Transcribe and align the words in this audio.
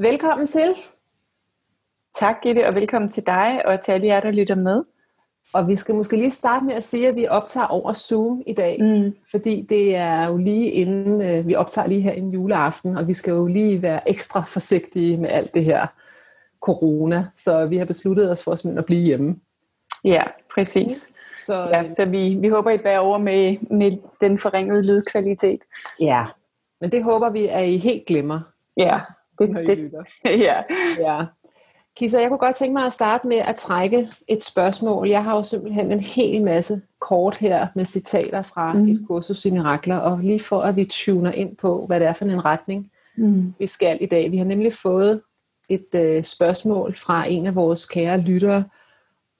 Velkommen 0.00 0.46
til. 0.46 0.74
Tak 2.16 2.42
Gitte, 2.42 2.66
og 2.66 2.74
velkommen 2.74 3.10
til 3.10 3.26
dig 3.26 3.66
og 3.66 3.80
til 3.80 3.92
alle 3.92 4.06
jer, 4.06 4.20
der 4.20 4.30
lytter 4.30 4.54
med. 4.54 4.82
Og 5.54 5.68
vi 5.68 5.76
skal 5.76 5.94
måske 5.94 6.16
lige 6.16 6.30
starte 6.30 6.66
med 6.66 6.74
at 6.74 6.84
sige, 6.84 7.08
at 7.08 7.16
vi 7.16 7.26
optager 7.28 7.66
over 7.66 7.92
Zoom 7.92 8.42
i 8.46 8.52
dag, 8.52 8.82
mm. 8.82 9.16
fordi 9.30 9.66
det 9.68 9.96
er 9.96 10.26
jo 10.26 10.36
lige 10.36 10.70
inden, 10.70 11.22
øh, 11.22 11.48
vi 11.48 11.54
optager 11.54 11.88
lige 11.88 12.00
her 12.00 12.12
en 12.12 12.30
juleaften, 12.30 12.96
og 12.96 13.08
vi 13.08 13.14
skal 13.14 13.30
jo 13.30 13.46
lige 13.46 13.82
være 13.82 14.10
ekstra 14.10 14.44
forsigtige 14.46 15.16
med 15.16 15.28
alt 15.30 15.54
det 15.54 15.64
her 15.64 15.86
corona, 16.60 17.26
så 17.36 17.66
vi 17.66 17.76
har 17.76 17.84
besluttet 17.84 18.30
os 18.30 18.44
for 18.44 18.54
simpelthen 18.54 18.78
at 18.78 18.86
blive 18.86 19.02
hjemme. 19.02 19.36
Ja, 20.04 20.22
præcis. 20.54 21.08
Så, 21.40 21.54
ja, 21.54 21.84
øh, 21.84 21.90
så 21.96 22.04
vi, 22.04 22.34
vi 22.34 22.48
håber, 22.48 22.70
I 22.70 22.78
bærer 22.78 22.98
over 22.98 23.18
med, 23.18 23.56
med 23.70 23.92
den 24.20 24.38
forringede 24.38 24.86
lydkvalitet. 24.86 25.60
Ja, 26.00 26.26
men 26.80 26.92
det 26.92 27.04
håber 27.04 27.30
vi, 27.30 27.46
at 27.46 27.68
I 27.68 27.76
helt 27.76 28.06
glemmer. 28.06 28.40
Ja, 28.76 29.00
det, 29.38 29.50
når 29.50 29.60
I 29.60 29.66
det, 29.66 29.78
lytter. 29.78 30.02
ja. 30.46 30.62
ja. 30.98 31.24
Kisa, 31.96 32.20
jeg 32.20 32.28
kunne 32.28 32.38
godt 32.38 32.56
tænke 32.56 32.72
mig 32.72 32.86
at 32.86 32.92
starte 32.92 33.26
med 33.26 33.36
at 33.36 33.56
trække 33.56 34.08
et 34.28 34.44
spørgsmål. 34.44 35.08
Jeg 35.08 35.24
har 35.24 35.36
jo 35.36 35.42
simpelthen 35.42 35.92
en 35.92 36.00
hel 36.00 36.42
masse 36.42 36.80
kort 36.98 37.36
her 37.36 37.66
med 37.74 37.84
citater 37.84 38.42
fra 38.42 38.72
mm. 38.72 38.84
et 38.84 39.04
kursus 39.06 39.44
i 39.44 39.50
mirakler, 39.50 39.96
og 39.96 40.18
lige 40.18 40.40
for 40.40 40.60
at 40.60 40.76
vi 40.76 40.84
tuner 40.90 41.32
ind 41.32 41.56
på, 41.56 41.86
hvad 41.86 42.00
det 42.00 42.08
er 42.08 42.12
for 42.12 42.24
en 42.24 42.44
retning, 42.44 42.90
mm. 43.16 43.54
vi 43.58 43.66
skal 43.66 43.98
i 44.00 44.06
dag. 44.06 44.30
Vi 44.30 44.36
har 44.36 44.44
nemlig 44.44 44.72
fået 44.72 45.20
et 45.68 45.86
øh, 45.94 46.24
spørgsmål 46.24 46.94
fra 46.96 47.28
en 47.28 47.46
af 47.46 47.54
vores 47.54 47.86
kære 47.86 48.20
lyttere 48.20 48.64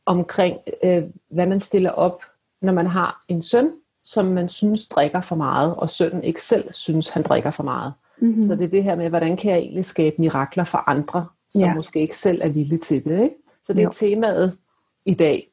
omkring, 0.06 0.58
øh, 0.84 1.02
hvad 1.30 1.46
man 1.46 1.60
stiller 1.60 1.90
op, 1.90 2.22
når 2.62 2.72
man 2.72 2.86
har 2.86 3.24
en 3.28 3.42
søn, 3.42 3.72
som 4.04 4.24
man 4.26 4.48
synes 4.48 4.88
drikker 4.88 5.20
for 5.20 5.36
meget, 5.36 5.76
og 5.76 5.90
sønnen 5.90 6.24
ikke 6.24 6.42
selv 6.42 6.72
synes, 6.72 7.08
han 7.08 7.22
drikker 7.22 7.50
for 7.50 7.62
meget. 7.62 7.92
Mm-hmm. 8.20 8.46
Så 8.46 8.54
det 8.54 8.64
er 8.64 8.68
det 8.68 8.84
her 8.84 8.96
med, 8.96 9.08
hvordan 9.08 9.36
kan 9.36 9.50
jeg 9.50 9.58
egentlig 9.58 9.84
skabe 9.84 10.16
mirakler 10.18 10.64
for 10.64 10.88
andre, 10.90 11.26
som 11.48 11.60
ja. 11.60 11.74
måske 11.74 12.00
ikke 12.00 12.16
selv 12.16 12.40
er 12.42 12.48
villige 12.48 12.78
til 12.78 13.04
det. 13.04 13.22
Ikke? 13.22 13.36
Så 13.64 13.72
det 13.72 13.78
er 13.78 13.84
jo. 13.84 13.90
temaet 13.94 14.58
i 15.04 15.14
dag. 15.14 15.52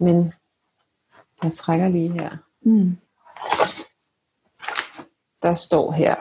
Men 0.00 0.32
jeg 1.42 1.52
trækker 1.54 1.88
lige 1.88 2.12
her. 2.12 2.36
Mm. 2.60 2.96
Der 5.42 5.54
står 5.54 5.92
her. 5.92 6.16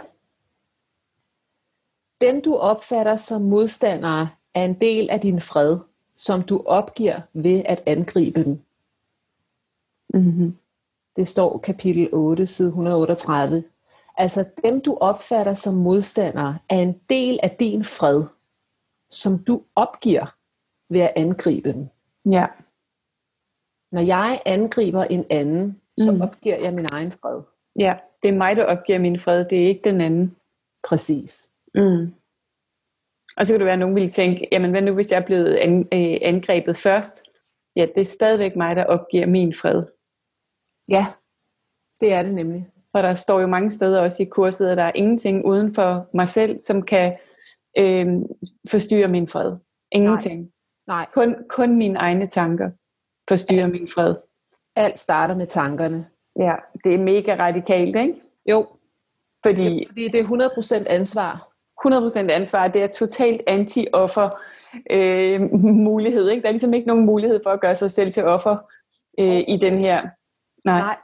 Dem 2.22 2.42
du 2.42 2.56
opfatter 2.56 3.16
som 3.16 3.42
modstandere 3.42 4.30
er 4.54 4.66
en 4.66 4.74
del 4.74 5.10
af 5.10 5.22
din 5.22 5.42
fred, 5.42 5.78
som 6.16 6.44
du 6.44 6.64
opgiver 6.66 7.22
ved 7.34 7.64
at 7.66 7.84
angribe 7.86 8.44
dem. 8.44 8.62
Mm-hmm. 10.14 10.58
Det 11.16 11.28
står 11.28 11.58
kapitel 11.58 12.10
8, 12.12 12.48
side 12.48 12.68
138. 12.68 13.64
Altså 14.18 14.46
dem 14.64 14.82
du 14.82 14.98
opfatter 15.02 15.54
som 15.54 15.74
modstandere 15.74 16.60
er 16.70 16.80
en 16.80 17.02
del 17.10 17.40
af 17.44 17.52
din 17.60 17.84
fred, 17.84 18.24
som 19.10 19.44
du 19.44 19.64
opgiver 19.76 20.36
ved 20.90 21.02
at 21.02 21.14
angribe 21.16 21.74
dem. 21.74 21.88
Ja. 22.32 22.48
Når 23.92 24.02
jeg 24.02 24.42
angriber 24.46 25.04
en 25.04 25.26
anden, 25.30 25.82
så 25.98 26.12
mm. 26.12 26.22
opgiver 26.22 26.58
jeg 26.58 26.74
min 26.74 26.88
egen 26.92 27.12
fred. 27.12 27.42
Ja, 27.80 27.98
det 28.24 28.30
er 28.30 28.38
mig, 28.38 28.56
der 28.56 28.66
opgiver 28.66 29.00
min 29.00 29.20
fred, 29.20 29.46
det 29.46 29.64
er 29.64 29.68
ikke 29.68 29.90
den 29.90 30.02
anden. 30.02 30.36
Præcis. 30.88 31.50
Mm. 31.76 32.14
Og 33.38 33.46
så 33.46 33.54
kan 33.54 33.60
det 33.60 33.66
være, 33.66 33.74
at 33.74 33.80
nogen 33.80 33.96
vil 33.96 34.10
tænke, 34.10 34.48
jamen 34.52 34.72
hvad 34.72 34.82
nu 34.82 34.94
hvis 34.94 35.12
jeg 35.12 35.22
er 35.22 35.26
blevet 35.26 35.56
an, 35.56 35.80
øh, 35.80 36.18
angrebet 36.22 36.78
først? 36.78 37.24
Ja, 37.76 37.86
det 37.96 38.02
er 38.02 38.06
stadigvæk 38.06 38.56
mig, 38.56 38.76
der 38.76 38.86
opgiver 38.86 39.26
min 39.26 39.54
fred. 39.54 39.84
Ja, 40.88 41.06
det 42.02 42.14
er 42.14 42.24
det 42.24 42.34
nemlig. 42.34 42.72
For 42.96 43.02
der 43.02 43.16
står 43.16 43.40
jo 43.40 43.48
mange 43.48 43.72
steder 43.72 44.02
også 44.02 44.24
i 44.24 44.26
kurset, 44.26 44.68
at 44.68 44.78
der 44.78 44.84
er 44.84 44.92
ingenting 44.96 45.46
uden 45.46 45.76
for 45.76 46.10
mig 46.14 46.28
selv, 46.28 46.60
som 46.60 46.82
kan 46.82 47.18
øh, 47.78 48.08
forstyrre 48.70 49.08
min 49.08 49.28
fred. 49.28 49.56
Ingenting. 49.92 50.40
Nej. 50.40 50.52
Nej. 50.88 51.06
Kun, 51.14 51.36
kun 51.50 51.78
mine 51.78 52.00
egne 52.00 52.28
tanker 52.28 52.70
forstyrrer 53.30 53.62
ja. 53.62 53.68
min 53.68 53.88
fred. 53.88 54.16
Alt 54.76 55.00
starter 55.00 55.36
med 55.36 55.48
tankerne. 55.48 56.08
Ja, 56.40 56.56
det 56.84 56.94
er 56.94 56.98
mega 56.98 57.36
radikalt, 57.40 57.96
ikke? 57.96 58.22
Jo. 58.50 58.68
Fordi, 59.46 59.80
ja, 59.80 59.84
fordi 59.88 60.08
det 60.08 60.20
er 60.20 60.84
100% 60.84 60.88
ansvar. 60.88 61.54
100% 61.86 62.32
ansvar, 62.32 62.68
det 62.68 62.84
er 62.84 62.88
totalt 62.88 63.42
anti-offer 63.48 64.30
øh, 64.92 65.42
mulighed. 65.90 66.30
Ikke? 66.30 66.42
Der 66.42 66.48
er 66.48 66.52
ligesom 66.52 66.74
ikke 66.74 66.88
nogen 66.88 67.06
mulighed 67.06 67.40
for 67.44 67.50
at 67.50 67.62
gøre 67.62 67.76
sig 67.76 67.92
selv 67.92 68.12
til 68.12 68.26
offer 68.26 68.58
øh, 69.20 69.44
i 69.48 69.58
den 69.62 69.78
her. 69.78 70.02
Nej. 70.66 70.80
Nej. 70.80 70.98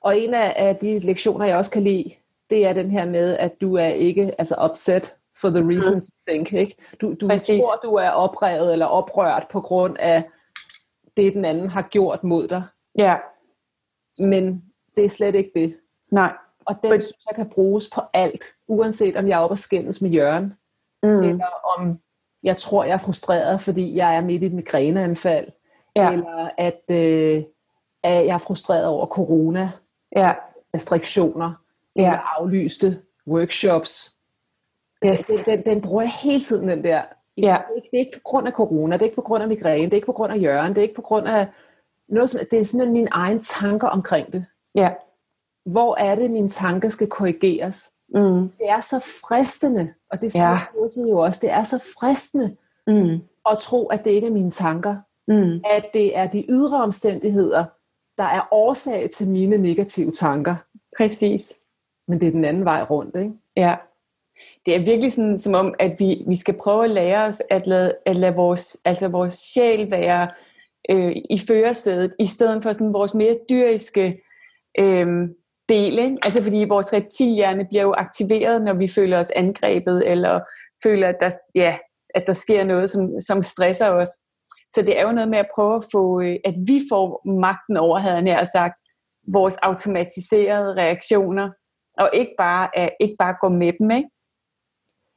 Og 0.00 0.18
en 0.18 0.34
af, 0.34 0.76
de 0.76 0.98
lektioner, 0.98 1.46
jeg 1.46 1.56
også 1.56 1.70
kan 1.70 1.82
lide, 1.82 2.10
det 2.50 2.66
er 2.66 2.72
den 2.72 2.90
her 2.90 3.06
med, 3.06 3.36
at 3.36 3.60
du 3.60 3.76
er 3.76 3.86
ikke 3.86 4.34
altså 4.38 4.56
upset 4.70 5.16
for 5.40 5.50
the 5.50 5.68
reasons 5.68 6.08
mm. 6.08 6.32
you 6.32 6.34
think. 6.34 6.52
Ikke? 6.52 6.76
Du, 7.00 7.14
du 7.20 7.28
tror, 7.28 7.88
du 7.90 7.94
er 7.94 8.10
oprevet 8.10 8.72
eller 8.72 8.86
oprørt 8.86 9.46
på 9.50 9.60
grund 9.60 9.96
af 9.98 10.24
det, 11.16 11.34
den 11.34 11.44
anden 11.44 11.68
har 11.68 11.82
gjort 11.82 12.24
mod 12.24 12.48
dig. 12.48 12.62
Ja. 12.98 13.16
Men 14.18 14.64
det 14.96 15.04
er 15.04 15.08
slet 15.08 15.34
ikke 15.34 15.50
det. 15.54 15.76
Nej. 16.10 16.32
Og 16.66 16.74
den 16.82 16.90
But... 16.90 17.02
synes 17.02 17.24
jeg 17.28 17.36
kan 17.36 17.50
bruges 17.50 17.90
på 17.94 18.00
alt, 18.12 18.44
uanset 18.68 19.16
om 19.16 19.28
jeg 19.28 19.38
er 19.38 19.42
oppe 19.42 19.52
og 19.52 19.58
skændes 19.58 20.02
med 20.02 20.10
Jørgen, 20.10 20.54
mm. 21.02 21.22
eller 21.22 21.78
om 21.78 21.98
jeg 22.42 22.56
tror, 22.56 22.84
jeg 22.84 22.94
er 22.94 22.98
frustreret, 22.98 23.60
fordi 23.60 23.96
jeg 23.96 24.16
er 24.16 24.20
midt 24.20 24.42
i 24.42 24.46
et 24.46 24.52
migræneanfald, 24.52 25.48
ja. 25.96 26.12
eller 26.12 26.50
at, 26.58 26.82
øh, 26.90 27.42
at 28.02 28.26
jeg 28.26 28.34
er 28.34 28.38
frustreret 28.38 28.86
over 28.86 29.06
corona, 29.06 29.70
ja. 30.16 30.34
restriktioner, 30.74 31.52
ja. 31.96 32.02
eller 32.02 32.40
aflyste 32.40 33.00
workshops. 33.26 34.16
Yes. 35.06 35.26
Den, 35.26 35.58
den, 35.58 35.64
den 35.64 35.80
bruger 35.82 36.02
jeg 36.02 36.10
hele 36.10 36.44
tiden, 36.44 36.68
den 36.68 36.84
der. 36.84 37.02
Ja. 37.36 37.42
Det, 37.42 37.48
er 37.48 37.76
ikke, 37.76 37.88
det 37.90 37.96
er 37.96 37.98
ikke 37.98 38.16
på 38.16 38.22
grund 38.24 38.46
af 38.46 38.52
corona, 38.52 38.94
det 38.94 39.02
er 39.02 39.06
ikke 39.06 39.16
på 39.16 39.22
grund 39.22 39.42
af 39.42 39.48
migræne, 39.48 39.84
det 39.84 39.92
er 39.92 39.96
ikke 39.96 40.06
på 40.06 40.12
grund 40.12 40.32
af 40.32 40.42
Jørgen, 40.42 40.74
det 40.74 40.78
er 40.78 40.82
ikke 40.82 40.94
på 40.94 41.02
grund 41.02 41.28
af 41.28 41.46
noget, 42.08 42.30
som, 42.30 42.40
det 42.50 42.60
er 42.60 42.64
simpelthen 42.64 42.92
mine 42.92 43.08
egne 43.10 43.40
tanker 43.42 43.88
omkring 43.88 44.32
det. 44.32 44.44
Ja. 44.74 44.90
Hvor 45.66 45.96
er 45.96 46.14
det, 46.14 46.30
mine 46.30 46.48
tanker 46.48 46.88
skal 46.88 47.06
korrigeres? 47.06 47.90
Mm. 48.14 48.48
Det 48.48 48.68
er 48.68 48.80
så 48.80 48.98
fristende, 48.98 49.94
og 50.10 50.20
det 50.20 50.32
siger 50.32 50.50
ja. 50.50 51.10
jo 51.10 51.18
også, 51.18 51.38
det 51.42 51.50
er 51.50 51.62
så 51.62 51.78
fristende 51.98 52.56
mm. 52.86 53.20
at 53.50 53.58
tro, 53.60 53.86
at 53.86 54.04
det 54.04 54.10
ikke 54.10 54.26
er 54.26 54.32
mine 54.32 54.50
tanker. 54.50 54.96
Mm. 55.28 55.60
At 55.70 55.84
det 55.94 56.16
er 56.16 56.26
de 56.26 56.44
ydre 56.48 56.82
omstændigheder, 56.82 57.64
der 58.18 58.24
er 58.24 58.48
årsag 58.50 59.10
til 59.10 59.28
mine 59.28 59.58
negative 59.58 60.12
tanker. 60.12 60.54
Præcis. 60.98 61.60
Men 62.08 62.20
det 62.20 62.28
er 62.28 62.32
den 62.32 62.44
anden 62.44 62.64
vej 62.64 62.82
rundt, 62.82 63.16
ikke? 63.16 63.32
Ja. 63.56 63.76
Det 64.66 64.74
er 64.74 64.78
virkelig 64.78 65.12
sådan, 65.12 65.38
som 65.38 65.54
om, 65.54 65.74
at 65.78 65.96
vi, 65.98 66.24
vi 66.26 66.36
skal 66.36 66.54
prøve 66.54 66.84
at 66.84 66.90
lære 66.90 67.26
os 67.26 67.42
at 67.50 67.66
lade, 67.66 67.94
at 68.06 68.16
lade 68.16 68.34
vores, 68.34 68.80
altså 68.84 69.08
vores 69.08 69.34
sjæl 69.34 69.90
være 69.90 70.30
øh, 70.90 71.16
i 71.30 71.38
førersædet, 71.48 72.14
i 72.18 72.26
stedet 72.26 72.62
for 72.62 72.72
sådan 72.72 72.92
vores 72.92 73.14
mere 73.14 73.38
dyriske 73.50 74.22
øh, 74.78 75.28
del. 75.68 75.98
Ikke? 75.98 76.16
Altså 76.22 76.42
fordi 76.42 76.64
vores 76.68 76.92
reptilhjerne 76.92 77.66
bliver 77.68 77.82
jo 77.82 77.94
aktiveret, 77.96 78.62
når 78.62 78.72
vi 78.74 78.88
føler 78.88 79.18
os 79.18 79.30
angrebet, 79.30 80.10
eller 80.10 80.40
føler, 80.82 81.08
at 81.08 81.16
der, 81.20 81.30
ja, 81.54 81.78
at 82.14 82.26
der 82.26 82.32
sker 82.32 82.64
noget, 82.64 82.90
som, 82.90 83.20
som 83.20 83.42
stresser 83.42 83.90
os. 83.90 84.08
Så 84.70 84.82
det 84.82 84.98
er 84.98 85.02
jo 85.02 85.12
noget 85.12 85.30
med 85.30 85.38
at 85.38 85.48
prøve 85.54 85.76
at 85.76 85.84
få, 85.92 86.20
øh, 86.20 86.36
at 86.44 86.54
vi 86.66 86.80
får 86.90 87.28
magten 87.28 87.76
over, 87.76 87.98
havde 87.98 88.26
jeg 88.26 88.48
sagt, 88.48 88.80
vores 89.32 89.56
automatiserede 89.56 90.74
reaktioner, 90.74 91.50
og 91.98 92.10
ikke 92.12 92.34
bare, 92.38 92.78
at 92.78 92.90
ikke 93.00 93.16
bare 93.18 93.34
gå 93.40 93.48
med 93.48 93.72
dem, 93.78 93.90
ikke? 93.90 94.08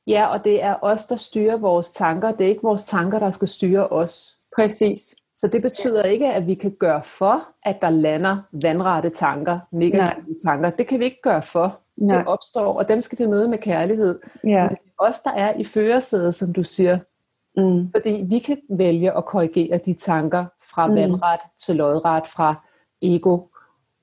Ja, 0.07 0.27
og 0.27 0.43
det 0.43 0.63
er 0.63 0.75
os, 0.81 1.05
der 1.05 1.15
styrer 1.15 1.57
vores 1.57 1.91
tanker. 1.91 2.31
Det 2.31 2.45
er 2.45 2.49
ikke 2.49 2.63
vores 2.63 2.83
tanker, 2.83 3.19
der 3.19 3.31
skal 3.31 3.47
styre 3.47 3.87
os. 3.87 4.37
Præcis. 4.55 5.15
Så 5.37 5.47
det 5.47 5.61
betyder 5.61 6.03
ikke, 6.03 6.33
at 6.33 6.47
vi 6.47 6.55
kan 6.55 6.75
gøre 6.79 7.03
for, 7.03 7.47
at 7.63 7.81
der 7.81 7.89
lander 7.89 8.37
vandrette 8.63 9.09
tanker, 9.09 9.59
negative 9.71 10.25
Nej. 10.27 10.37
tanker. 10.45 10.69
Det 10.69 10.87
kan 10.87 10.99
vi 10.99 11.05
ikke 11.05 11.21
gøre 11.23 11.41
for. 11.41 11.79
Nej. 11.97 12.17
Det 12.17 12.27
opstår, 12.27 12.73
og 12.73 12.87
dem 12.89 13.01
skal 13.01 13.19
vi 13.19 13.25
møde 13.25 13.47
med 13.47 13.57
kærlighed. 13.57 14.19
Ja. 14.43 14.61
Men 14.61 14.69
det 14.69 14.91
er 14.99 15.03
os, 15.03 15.19
der 15.19 15.31
er 15.31 15.53
i 15.53 15.63
førersædet, 15.63 16.35
som 16.35 16.53
du 16.53 16.63
siger. 16.63 16.99
Mm. 17.57 17.91
Fordi 17.91 18.25
vi 18.27 18.39
kan 18.39 18.61
vælge 18.69 19.17
at 19.17 19.25
korrigere 19.25 19.77
de 19.77 19.93
tanker 19.93 20.45
fra 20.61 20.87
mm. 20.87 20.95
vandret 20.95 21.39
til 21.57 21.75
lodret, 21.75 22.27
fra 22.27 22.67
ego 23.01 23.39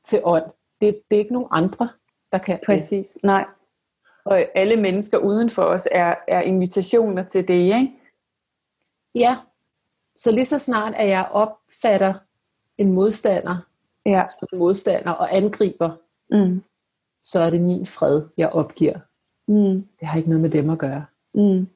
til 0.04 0.20
ånd. 0.24 0.44
Det, 0.80 1.00
det 1.10 1.16
er 1.16 1.20
ikke 1.20 1.32
nogen 1.32 1.48
andre, 1.50 1.88
der 2.32 2.38
kan 2.38 2.58
Præcis, 2.66 3.08
det. 3.08 3.22
nej. 3.22 3.44
Og 4.24 4.44
alle 4.54 4.76
mennesker 4.76 5.18
uden 5.18 5.50
for 5.50 5.62
os 5.62 5.88
er, 5.92 6.14
er 6.28 6.40
invitationer 6.40 7.22
til 7.22 7.48
det, 7.48 7.54
ikke? 7.54 7.92
Ja, 9.14 9.36
så 10.18 10.30
lige 10.30 10.46
så 10.46 10.58
snart, 10.58 10.94
at 10.94 11.08
jeg 11.08 11.28
opfatter 11.30 12.14
en 12.78 12.92
modstander 12.92 13.56
ja. 14.06 14.24
som 14.28 14.48
en 14.52 14.58
modstander 14.58 15.12
og 15.12 15.36
angriber, 15.36 15.90
mm. 16.30 16.62
så 17.22 17.40
er 17.40 17.50
det 17.50 17.60
min 17.60 17.86
fred, 17.86 18.22
jeg 18.36 18.48
opgiver. 18.48 18.98
Mm. 19.48 19.88
Det 20.00 20.08
har 20.08 20.18
ikke 20.18 20.28
noget 20.28 20.42
med 20.42 20.50
dem 20.50 20.70
at 20.70 20.78
gøre. 20.78 21.04
Mm. 21.34 21.68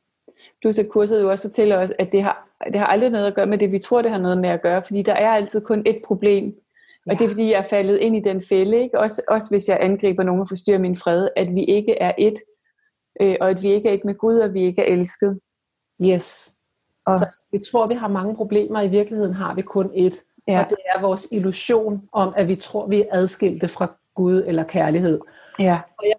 Plus 0.62 0.78
at 0.78 0.88
kurset 0.88 1.22
jo 1.22 1.30
også 1.30 1.48
fortæller 1.48 1.76
os, 1.76 1.90
at 1.98 2.12
det 2.12 2.22
har, 2.22 2.48
det 2.66 2.74
har 2.74 2.86
aldrig 2.86 3.10
noget 3.10 3.26
at 3.26 3.34
gøre 3.34 3.46
med 3.46 3.58
det, 3.58 3.72
vi 3.72 3.78
tror, 3.78 4.02
det 4.02 4.10
har 4.10 4.18
noget 4.18 4.38
med 4.38 4.48
at 4.48 4.62
gøre, 4.62 4.82
fordi 4.82 5.02
der 5.02 5.14
er 5.14 5.28
altid 5.28 5.60
kun 5.60 5.82
et 5.86 6.02
problem. 6.06 6.54
Og 7.06 7.18
det 7.18 7.24
er 7.24 7.28
fordi, 7.28 7.50
jeg 7.50 7.58
er 7.58 7.68
faldet 7.70 7.98
ind 7.98 8.16
i 8.16 8.20
den 8.20 8.42
fælde, 8.48 8.82
ikke? 8.82 8.98
Også, 8.98 9.22
også 9.28 9.50
hvis 9.50 9.68
jeg 9.68 9.78
angriber 9.80 10.22
nogen 10.22 10.40
og 10.40 10.48
forstyrrer 10.48 10.78
min 10.78 10.96
fred, 10.96 11.28
at 11.36 11.54
vi 11.54 11.64
ikke 11.64 11.98
er 11.98 12.12
et, 12.18 12.34
øh, 13.20 13.36
og 13.40 13.50
at 13.50 13.62
vi 13.62 13.72
ikke 13.72 13.88
er 13.88 13.92
et 13.92 14.04
med 14.04 14.14
Gud, 14.14 14.38
og 14.38 14.54
vi 14.54 14.64
ikke 14.64 14.82
er 14.82 14.92
elsket. 14.92 15.40
Yes. 16.02 16.54
Og 17.06 17.14
så 17.14 17.44
vi 17.52 17.58
tror, 17.58 17.86
vi 17.86 17.94
har 17.94 18.08
mange 18.08 18.36
problemer, 18.36 18.80
i 18.80 18.88
virkeligheden 18.88 19.34
har 19.34 19.54
vi 19.54 19.62
kun 19.62 19.90
et. 19.94 20.22
Ja. 20.48 20.64
Og 20.64 20.70
det 20.70 20.78
er 20.94 21.00
vores 21.00 21.28
illusion 21.32 22.08
om, 22.12 22.34
at 22.36 22.48
vi 22.48 22.56
tror, 22.56 22.86
vi 22.86 23.00
er 23.02 23.06
adskilte 23.10 23.68
fra 23.68 23.96
Gud 24.14 24.42
eller 24.46 24.64
kærlighed. 24.64 25.20
Ja. 25.58 25.80
Og 25.98 26.04
jeg... 26.08 26.14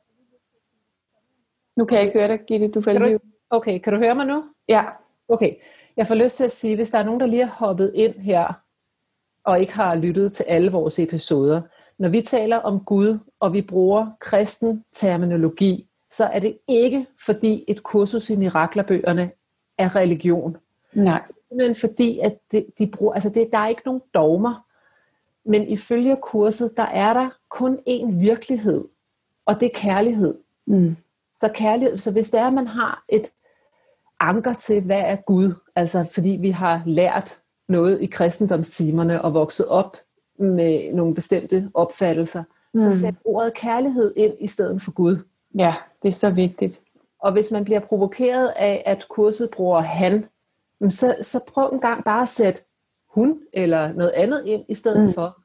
Nu 1.78 1.86
kan 1.86 1.98
jeg 1.98 2.06
ikke 2.06 2.20
høre 2.20 2.28
dig, 2.28 2.40
Gitte. 2.48 2.68
Du 2.68 2.82
falder 2.82 3.08
du... 3.08 3.20
Okay, 3.54 3.80
kan 3.80 3.94
du 3.94 4.00
høre 4.00 4.16
mig 4.16 4.26
nu? 4.26 4.44
Ja. 4.68 4.84
Okay. 5.28 5.56
Jeg 5.98 6.08
får 6.08 6.16
lyst 6.16 6.38
til 6.38 6.44
at 6.44 6.52
sige, 6.52 6.76
hvis 6.76 6.90
der 6.90 6.98
er 6.98 7.04
nogen, 7.04 7.20
der 7.20 7.26
lige 7.26 7.46
har 7.46 7.66
hoppet 7.66 7.92
ind 7.96 8.16
her, 8.16 8.54
og 9.44 9.60
ikke 9.60 9.74
har 9.74 9.96
lyttet 9.96 10.34
til 10.34 10.44
alle 10.44 10.72
vores 10.72 11.00
episoder. 11.00 11.62
Når 11.98 12.10
vi 12.10 12.22
taler 12.22 12.58
om 12.58 12.80
Gud, 12.80 13.20
og 13.40 13.54
vi 13.54 13.62
bruger 13.62 14.08
kristen 14.20 14.84
terminologi, 14.94 15.90
så 16.12 16.26
er 16.26 16.40
det 16.40 16.58
ikke 16.68 17.06
fordi 17.26 17.66
et 17.68 17.84
kursus 17.84 18.30
i 18.30 18.36
miraklerbøgerne 18.36 19.32
er 19.78 19.96
religion. 19.96 20.58
Nej. 20.94 21.22
Men 21.52 21.76
fordi, 21.76 22.20
at 22.20 22.38
det, 22.52 22.66
de 22.80 22.88
bruger, 22.88 23.14
altså 23.14 23.30
det, 23.30 23.50
der 23.52 23.58
er 23.58 23.68
ikke 23.68 23.82
nogen 23.86 24.02
dogmer, 24.14 24.66
men 25.46 25.68
ifølge 25.68 26.18
kurset, 26.22 26.78
der 26.78 26.84
er 26.84 27.14
der 27.14 27.30
kun 27.50 27.80
én 27.90 28.20
virkelighed, 28.20 28.86
og 29.46 29.60
det 29.60 29.66
er 29.66 29.80
kærlighed. 29.80 30.38
Mm. 30.66 30.96
Så 31.36 31.50
kærlighed, 31.54 31.98
så 31.98 32.12
hvis 32.12 32.30
det 32.30 32.40
er, 32.40 32.48
at 32.48 32.54
man 32.54 32.68
har 32.68 33.04
et 33.10 33.32
anker 34.30 34.54
til, 34.54 34.82
hvad 34.82 35.02
er 35.02 35.16
Gud, 35.16 35.54
altså 35.76 36.04
fordi 36.14 36.38
vi 36.42 36.50
har 36.50 36.82
lært 36.86 37.40
noget 37.70 38.02
i 38.02 38.06
kristendomstimerne 38.06 39.22
og 39.22 39.34
vokset 39.34 39.68
op 39.68 39.98
med 40.40 40.94
nogle 40.94 41.16
bestemte 41.16 41.70
opfattelser, 41.74 42.44
mm. 42.74 42.80
så 42.80 43.00
sæt 43.00 43.16
ordet 43.26 43.54
kærlighed 43.54 44.14
ind 44.16 44.34
i 44.40 44.48
stedet 44.48 44.82
for 44.82 44.92
Gud. 44.92 45.18
Ja, 45.58 45.76
det 46.04 46.08
er 46.08 46.14
så 46.14 46.30
vigtigt. 46.30 46.80
Og 47.20 47.32
hvis 47.32 47.52
man 47.52 47.64
bliver 47.66 47.80
provokeret 47.80 48.54
af, 48.56 48.84
at 48.86 49.06
kurset 49.10 49.50
bruger 49.50 49.80
han, 49.80 50.26
så, 50.90 51.16
så 51.22 51.40
prøv 51.48 51.70
en 51.74 51.80
gang 51.80 52.04
bare 52.04 52.22
at 52.22 52.30
sætte 52.30 52.62
hun 53.10 53.40
eller 53.54 53.94
noget 53.94 54.12
andet 54.12 54.44
ind 54.46 54.64
i 54.68 54.74
stedet 54.74 55.04
mm. 55.04 55.14
for. 55.14 55.40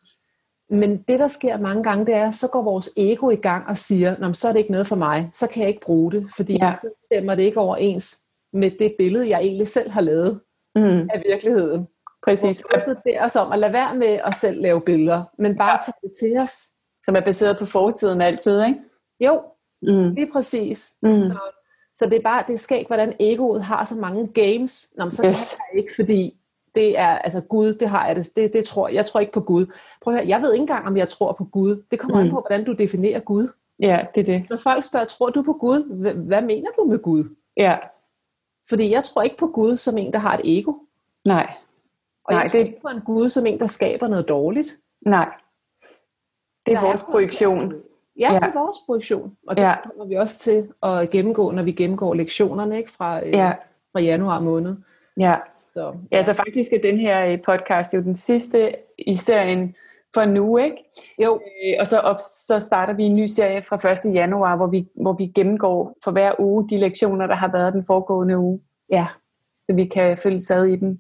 Men 0.71 1.03
det, 1.09 1.19
der 1.19 1.29
sker 1.29 1.59
mange 1.59 1.83
gange, 1.83 2.07
det 2.07 2.15
er, 2.15 2.31
så 2.31 2.49
går 2.49 2.63
vores 2.63 2.91
ego 2.97 3.31
i 3.31 3.37
gang 3.37 3.67
og 3.67 3.77
siger, 3.77 4.33
så 4.33 4.49
er 4.49 4.53
det 4.53 4.59
ikke 4.59 4.71
noget 4.71 4.87
for 4.87 4.97
mig, 4.97 5.31
så 5.33 5.47
kan 5.47 5.61
jeg 5.61 5.69
ikke 5.69 5.81
bruge 5.81 6.13
det, 6.13 6.29
fordi 6.37 6.59
ja. 6.63 6.73
så 6.73 6.91
stemmer 7.07 7.35
det 7.35 7.43
ikke 7.43 7.61
overens 7.61 8.21
med 8.59 8.71
det 8.71 8.95
billede, 8.99 9.29
jeg 9.29 9.41
egentlig 9.41 9.69
selv 9.69 9.91
har 9.91 10.01
lavet 10.01 10.41
mm. 10.75 11.09
af 11.15 11.23
virkeligheden. 11.27 11.89
Præcis. 12.25 12.63
Og 12.63 12.81
det 13.05 13.15
os 13.21 13.37
om 13.37 13.53
at 13.53 13.59
lade 13.59 13.73
være 13.73 13.97
med 13.97 14.21
at 14.25 14.35
selv 14.35 14.61
lave 14.61 14.81
billeder, 14.81 15.25
men 15.39 15.57
bare 15.57 15.73
ja. 15.73 15.79
tage 15.85 15.95
det 16.03 16.13
til 16.21 16.39
os. 16.39 16.53
Som 17.03 17.17
er 17.17 17.21
baseret 17.21 17.59
på 17.59 17.67
fortiden 17.67 18.21
altid, 18.21 18.65
ikke? 18.65 18.81
Jo, 19.21 19.43
mm. 19.83 20.15
det 20.15 20.23
er 20.23 20.33
præcis. 20.33 20.93
Mm. 21.03 21.21
Så, 21.21 21.39
så 21.97 22.07
det 22.07 22.19
er 22.19 22.23
bare, 22.23 22.45
det 22.49 22.61
skal 22.61 22.79
ikke, 22.79 22.89
hvordan 22.89 23.13
egoet 23.21 23.63
har 23.63 23.85
så 23.85 23.95
mange 23.95 24.27
games. 24.27 24.89
Nå, 24.97 25.05
men 25.05 25.13
så 25.13 25.27
yes. 25.27 25.57
kan 25.57 25.65
jeg 25.73 25.83
ikke, 25.83 25.95
fordi 25.97 26.41
det 26.75 26.99
er, 26.99 27.19
altså 27.19 27.41
Gud, 27.41 27.75
det 27.75 27.89
har 27.89 28.07
jeg 28.07 28.17
det, 28.17 28.37
det, 28.37 28.53
det 28.53 28.65
tror 28.65 28.89
jeg, 28.89 29.07
tror 29.07 29.21
ikke 29.21 29.33
på 29.33 29.41
Gud. 29.41 29.67
Prøv 30.03 30.15
at 30.15 30.21
høre, 30.21 30.29
jeg 30.29 30.43
ved 30.43 30.53
ikke 30.53 30.63
engang, 30.63 30.87
om 30.87 30.97
jeg 30.97 31.09
tror 31.09 31.33
på 31.33 31.45
Gud. 31.45 31.83
Det 31.91 31.99
kommer 31.99 32.21
mm. 32.21 32.27
an 32.27 32.31
på, 32.31 32.41
hvordan 32.41 32.65
du 32.65 32.73
definerer 32.73 33.21
Gud. 33.21 33.49
Ja, 33.81 34.07
det 34.15 34.21
er 34.21 34.25
det. 34.25 34.51
Når 34.51 34.57
folk 34.57 34.85
spørger, 34.85 35.07
tror 35.07 35.31
du 35.31 35.43
på 35.43 35.53
Gud? 35.53 36.13
Hvad 36.15 36.43
mener 36.43 36.71
du 36.79 36.85
med 36.85 36.99
Gud? 36.99 37.25
Ja. 37.57 37.77
Fordi 38.69 38.91
jeg 38.91 39.05
tror 39.05 39.23
ikke 39.23 39.37
på 39.37 39.47
Gud 39.47 39.77
som 39.77 39.99
en, 39.99 40.13
der 40.13 40.19
har 40.19 40.35
et 40.35 40.59
ego. 40.59 40.73
Nej. 41.25 41.55
Og 42.25 42.33
Nej, 42.33 42.43
jeg 42.43 42.51
tror 42.51 42.59
det... 42.59 42.67
ikke 42.67 42.81
på 42.81 42.89
en 42.89 43.01
Gud 43.01 43.29
som 43.29 43.47
en, 43.47 43.59
der 43.59 43.67
skaber 43.67 44.09
noget 44.09 44.29
dårligt. 44.29 44.77
Nej. 45.01 45.29
Det 46.67 46.75
er 46.75 46.81
der 46.81 46.87
vores 46.87 47.03
er 47.03 47.07
projektion. 47.07 47.75
Ja, 48.19 48.33
ja, 48.33 48.39
det 48.39 48.47
er 48.47 48.61
vores 48.61 48.77
projektion. 48.87 49.37
Og 49.47 49.57
det 49.57 49.63
ja. 49.63 49.75
kommer 49.85 50.05
vi 50.05 50.15
også 50.15 50.39
til 50.39 50.69
at 50.83 51.11
gennemgå, 51.11 51.51
når 51.51 51.63
vi 51.63 51.73
gennemgår 51.73 52.15
lektionerne 52.15 52.79
ikke, 52.79 52.91
fra, 52.91 53.27
øh, 53.27 53.33
ja. 53.33 53.53
fra 53.93 54.01
januar 54.01 54.41
måned. 54.41 54.77
Ja. 55.17 55.37
Så, 55.73 55.95
ja. 56.11 56.17
ja, 56.17 56.23
så 56.23 56.35
faktisk 56.35 56.73
er 56.73 56.81
den 56.83 57.01
her 57.01 57.27
øh, 57.27 57.43
podcast 57.43 57.95
jo 57.95 58.03
den 58.03 58.17
sidste 58.17 58.75
i 58.99 59.15
serien 59.15 59.75
for 60.15 60.25
nu, 60.25 60.57
ikke? 60.57 60.77
Jo. 61.23 61.41
Øh, 61.65 61.75
og 61.81 61.87
så, 61.87 61.99
op, 61.99 62.17
så 62.47 62.61
starter 62.61 62.95
vi 62.95 63.03
en 63.03 63.17
ny 63.17 63.27
serie 63.27 63.63
fra 63.63 64.09
1. 64.09 64.15
januar, 64.15 64.57
hvor 64.57 64.67
vi, 64.67 64.89
hvor 65.03 65.13
vi 65.13 65.27
gennemgår 65.27 65.97
for 66.05 66.11
hver 66.11 66.33
uge 66.39 66.69
de 66.69 66.79
lektioner, 66.79 67.27
der 67.27 67.35
har 67.35 67.53
været 67.53 67.73
den 67.73 67.83
foregående 67.87 68.39
uge. 68.39 68.61
Ja. 68.91 69.07
Så 69.71 69.77
vi 69.77 69.85
kan 69.85 70.19
følge 70.19 70.41
sad 70.41 70.65
i 70.65 70.77
dem. 70.77 70.99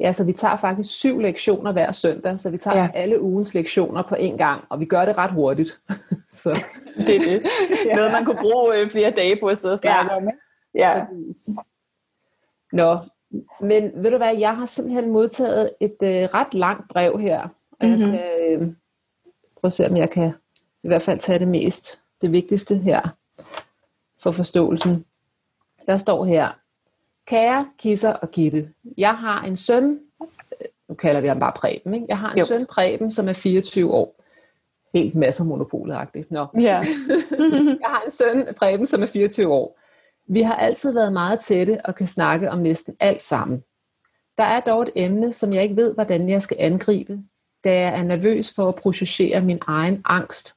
Ja, 0.00 0.12
så 0.12 0.24
vi 0.24 0.32
tager 0.32 0.56
faktisk 0.56 0.90
syv 0.90 1.18
lektioner 1.18 1.72
hver 1.72 1.92
søndag, 1.92 2.40
så 2.40 2.50
vi 2.50 2.58
tager 2.58 2.76
ja. 2.76 2.90
alle 2.94 3.22
ugens 3.22 3.54
lektioner 3.54 4.02
på 4.02 4.14
en 4.14 4.38
gang, 4.38 4.64
og 4.68 4.80
vi 4.80 4.84
gør 4.84 5.04
det 5.04 5.18
ret 5.18 5.30
hurtigt. 5.30 5.80
så. 6.42 6.64
Det 7.06 7.16
er 7.16 7.20
det. 7.20 7.42
ja. 7.86 7.94
Noget, 7.96 8.12
man 8.12 8.24
kunne 8.24 8.38
bruge 8.40 8.76
øh, 8.76 8.90
flere 8.90 9.10
dage 9.10 9.40
på 9.40 9.46
at 9.46 9.58
sidde 9.58 9.74
og 9.74 9.78
snakke 9.78 10.12
ja. 10.12 10.16
om. 10.16 10.22
Ikke? 10.22 10.38
Ja, 10.74 10.98
præcis. 10.98 11.48
Nå, 12.72 12.98
men 13.60 13.90
ved 13.94 14.10
du 14.10 14.16
hvad, 14.16 14.36
jeg 14.36 14.56
har 14.56 14.66
simpelthen 14.66 15.10
modtaget 15.10 15.70
et 15.80 15.96
øh, 16.02 16.08
ret 16.34 16.54
langt 16.54 16.88
brev 16.88 17.18
her, 17.18 17.48
og 17.80 17.86
mm-hmm. 17.86 18.00
jeg 18.00 18.08
mhm. 18.08 18.16
skal 18.16 18.52
øh, 18.52 18.58
prøve 19.60 19.68
at 19.68 19.72
se, 19.72 19.86
om 19.86 19.96
jeg 19.96 20.10
kan 20.10 20.32
i 20.82 20.88
hvert 20.88 21.02
fald 21.02 21.18
tage 21.18 21.38
det 21.38 21.48
mest, 21.48 22.00
det 22.20 22.32
vigtigste 22.32 22.76
her, 22.76 23.00
for 24.20 24.30
forståelsen. 24.30 25.04
Der 25.86 25.96
står 25.96 26.24
her, 26.24 26.58
Kære 27.26 27.68
Kisser 27.78 28.12
og 28.12 28.30
Gitte, 28.30 28.70
jeg 28.98 29.16
har 29.16 29.42
en 29.42 29.56
søn, 29.56 30.00
nu 30.88 30.94
kalder 30.94 31.20
vi 31.20 31.28
ham 31.28 31.38
bare 31.38 31.52
Preben, 31.52 31.94
ikke? 31.94 32.06
jeg 32.08 32.18
har 32.18 32.32
en 32.32 32.38
jo. 32.38 32.44
søn 32.44 32.66
Preben, 32.66 33.10
som 33.10 33.28
er 33.28 33.32
24 33.32 33.92
år. 33.92 34.14
Helt 34.94 35.14
masser 35.14 35.44
monopolet 35.44 35.98
Nå. 36.30 36.46
Ja. 36.54 36.60
jeg 37.82 37.86
har 37.86 38.02
en 38.04 38.10
søn 38.10 38.54
Preben, 38.54 38.86
som 38.86 39.02
er 39.02 39.06
24 39.06 39.52
år. 39.52 39.78
Vi 40.26 40.42
har 40.42 40.54
altid 40.54 40.92
været 40.92 41.12
meget 41.12 41.40
tætte 41.40 41.80
og 41.84 41.94
kan 41.94 42.06
snakke 42.06 42.50
om 42.50 42.58
næsten 42.58 42.96
alt 43.00 43.22
sammen. 43.22 43.64
Der 44.38 44.44
er 44.44 44.60
dog 44.60 44.82
et 44.82 44.90
emne, 44.94 45.32
som 45.32 45.52
jeg 45.52 45.62
ikke 45.62 45.76
ved, 45.76 45.94
hvordan 45.94 46.28
jeg 46.28 46.42
skal 46.42 46.56
angribe, 46.60 47.18
da 47.64 47.80
jeg 47.80 47.98
er 47.98 48.02
nervøs 48.02 48.54
for 48.54 48.68
at 48.68 48.74
processere 48.74 49.40
min 49.40 49.58
egen 49.66 50.02
angst 50.04 50.54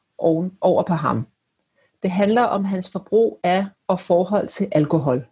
over 0.62 0.84
på 0.84 0.94
ham. 0.94 1.28
Det 2.04 2.12
handler 2.12 2.42
om 2.42 2.66
hans 2.66 2.92
forbrug 2.92 3.40
af 3.44 3.66
og 3.88 4.00
forhold 4.00 4.48
til 4.48 4.68
alkohol. 4.72 5.26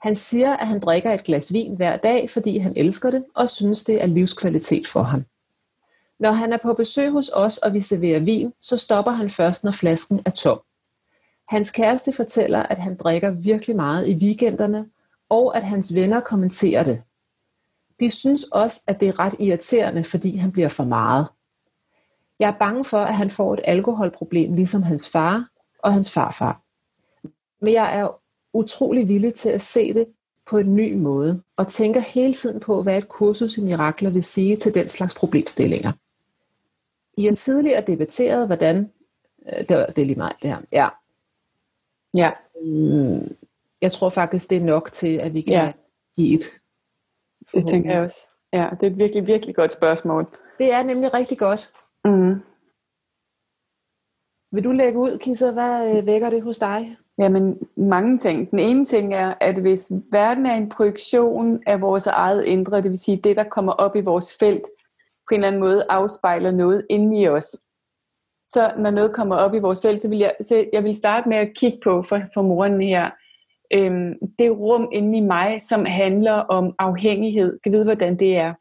Han 0.00 0.16
siger, 0.16 0.56
at 0.56 0.66
han 0.66 0.80
drikker 0.80 1.10
et 1.10 1.22
glas 1.22 1.52
vin 1.52 1.76
hver 1.76 1.96
dag, 1.96 2.30
fordi 2.30 2.58
han 2.58 2.72
elsker 2.76 3.10
det 3.10 3.24
og 3.34 3.48
synes, 3.48 3.84
det 3.84 4.02
er 4.02 4.06
livskvalitet 4.06 4.86
for 4.86 5.02
ham. 5.02 5.24
Når 6.18 6.32
han 6.32 6.52
er 6.52 6.58
på 6.62 6.72
besøg 6.72 7.10
hos 7.10 7.30
os, 7.34 7.58
og 7.58 7.72
vi 7.74 7.80
serverer 7.80 8.20
vin, 8.20 8.52
så 8.60 8.76
stopper 8.76 9.12
han 9.12 9.30
først, 9.30 9.64
når 9.64 9.72
flasken 9.72 10.22
er 10.24 10.30
tom. 10.30 10.60
Hans 11.48 11.70
kæreste 11.70 12.12
fortæller, 12.12 12.62
at 12.62 12.78
han 12.78 12.96
drikker 12.96 13.30
virkelig 13.30 13.76
meget 13.76 14.08
i 14.08 14.14
weekenderne, 14.14 14.86
og 15.28 15.56
at 15.56 15.62
hans 15.62 15.94
venner 15.94 16.20
kommenterer 16.20 16.84
det. 16.84 17.02
De 18.00 18.10
synes 18.10 18.44
også, 18.44 18.80
at 18.86 19.00
det 19.00 19.08
er 19.08 19.18
ret 19.18 19.34
irriterende, 19.38 20.04
fordi 20.04 20.36
han 20.36 20.52
bliver 20.52 20.68
for 20.68 20.84
meget. 20.84 21.26
Jeg 22.38 22.48
er 22.48 22.58
bange 22.58 22.84
for, 22.84 22.98
at 22.98 23.16
han 23.16 23.30
får 23.30 23.54
et 23.54 23.60
alkoholproblem, 23.64 24.54
ligesom 24.54 24.82
hans 24.82 25.08
far 25.08 25.48
og 25.78 25.92
hans 25.92 26.12
farfar. 26.12 26.62
Men 27.60 27.74
jeg 27.74 27.98
er 27.98 28.20
utrolig 28.52 29.08
villig 29.08 29.34
til 29.34 29.48
at 29.48 29.60
se 29.60 29.94
det 29.94 30.06
på 30.46 30.58
en 30.58 30.76
ny 30.76 30.94
måde, 30.94 31.42
og 31.56 31.68
tænker 31.68 32.00
hele 32.00 32.34
tiden 32.34 32.60
på, 32.60 32.82
hvad 32.82 32.98
et 32.98 33.08
kursus 33.08 33.58
i 33.58 33.60
mirakler 33.60 34.10
vil 34.10 34.24
sige 34.24 34.56
til 34.56 34.74
den 34.74 34.88
slags 34.88 35.14
problemstillinger. 35.14 35.92
I 37.16 37.26
en 37.26 37.36
tidligere 37.36 37.80
debatteret, 37.86 38.46
hvordan, 38.46 38.90
øh, 39.48 39.68
det, 39.68 39.76
var, 39.76 39.86
det 39.86 40.02
er 40.02 40.06
lige 40.06 40.18
meget 40.18 40.36
det 40.42 40.50
her, 40.50 40.58
ja. 40.72 40.88
Ja. 42.16 42.30
Mm, 42.64 43.36
jeg 43.82 43.92
tror 43.92 44.08
faktisk, 44.08 44.50
det 44.50 44.58
er 44.58 44.64
nok 44.64 44.92
til, 44.92 45.16
at 45.16 45.34
vi 45.34 45.40
kan 45.40 45.54
ja. 45.54 45.72
give 46.16 46.38
et. 46.38 46.44
Det 47.54 47.66
tænker 47.66 47.92
jeg 47.92 48.02
også. 48.02 48.30
Ja, 48.52 48.68
det 48.80 48.86
er 48.86 48.90
et 48.90 48.98
virkelig, 48.98 49.26
virkelig 49.26 49.54
godt 49.54 49.72
spørgsmål. 49.72 50.26
Det 50.58 50.72
er 50.72 50.82
nemlig 50.82 51.14
rigtig 51.14 51.38
godt. 51.38 51.72
Mm. 52.04 52.34
Vil 54.52 54.64
du 54.64 54.72
lægge 54.72 54.98
ud, 54.98 55.18
Kisser? 55.18 55.52
Hvad 55.52 55.96
øh, 55.96 56.06
vækker 56.06 56.30
det 56.30 56.42
hos 56.42 56.58
dig? 56.58 56.96
Jamen, 57.18 57.58
mange 57.76 58.18
ting. 58.18 58.50
Den 58.50 58.58
ene 58.58 58.84
ting 58.84 59.14
er, 59.14 59.34
at 59.40 59.60
hvis 59.60 59.92
verden 60.10 60.46
er 60.46 60.54
en 60.54 60.68
projektion 60.68 61.62
af 61.66 61.80
vores 61.80 62.06
eget 62.06 62.44
indre, 62.44 62.82
det 62.82 62.90
vil 62.90 62.98
sige 62.98 63.16
det, 63.16 63.36
der 63.36 63.44
kommer 63.44 63.72
op 63.72 63.96
i 63.96 64.00
vores 64.00 64.36
felt, 64.38 64.62
på 65.28 65.34
en 65.34 65.34
eller 65.34 65.48
anden 65.48 65.60
måde 65.60 65.84
afspejler 65.88 66.50
noget 66.50 66.86
inde 66.90 67.20
i 67.20 67.28
os. 67.28 67.56
Så 68.44 68.72
når 68.78 68.90
noget 68.90 69.14
kommer 69.14 69.36
op 69.36 69.54
i 69.54 69.58
vores 69.58 69.82
felt, 69.82 70.02
så 70.02 70.08
vil 70.08 70.18
jeg, 70.18 70.32
så 70.40 70.66
jeg 70.72 70.84
vil 70.84 70.94
starte 70.94 71.28
med 71.28 71.36
at 71.36 71.54
kigge 71.54 71.78
på 71.82 72.02
for, 72.02 72.20
for 72.34 72.42
moren 72.42 72.80
her, 72.80 73.10
øhm, 73.74 74.14
det 74.38 74.50
rum 74.50 74.88
inde 74.92 75.18
i 75.18 75.20
mig, 75.20 75.60
som 75.60 75.84
handler 75.84 76.32
om 76.32 76.74
afhængighed. 76.78 77.58
Kan 77.62 77.72
vide, 77.72 77.84
hvordan 77.84 78.18
det 78.18 78.36
er. 78.36 78.54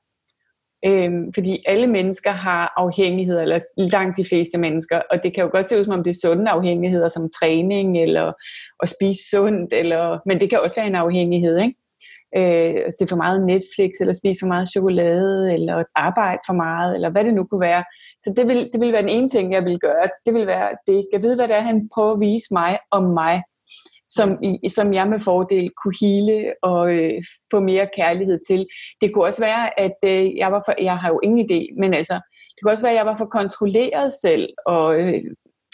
Øhm, 0.85 1.33
fordi 1.33 1.63
alle 1.65 1.87
mennesker 1.87 2.31
har 2.31 2.73
afhængigheder, 2.77 3.41
eller 3.41 3.59
langt 3.77 4.17
de 4.17 4.25
fleste 4.25 4.57
mennesker, 4.57 5.01
og 5.11 5.23
det 5.23 5.33
kan 5.35 5.43
jo 5.43 5.49
godt 5.51 5.69
se 5.69 5.79
ud 5.79 5.83
som 5.83 5.93
om 5.93 6.03
det 6.03 6.09
er 6.09 6.19
sunde 6.27 6.51
afhængigheder, 6.51 7.07
som 7.07 7.29
træning, 7.39 7.97
eller 7.97 8.33
at 8.83 8.89
spise 8.89 9.29
sundt, 9.29 9.73
eller, 9.73 10.19
men 10.25 10.41
det 10.41 10.49
kan 10.49 10.59
også 10.63 10.75
være 10.75 10.87
en 10.87 10.95
afhængighed, 10.95 11.57
ikke? 11.59 11.75
Øh, 12.37 12.83
at 12.87 12.93
se 12.99 13.07
for 13.07 13.15
meget 13.15 13.45
Netflix, 13.45 13.91
eller 14.01 14.13
spise 14.13 14.39
for 14.39 14.47
meget 14.47 14.69
chokolade, 14.69 15.53
eller 15.53 15.83
arbejde 15.95 16.39
for 16.45 16.53
meget, 16.53 16.95
eller 16.95 17.09
hvad 17.09 17.23
det 17.23 17.33
nu 17.33 17.43
kunne 17.43 17.61
være. 17.61 17.83
Så 18.21 18.33
det 18.37 18.47
vil, 18.47 18.69
det 18.73 18.79
vil 18.79 18.91
være 18.91 19.01
den 19.01 19.09
ene 19.17 19.29
ting, 19.29 19.53
jeg 19.53 19.65
vil 19.65 19.79
gøre. 19.79 20.07
Det 20.25 20.33
vil 20.33 20.47
være 20.47 20.69
det. 20.87 21.07
Jeg 21.13 21.21
ved, 21.23 21.35
hvad 21.35 21.47
det 21.47 21.55
er, 21.55 21.61
han 21.61 21.89
prøver 21.93 22.13
at 22.13 22.19
vise 22.19 22.47
mig 22.51 22.77
om 22.91 23.03
mig 23.03 23.43
som, 24.09 24.37
som 24.67 24.93
jeg 24.93 25.07
med 25.07 25.19
fordel 25.19 25.71
kunne 25.83 25.93
hele 26.01 26.53
og 26.61 26.91
øh, 26.93 27.23
få 27.51 27.59
mere 27.59 27.89
kærlighed 27.95 28.39
til. 28.47 28.67
Det 29.01 29.13
kunne 29.13 29.25
også 29.25 29.41
være, 29.41 29.79
at 29.79 29.97
øh, 30.03 30.37
jeg 30.37 30.51
var 30.51 30.63
for, 30.65 30.73
jeg 30.81 30.97
har 30.97 31.09
jo 31.09 31.19
ingen 31.23 31.51
idé, 31.51 31.79
men 31.79 31.93
altså, 31.93 32.13
det 32.13 32.59
kunne 32.61 32.71
også 32.71 32.83
være, 32.83 32.93
at 32.93 32.97
jeg 32.97 33.05
var 33.05 33.17
for 33.17 33.25
kontrolleret 33.25 34.13
selv, 34.21 34.49
og 34.65 34.99
øh, 35.01 35.23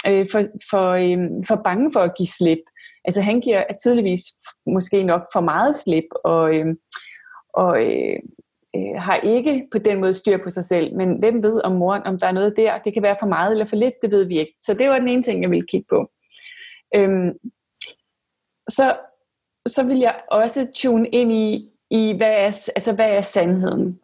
øh, 0.07 0.25
for, 0.31 0.41
for, 0.69 0.89
øh, 0.89 1.17
for 1.47 1.61
bange 1.63 1.91
for 1.93 1.99
at 1.99 2.15
give 2.17 2.27
slip. 2.27 2.59
Altså 3.05 3.21
han 3.21 3.41
giver 3.41 3.63
tydeligvis 3.83 4.21
måske 4.65 5.03
nok 5.03 5.27
for 5.33 5.41
meget 5.41 5.75
slip, 5.75 6.09
og, 6.23 6.55
øh, 6.55 6.75
og 7.53 7.83
øh, 7.85 8.19
øh, 8.75 8.95
har 8.95 9.15
ikke 9.15 9.67
på 9.71 9.77
den 9.77 9.99
måde 10.01 10.13
styr 10.13 10.37
på 10.43 10.49
sig 10.49 10.63
selv. 10.63 10.95
Men 10.95 11.19
hvem 11.19 11.43
ved 11.43 11.61
om 11.63 11.71
moren, 11.71 12.03
om 12.03 12.19
der 12.19 12.27
er 12.27 12.31
noget 12.31 12.57
der? 12.57 12.77
Det 12.77 12.93
kan 12.93 13.03
være 13.03 13.15
for 13.19 13.27
meget 13.27 13.51
eller 13.51 13.65
for 13.65 13.75
lidt, 13.75 13.93
det 14.01 14.11
ved 14.11 14.25
vi 14.25 14.39
ikke. 14.39 14.55
Så 14.61 14.73
det 14.73 14.89
var 14.89 14.99
den 14.99 15.07
ene 15.07 15.23
ting, 15.23 15.41
jeg 15.41 15.49
ville 15.49 15.67
kigge 15.67 15.85
på. 15.89 16.11
Øhm, 16.95 17.31
så, 18.69 18.97
så 19.67 19.83
vil 19.83 19.99
jeg 19.99 20.15
også 20.31 20.67
tune 20.75 21.07
ind 21.09 21.31
i, 21.31 21.69
i 21.91 22.13
hvad, 22.17 22.31
er, 22.31 22.71
altså, 22.75 22.95
hvad 22.95 23.09
er 23.09 23.21
sandheden. 23.21 23.99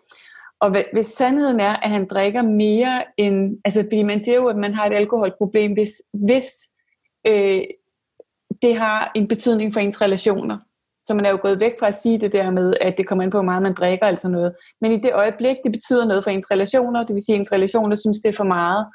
Og 0.61 0.75
hvis 0.93 1.07
sandheden 1.07 1.59
er, 1.59 1.75
at 1.75 1.89
han 1.89 2.07
drikker 2.07 2.41
mere 2.41 3.03
end... 3.17 3.57
Altså, 3.65 3.81
fordi 3.83 4.03
man 4.03 4.21
siger 4.21 4.35
jo, 4.35 4.47
at 4.47 4.57
man 4.57 4.73
har 4.73 4.85
et 4.85 4.93
alkoholproblem, 4.93 5.73
hvis, 5.73 5.91
hvis 6.13 6.45
øh, 7.27 7.61
det 8.61 8.77
har 8.77 9.11
en 9.15 9.27
betydning 9.27 9.73
for 9.73 9.79
ens 9.79 10.01
relationer. 10.01 10.57
Så 11.03 11.13
man 11.13 11.25
er 11.25 11.29
jo 11.29 11.39
gået 11.41 11.59
væk 11.59 11.79
fra 11.79 11.87
at 11.87 11.95
sige 11.95 12.17
det 12.19 12.31
der 12.31 12.51
med, 12.51 12.73
at 12.81 12.97
det 12.97 13.07
kommer 13.07 13.23
ind 13.23 13.31
på, 13.31 13.37
hvor 13.37 13.45
meget 13.45 13.63
man 13.63 13.73
drikker, 13.73 14.05
altså 14.05 14.29
noget. 14.29 14.55
Men 14.81 14.91
i 14.91 14.97
det 14.97 15.13
øjeblik, 15.13 15.55
det 15.63 15.71
betyder 15.71 16.05
noget 16.05 16.23
for 16.23 16.31
ens 16.31 16.51
relationer, 16.51 17.03
det 17.05 17.13
vil 17.13 17.25
sige, 17.25 17.35
at 17.35 17.39
ens 17.39 17.51
relationer 17.51 17.95
synes, 17.95 18.19
det 18.19 18.29
er 18.29 18.37
for 18.37 18.43
meget, 18.43 18.87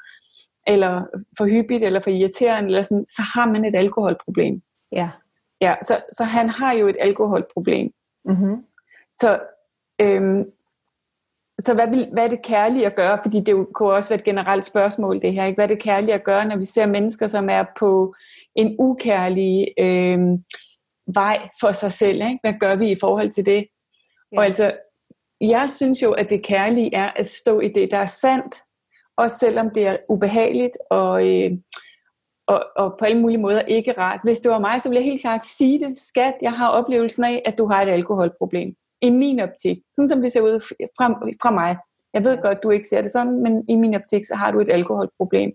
eller 0.67 1.03
for 1.37 1.45
hyppigt, 1.45 1.83
eller 1.83 1.99
for 1.99 2.09
irriterende, 2.09 2.69
eller 2.69 2.83
sådan, 2.83 3.05
så 3.05 3.21
har 3.35 3.51
man 3.51 3.65
et 3.65 3.75
alkoholproblem. 3.75 4.61
Ja. 4.91 5.09
Ja, 5.61 5.75
så, 5.81 5.99
så 6.11 6.23
han 6.23 6.49
har 6.49 6.73
jo 6.73 6.87
et 6.87 6.97
alkoholproblem. 6.99 7.91
Mm-hmm. 8.25 8.65
Så, 9.13 9.39
øhm, 10.01 10.43
så 11.59 11.73
hvad, 11.73 11.87
vil, 11.87 12.09
hvad 12.13 12.23
er 12.23 12.27
det 12.27 12.41
kærlige 12.41 12.85
at 12.85 12.95
gøre? 12.95 13.19
Fordi 13.23 13.39
det 13.39 13.67
kunne 13.73 13.93
også 13.93 14.09
være 14.09 14.19
et 14.19 14.25
generelt 14.25 14.65
spørgsmål, 14.65 15.21
det 15.21 15.33
her. 15.33 15.45
Ikke? 15.45 15.55
Hvad 15.55 15.65
er 15.65 15.75
det 15.75 15.83
kærlige 15.83 16.13
at 16.13 16.23
gøre, 16.23 16.45
når 16.45 16.57
vi 16.57 16.65
ser 16.65 16.85
mennesker, 16.85 17.27
som 17.27 17.49
er 17.49 17.65
på 17.79 18.15
en 18.55 18.75
ukærlig 18.79 19.67
øhm, 19.79 20.43
vej 21.13 21.49
for 21.59 21.71
sig 21.71 21.91
selv? 21.91 22.15
Ikke? 22.15 22.39
Hvad 22.41 22.53
gør 22.59 22.75
vi 22.75 22.91
i 22.91 22.99
forhold 22.99 23.31
til 23.31 23.45
det? 23.45 23.67
Ja. 24.31 24.37
Og 24.37 24.45
altså, 24.45 24.71
jeg 25.41 25.69
synes 25.69 26.01
jo, 26.01 26.11
at 26.11 26.29
det 26.29 26.43
kærlige 26.43 26.95
er 26.95 27.11
at 27.15 27.29
stå 27.29 27.59
i 27.59 27.67
det, 27.67 27.91
der 27.91 27.97
er 27.97 28.05
sandt, 28.05 28.55
også 29.17 29.37
selvom 29.37 29.69
det 29.69 29.87
er 29.87 29.97
ubehageligt 30.09 30.77
og, 30.89 31.27
øh, 31.27 31.51
og, 32.47 32.65
og 32.75 32.95
på 32.99 33.05
alle 33.05 33.21
mulige 33.21 33.37
måder 33.37 33.61
ikke 33.61 33.93
rart. 33.97 34.19
Hvis 34.23 34.39
det 34.39 34.51
var 34.51 34.59
mig, 34.59 34.81
så 34.81 34.89
ville 34.89 34.99
jeg 34.99 35.11
helt 35.11 35.21
klart 35.21 35.45
sige 35.45 35.79
det. 35.79 35.99
Skat, 35.99 36.33
jeg 36.41 36.51
har 36.51 36.69
oplevelsen 36.69 37.23
af, 37.23 37.41
at 37.45 37.57
du 37.57 37.67
har 37.67 37.81
et 37.81 37.89
alkoholproblem. 37.89 38.73
I 39.01 39.09
min 39.09 39.39
optik. 39.39 39.77
Sådan 39.95 40.09
som 40.09 40.21
det 40.21 40.31
ser 40.31 40.41
ud 40.41 40.59
fra, 40.97 41.07
fra 41.41 41.51
mig. 41.51 41.77
Jeg 42.13 42.25
ved 42.25 42.41
godt, 42.41 42.63
du 42.63 42.69
ikke 42.69 42.87
ser 42.87 43.01
det 43.01 43.11
sådan, 43.11 43.43
men 43.43 43.63
i 43.69 43.75
min 43.75 43.95
optik, 43.95 44.25
så 44.25 44.35
har 44.35 44.51
du 44.51 44.59
et 44.59 44.69
alkoholproblem. 44.69 45.51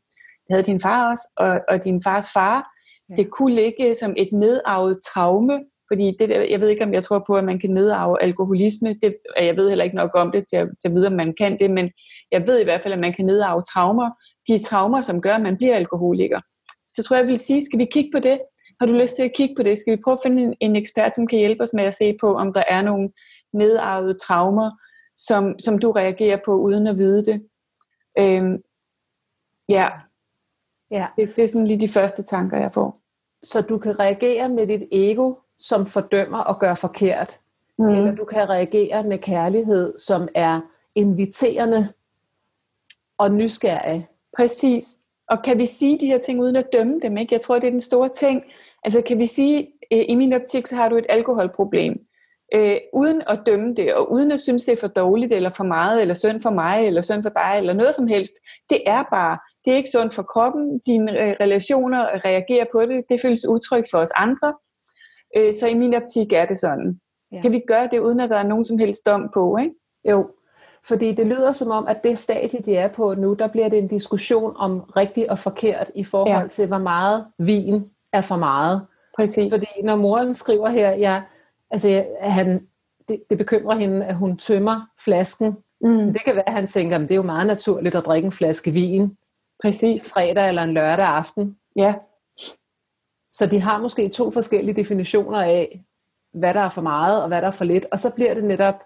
Det 0.47 0.51
havde 0.51 0.63
din 0.63 0.81
far 0.81 1.11
også, 1.11 1.33
og, 1.37 1.61
og 1.69 1.85
din 1.85 2.03
fars 2.03 2.33
far. 2.33 2.71
Det 3.17 3.31
kunne 3.31 3.55
ligge 3.55 3.95
som 3.95 4.15
et 4.17 4.29
nedarvet 4.33 5.01
traume, 5.15 5.61
fordi 5.91 6.17
det, 6.19 6.51
jeg 6.51 6.61
ved 6.61 6.69
ikke, 6.69 6.85
om 6.85 6.95
jeg 6.95 7.05
tror 7.05 7.25
på, 7.27 7.35
at 7.35 7.45
man 7.45 7.59
kan 7.59 7.71
nedarve 7.71 8.23
alkoholisme. 8.23 8.95
Det, 9.03 9.17
jeg 9.41 9.57
ved 9.57 9.69
heller 9.69 9.85
ikke 9.85 9.97
nok 9.97 10.11
om 10.15 10.33
det 10.33 10.45
til 10.51 10.57
at, 10.57 10.69
til 10.81 10.89
at 10.89 10.95
vide, 10.95 11.07
om 11.07 11.13
man 11.13 11.35
kan 11.39 11.59
det, 11.59 11.71
men 11.71 11.91
jeg 12.33 12.47
ved 12.47 12.61
i 12.61 12.65
hvert 12.65 12.83
fald, 12.83 12.95
at 12.95 13.01
man 13.01 13.13
kan 13.13 13.27
nedarve 13.27 13.63
traumer. 13.73 14.11
De 14.49 14.63
traumer, 14.63 15.01
som 15.01 15.21
gør, 15.21 15.35
at 15.35 15.43
man 15.43 15.57
bliver 15.57 15.77
alkoholiker. 15.77 16.41
Så 16.97 17.03
tror 17.03 17.17
jeg, 17.17 17.23
jeg 17.23 17.31
vil 17.31 17.39
sige, 17.39 17.65
skal 17.65 17.79
vi 17.79 17.87
kigge 17.93 18.11
på 18.15 18.19
det? 18.19 18.41
Har 18.81 18.87
du 18.87 18.93
lyst 18.93 19.17
til 19.17 19.23
at 19.23 19.33
kigge 19.37 19.55
på 19.55 19.63
det? 19.63 19.79
Skal 19.79 19.97
vi 19.97 20.03
prøve 20.05 20.13
at 20.13 20.21
finde 20.23 20.43
en, 20.43 20.55
en 20.61 20.77
ekspert, 20.77 21.15
som 21.15 21.27
kan 21.27 21.39
hjælpe 21.39 21.63
os 21.63 21.73
med 21.73 21.85
at 21.85 21.95
se 21.95 22.17
på, 22.21 22.35
om 22.35 22.53
der 22.53 22.63
er 22.69 22.83
nogle 22.83 23.11
nedarvede 23.53 24.19
traumer, 24.19 24.71
som, 25.17 25.59
som 25.59 25.79
du 25.79 25.91
reagerer 25.91 26.39
på 26.45 26.55
uden 26.55 26.87
at 26.87 26.99
vide 26.99 27.25
det? 27.25 27.43
Øhm, 28.19 28.63
ja, 29.69 29.91
ja. 30.91 31.07
Det, 31.17 31.37
det 31.37 31.45
er 31.45 31.49
sådan 31.49 31.67
lige 31.67 31.81
de 31.81 31.89
første 31.89 32.23
tanker, 32.23 32.59
jeg 32.59 32.73
får. 32.75 33.01
Så 33.43 33.61
du 33.63 33.79
kan 33.79 33.99
reagere 33.99 34.49
med 34.49 34.67
dit 34.67 34.89
ego, 34.93 35.35
som 35.59 35.87
fordømmer 35.87 36.39
og 36.39 36.61
gør 36.61 36.75
forkert. 36.75 37.41
Mm. 37.79 37.89
Eller 37.89 38.15
du 38.15 38.25
kan 38.25 38.49
reagere 38.49 39.03
med 39.03 39.19
kærlighed, 39.19 39.99
som 39.99 40.29
er 40.35 40.61
inviterende 40.95 41.89
og 43.19 43.33
nysgerrig. 43.33 44.09
Præcis. 44.37 44.99
Og 45.31 45.43
kan 45.45 45.59
vi 45.59 45.67
sige 45.67 46.01
de 46.01 46.07
her 46.07 46.19
ting 46.19 46.41
uden 46.41 46.57
at 46.57 46.73
dømme 46.73 47.01
dem? 47.03 47.17
Ikke? 47.17 47.35
Jeg 47.35 47.41
tror, 47.41 47.59
det 47.59 47.67
er 47.67 47.71
den 47.71 47.81
store 47.81 48.09
ting. 48.09 48.43
Altså 48.85 49.03
kan 49.03 49.19
vi 49.19 49.27
sige, 49.27 49.73
øh, 49.93 50.05
i 50.09 50.15
min 50.15 50.33
optik, 50.33 50.67
så 50.67 50.77
har 50.77 50.89
du 50.89 50.97
et 50.97 51.07
alkoholproblem. 51.09 52.07
Øh, 52.55 52.77
uden 52.93 53.23
at 53.29 53.41
dømme 53.47 53.75
det, 53.75 53.95
og 53.95 54.13
uden 54.13 54.33
at 54.33 54.41
synes, 54.41 54.65
det 54.65 54.73
er 54.73 54.81
for 54.81 54.89
dårligt, 54.89 55.33
eller 55.33 55.51
for 55.51 55.65
meget, 55.65 56.01
eller 56.03 56.15
synd 56.15 56.41
for 56.41 56.51
mig, 56.51 56.87
eller 56.87 57.03
synd 57.03 57.23
for 57.23 57.31
dig, 57.31 57.55
eller 57.59 57.73
noget 57.73 57.95
som 57.95 58.07
helst. 58.07 58.33
Det 58.71 58.79
er 58.87 59.03
bare, 59.11 59.39
det 59.65 59.73
er 59.73 59.77
ikke 59.77 59.91
sundt 59.91 60.15
for 60.15 60.23
kroppen. 60.23 60.79
Dine 60.87 61.13
øh, 61.13 61.37
relationer 61.41 62.25
reagerer 62.25 62.65
på 62.73 62.87
det. 62.87 63.05
Det 63.09 63.21
føles 63.21 63.49
utrygt 63.49 63.91
for 63.91 63.99
os 63.99 64.11
andre. 64.17 64.55
Øh, 65.37 65.53
så 65.53 65.67
i 65.67 65.75
min 65.75 65.95
optik 65.95 66.33
er 66.33 66.47
det 66.47 66.59
sådan. 66.59 67.01
Ja. 67.33 67.41
Kan 67.43 67.53
vi 67.53 67.63
gøre 67.69 67.89
det, 67.91 67.99
uden 67.99 68.21
at 68.21 68.31
der 68.31 68.37
er 68.37 68.43
nogen 68.47 68.65
som 68.65 68.79
helst 68.79 69.07
dom 69.07 69.31
på? 69.35 69.57
Ikke? 69.57 69.75
Jo, 70.11 70.31
fordi 70.85 71.13
det 71.13 71.27
lyder 71.27 71.53
som 71.53 71.71
om, 71.71 71.87
at 71.87 72.05
det 72.05 72.19
stadie, 72.19 72.61
de 72.61 72.77
er 72.77 72.89
på 72.89 73.15
nu, 73.15 73.35
der 73.35 73.47
bliver 73.47 73.69
det 73.69 73.79
en 73.79 73.89
diskussion 73.89 74.57
om 74.57 74.81
rigtigt 74.81 75.29
og 75.29 75.39
forkert 75.39 75.91
i 75.95 76.05
forhold 76.05 76.43
ja. 76.43 76.49
til, 76.49 76.67
hvor 76.67 76.79
meget 76.79 77.27
vin 77.39 77.91
er 78.13 78.21
for 78.21 78.37
meget. 78.37 78.87
Præcis. 79.17 79.53
Fordi 79.53 79.83
når 79.83 79.97
moren 79.97 80.37
skriver 80.37 80.69
her, 80.69 80.91
ja, 80.91 81.23
altså, 81.71 82.05
han, 82.21 82.67
det, 83.09 83.23
det 83.31 83.39
bekymrer 83.39 83.77
hende, 83.77 84.07
at 84.07 84.15
hun 84.15 84.37
tømmer 84.37 84.81
flasken. 85.05 85.57
Mm. 85.81 86.13
Det 86.13 86.25
kan 86.25 86.35
være, 86.35 86.49
at 86.49 86.55
han 86.55 86.67
tænker, 86.67 86.97
at 86.97 87.03
det 87.03 87.11
er 87.11 87.17
jo 87.17 87.23
meget 87.23 87.47
naturligt 87.47 87.95
at 87.95 88.07
drikke 88.07 88.27
en 88.27 88.33
flaske 88.33 88.71
vin. 88.71 89.17
Præcis. 89.63 90.13
Fredag 90.13 90.49
eller 90.49 90.63
en 90.63 90.73
lørdag 90.73 91.07
aften. 91.07 91.57
Ja. 91.77 91.95
Så 93.33 93.47
de 93.47 93.61
har 93.61 93.79
måske 93.79 94.09
to 94.09 94.31
forskellige 94.31 94.77
definitioner 94.77 95.43
af, 95.43 95.85
hvad 96.33 96.55
der 96.55 96.61
er 96.61 96.69
for 96.69 96.83
meget 96.83 97.23
og 97.23 97.29
hvad 97.29 97.41
der 97.43 97.47
er 97.47 97.51
for 97.51 97.65
lidt. 97.65 97.87
Og 97.93 97.99
så 97.99 98.11
bliver 98.11 98.35
det 98.35 98.45
netop 98.45 98.83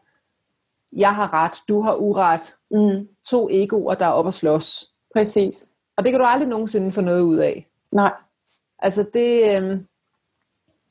jeg 0.97 1.15
har 1.15 1.35
ret, 1.35 1.57
du 1.69 1.81
har 1.81 1.95
uret. 1.95 2.55
Mm. 2.71 3.09
To 3.31 3.49
egoer, 3.51 3.95
der 3.95 4.07
er 4.07 4.11
op 4.11 4.27
at 4.27 4.35
slås. 4.35 4.85
Præcis. 5.15 5.69
Og 5.97 6.05
det 6.05 6.13
kan 6.13 6.21
du 6.21 6.27
aldrig 6.27 6.49
nogensinde 6.49 6.93
få 6.93 7.01
noget 7.01 7.23
ud 7.23 7.37
af. 7.37 7.67
Nej. 7.93 8.13
Altså 8.79 9.05
det, 9.15 9.57
øhm, 9.57 9.87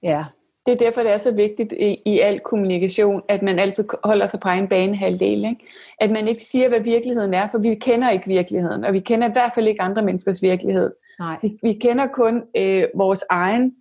ja. 0.04 0.26
Det 0.66 0.72
er 0.72 0.78
derfor, 0.78 1.04
det 1.04 1.12
er 1.12 1.18
så 1.18 1.32
vigtigt 1.32 1.74
i, 1.74 2.02
i 2.06 2.20
al 2.20 2.40
kommunikation, 2.40 3.22
at 3.30 3.42
man 3.42 3.60
altid 3.60 3.86
holder 4.04 4.28
sig 4.28 4.40
på 4.40 4.50
en 4.50 4.68
bane 4.68 4.96
halvdel. 4.96 5.46
Ikke? 5.46 5.66
At 6.00 6.12
man 6.12 6.28
ikke 6.28 6.44
siger, 6.44 6.70
hvad 6.70 6.80
virkeligheden 6.80 7.34
er, 7.34 7.48
for 7.52 7.58
vi 7.58 7.76
kender 7.76 8.10
ikke 8.10 8.28
virkeligheden, 8.28 8.84
og 8.84 8.94
vi 8.94 9.00
kender 9.00 9.30
i 9.30 9.32
hvert 9.32 9.52
fald 9.56 9.68
ikke 9.68 9.82
andre 9.82 10.02
menneskers 10.02 10.42
virkelighed. 10.42 10.94
Nej. 11.20 11.38
Vi, 11.42 11.60
vi 11.64 11.74
kender 11.74 12.08
kun 12.08 12.44
øh, 12.58 12.88
vores 12.96 13.26
egen, 13.30 13.76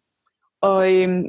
og, 0.61 0.93
øh, 0.93 1.25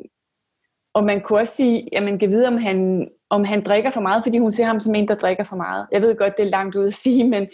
og 0.94 1.04
man 1.04 1.22
kunne 1.22 1.40
også 1.40 1.56
sige, 1.56 1.98
at 1.98 2.04
man 2.04 2.20
kan 2.20 2.30
vide, 2.30 2.48
om 2.48 2.58
han 2.58 3.10
om 3.34 3.44
han 3.44 3.64
drikker 3.64 3.92
for 3.92 4.02
meget, 4.02 4.24
fordi 4.24 4.38
hun 4.38 4.52
ser 4.52 4.66
ham 4.66 4.80
som 4.80 4.96
en, 4.96 5.08
der 5.08 5.16
drikker 5.16 5.44
for 5.44 5.56
meget. 5.56 5.88
Jeg 5.92 6.02
ved 6.02 6.16
godt, 6.16 6.38
det 6.38 6.46
er 6.46 6.50
langt 6.50 6.76
ud 6.76 6.88
at 6.88 6.94
sige, 6.94 7.24
men, 7.30 7.48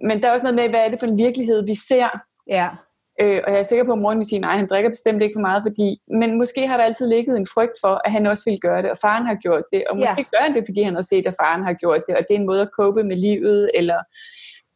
men 0.00 0.22
der 0.22 0.28
er 0.28 0.32
også 0.32 0.44
noget 0.44 0.54
med, 0.54 0.68
hvad 0.68 0.80
er 0.80 0.88
det 0.88 0.98
for 1.00 1.06
en 1.06 1.18
virkelighed, 1.18 1.66
vi 1.66 1.74
ser? 1.74 2.08
Ja. 2.46 2.68
Øh, 3.20 3.40
og 3.44 3.52
jeg 3.52 3.58
er 3.58 3.62
sikker 3.62 3.84
på, 3.84 3.92
at 3.92 3.98
moren 3.98 4.18
vil 4.18 4.26
sige, 4.26 4.38
nej, 4.38 4.56
han 4.56 4.68
drikker 4.68 4.90
bestemt 4.90 5.22
ikke 5.22 5.36
for 5.36 5.46
meget, 5.48 5.62
fordi, 5.68 6.00
men 6.20 6.38
måske 6.38 6.66
har 6.66 6.76
der 6.76 6.84
altid 6.84 7.06
ligget 7.08 7.36
en 7.36 7.46
frygt 7.54 7.76
for, 7.80 8.00
at 8.04 8.12
han 8.12 8.26
også 8.26 8.44
ville 8.46 8.60
gøre 8.60 8.82
det, 8.82 8.90
og 8.90 8.98
faren 9.02 9.26
har 9.26 9.34
gjort 9.34 9.64
det, 9.72 9.84
og 9.90 9.96
måske 9.96 10.24
ja. 10.32 10.36
gør 10.36 10.42
han 10.46 10.54
det, 10.54 10.64
fordi 10.68 10.82
han 10.82 10.94
har 10.94 11.02
set, 11.02 11.26
at 11.26 11.34
faren 11.42 11.64
har 11.64 11.72
gjort 11.72 12.02
det, 12.08 12.16
og 12.16 12.22
det 12.28 12.34
er 12.34 12.40
en 12.40 12.46
måde 12.46 12.62
at 12.62 12.72
cope 12.78 13.04
med 13.04 13.16
livet, 13.16 13.70
eller 13.74 13.98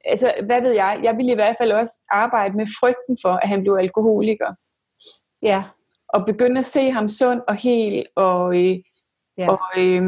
altså, 0.05 0.33
hvad 0.47 0.61
ved 0.61 0.73
jeg, 0.73 1.00
jeg 1.02 1.17
vil 1.17 1.28
i 1.28 1.35
hvert 1.35 1.57
fald 1.61 1.73
også 1.73 1.95
arbejde 2.11 2.57
med 2.57 2.67
frygten 2.81 3.17
for, 3.23 3.33
at 3.43 3.49
han 3.49 3.62
blev 3.62 3.75
alkoholiker. 3.81 4.50
Ja. 5.43 5.64
Og 6.09 6.26
begynde 6.26 6.59
at 6.59 6.67
se 6.67 6.90
ham 6.90 7.09
sund 7.09 7.40
og 7.49 7.55
hel, 7.55 8.07
og, 8.17 8.57
øh, 8.57 8.76
ja. 9.38 9.50
og, 9.50 9.59
øh, 9.78 10.02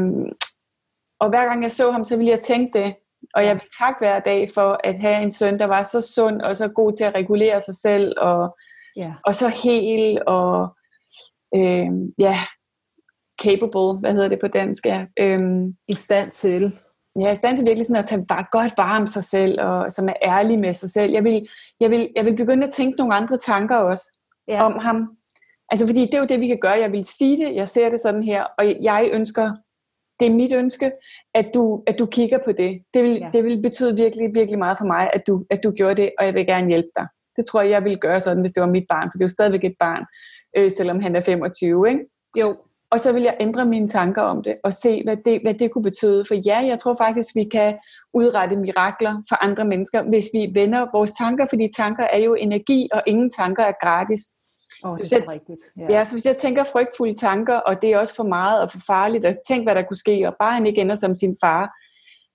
og 1.19 1.29
hver 1.29 1.45
gang 1.45 1.63
jeg 1.63 1.71
så 1.71 1.91
ham, 1.91 2.03
så 2.03 2.17
ville 2.17 2.31
jeg 2.31 2.39
tænke 2.39 2.79
det, 2.79 2.95
og 3.33 3.45
jeg 3.45 3.55
vil 3.55 3.63
takke 3.79 3.99
hver 3.99 4.19
dag 4.19 4.49
for 4.53 4.79
at 4.83 4.99
have 4.99 5.23
en 5.23 5.31
søn, 5.31 5.59
der 5.59 5.65
var 5.65 5.83
så 5.83 6.01
sund 6.01 6.41
og 6.41 6.57
så 6.57 6.67
god 6.67 6.93
til 6.93 7.03
at 7.03 7.15
regulere 7.15 7.61
sig 7.61 7.75
selv, 7.75 8.13
og, 8.17 8.57
ja. 8.95 9.13
og 9.25 9.35
så 9.35 9.49
hel, 9.49 10.21
og 10.27 10.75
øh, 11.55 11.87
ja, 12.17 12.39
capable, 13.43 13.99
hvad 13.99 14.13
hedder 14.13 14.27
det 14.27 14.39
på 14.39 14.47
dansk? 14.47 14.85
Ja. 14.85 15.05
Øhm, 15.19 15.75
I 15.87 15.93
stand 15.93 16.31
til. 16.31 16.79
Ja, 17.19 17.31
i 17.31 17.35
stand 17.35 17.57
til 17.57 17.65
virkelig 17.65 17.85
sådan 17.85 18.03
at 18.03 18.09
tage 18.09 18.25
var, 18.29 18.49
godt 18.51 18.73
vare 18.77 19.01
om 19.01 19.07
sig 19.07 19.23
selv, 19.23 19.61
og 19.61 19.91
som 19.91 20.09
er 20.09 20.13
ærlig 20.21 20.59
med 20.59 20.73
sig 20.73 20.91
selv. 20.91 21.11
Jeg 21.11 21.23
vil, 21.23 21.47
jeg 21.79 21.89
vil, 21.89 22.09
jeg 22.15 22.25
vil 22.25 22.35
begynde 22.35 22.67
at 22.67 22.73
tænke 22.73 22.97
nogle 22.97 23.15
andre 23.15 23.37
tanker 23.37 23.75
også 23.75 24.17
ja. 24.47 24.63
om 24.63 24.79
ham. 24.79 25.17
Altså 25.71 25.87
fordi 25.87 26.01
det 26.01 26.13
er 26.13 26.19
jo 26.19 26.25
det, 26.25 26.39
vi 26.39 26.47
kan 26.47 26.59
gøre. 26.61 26.79
Jeg 26.79 26.91
vil 26.91 27.05
sige 27.05 27.37
det, 27.45 27.55
jeg 27.55 27.67
ser 27.67 27.89
det 27.89 27.99
sådan 27.99 28.23
her, 28.23 28.43
og 28.57 28.65
jeg 28.81 29.09
ønsker 29.11 29.51
det 30.21 30.27
er 30.29 30.35
mit 30.35 30.53
ønske, 30.53 30.91
at 31.33 31.45
du, 31.53 31.83
at 31.87 31.99
du 31.99 32.05
kigger 32.05 32.37
på 32.45 32.51
det. 32.51 32.81
Det 32.93 33.03
vil, 33.03 33.11
ja. 33.11 33.29
det 33.33 33.43
vil 33.43 33.61
betyde 33.61 33.95
virkelig, 33.95 34.29
virkelig 34.33 34.59
meget 34.59 34.77
for 34.77 34.85
mig, 34.85 35.09
at 35.13 35.27
du, 35.27 35.45
at 35.49 35.59
du 35.63 35.71
gjorde 35.71 36.01
det, 36.01 36.11
og 36.19 36.25
jeg 36.25 36.33
vil 36.33 36.45
gerne 36.45 36.67
hjælpe 36.67 36.89
dig. 36.97 37.07
Det 37.35 37.45
tror 37.45 37.61
jeg, 37.61 37.69
jeg 37.69 37.83
ville 37.83 37.97
gøre 37.97 38.19
sådan, 38.19 38.41
hvis 38.41 38.51
det 38.51 38.61
var 38.61 38.69
mit 38.69 38.85
barn, 38.89 39.07
for 39.11 39.17
det 39.17 39.23
er 39.23 39.25
jo 39.25 39.29
stadigvæk 39.29 39.63
et 39.63 39.75
barn, 39.79 40.05
øh, 40.57 40.71
selvom 40.71 40.99
han 40.99 41.15
er 41.15 41.19
25, 41.19 41.89
ikke? 41.89 41.99
Jo. 42.39 42.57
Og 42.91 42.99
så 42.99 43.11
vil 43.11 43.23
jeg 43.23 43.37
ændre 43.39 43.65
mine 43.65 43.87
tanker 43.87 44.21
om 44.21 44.43
det, 44.43 44.57
og 44.63 44.73
se, 44.73 45.03
hvad 45.03 45.17
det, 45.25 45.41
hvad 45.41 45.53
det 45.53 45.71
kunne 45.71 45.83
betyde. 45.83 46.25
For 46.27 46.35
ja, 46.35 46.59
jeg 46.59 46.79
tror 46.79 46.95
faktisk, 46.97 47.35
vi 47.35 47.43
kan 47.51 47.77
udrette 48.13 48.55
mirakler 48.55 49.23
for 49.29 49.43
andre 49.43 49.65
mennesker, 49.65 50.03
hvis 50.03 50.25
vi 50.33 50.51
vender 50.53 50.87
vores 50.93 51.11
tanker, 51.11 51.45
fordi 51.49 51.69
tanker 51.77 52.03
er 52.03 52.17
jo 52.17 52.33
energi, 52.33 52.89
og 52.93 53.01
ingen 53.07 53.31
tanker 53.31 53.63
er 53.63 53.73
gratis. 53.81 54.21
Oh, 54.83 54.95
så 54.95 55.03
det 55.03 55.13
er 55.13 55.17
jeg, 55.17 55.29
rigtigt. 55.29 55.59
Ja. 55.77 55.85
ja, 55.89 56.05
så 56.05 56.13
hvis 56.13 56.25
jeg 56.25 56.37
tænker 56.37 56.63
frygtfulde 56.63 57.15
tanker, 57.15 57.55
og 57.55 57.81
det 57.81 57.89
er 57.89 57.97
også 57.97 58.15
for 58.15 58.23
meget 58.23 58.61
og 58.61 58.71
for 58.71 58.79
farligt, 58.87 59.25
og 59.25 59.35
tænk, 59.47 59.65
hvad 59.65 59.75
der 59.75 59.81
kunne 59.81 59.97
ske, 59.97 60.27
og 60.27 60.35
bare 60.39 60.53
han 60.53 60.65
ikke 60.65 60.81
ender 60.81 60.95
som 60.95 61.15
sin 61.15 61.37
far, 61.41 61.71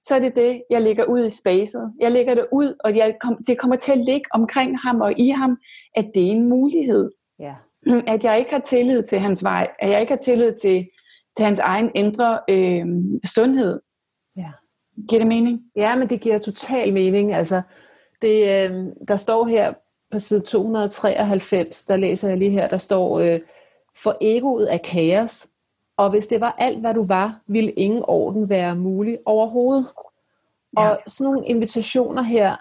så 0.01 0.15
er 0.15 0.19
det 0.19 0.37
det, 0.37 0.63
jeg 0.71 0.83
lægger 0.83 1.05
ud 1.05 1.27
i 1.27 1.31
spacet. 1.31 1.93
Jeg 2.01 2.13
lægger 2.13 2.35
det 2.35 2.47
ud, 2.53 2.75
og 2.85 2.97
jeg 2.97 3.17
kom, 3.21 3.45
det 3.47 3.59
kommer 3.59 3.77
til 3.77 3.93
at 3.93 3.99
ligge 3.99 4.27
omkring 4.31 4.79
ham 4.79 5.01
og 5.01 5.19
i 5.19 5.29
ham, 5.29 5.59
at 5.97 6.11
det 6.15 6.27
er 6.27 6.31
en 6.31 6.49
mulighed. 6.49 7.11
Ja. 7.39 7.55
At 8.15 8.25
jeg 8.25 8.39
ikke 8.39 8.51
har 8.51 8.61
tillid 8.61 9.03
til 9.03 9.19
hans 9.19 9.45
vej, 9.45 9.69
at 9.79 9.91
jeg 9.91 10.01
ikke 10.01 10.13
har 10.13 10.21
tillid 10.21 10.53
til, 10.63 10.87
til 11.37 11.45
hans 11.45 11.59
egen 11.59 11.91
indre 11.95 12.41
øh, 12.49 12.87
sundhed. 13.35 13.81
Ja. 14.37 14.51
Giver 15.09 15.21
det 15.21 15.29
mening? 15.29 15.61
Ja, 15.77 15.97
men 15.97 16.11
det 16.11 16.21
giver 16.21 16.39
total 16.39 16.93
mening. 16.93 17.35
Altså, 17.35 17.63
det, 18.23 18.37
øh, 18.39 18.87
der 19.09 19.17
står 19.17 19.47
her 19.47 19.75
på 20.13 20.19
side 20.19 20.41
293, 20.41 21.85
der 21.85 21.97
læser 21.97 22.29
jeg 22.29 22.39
lige 22.39 22.51
her, 22.51 22.69
der 22.69 22.79
står, 22.79 23.21
øh, 23.21 23.41
for 23.97 24.17
egoet 24.21 24.75
er 24.75 24.79
kaos, 24.79 25.47
og 25.97 26.11
hvis 26.11 26.27
det 26.27 26.41
var 26.41 26.57
alt, 26.59 26.81
hvad 26.81 26.95
du 26.95 27.05
var, 27.05 27.41
ville 27.47 27.71
ingen 27.71 28.05
orden 28.09 28.49
være 28.49 28.77
mulig 28.77 29.19
overhovedet. 29.27 29.87
Ja. 30.79 30.89
Og 30.89 30.99
sådan 31.07 31.33
nogle 31.33 31.47
invitationer 31.47 32.23
her, 32.23 32.57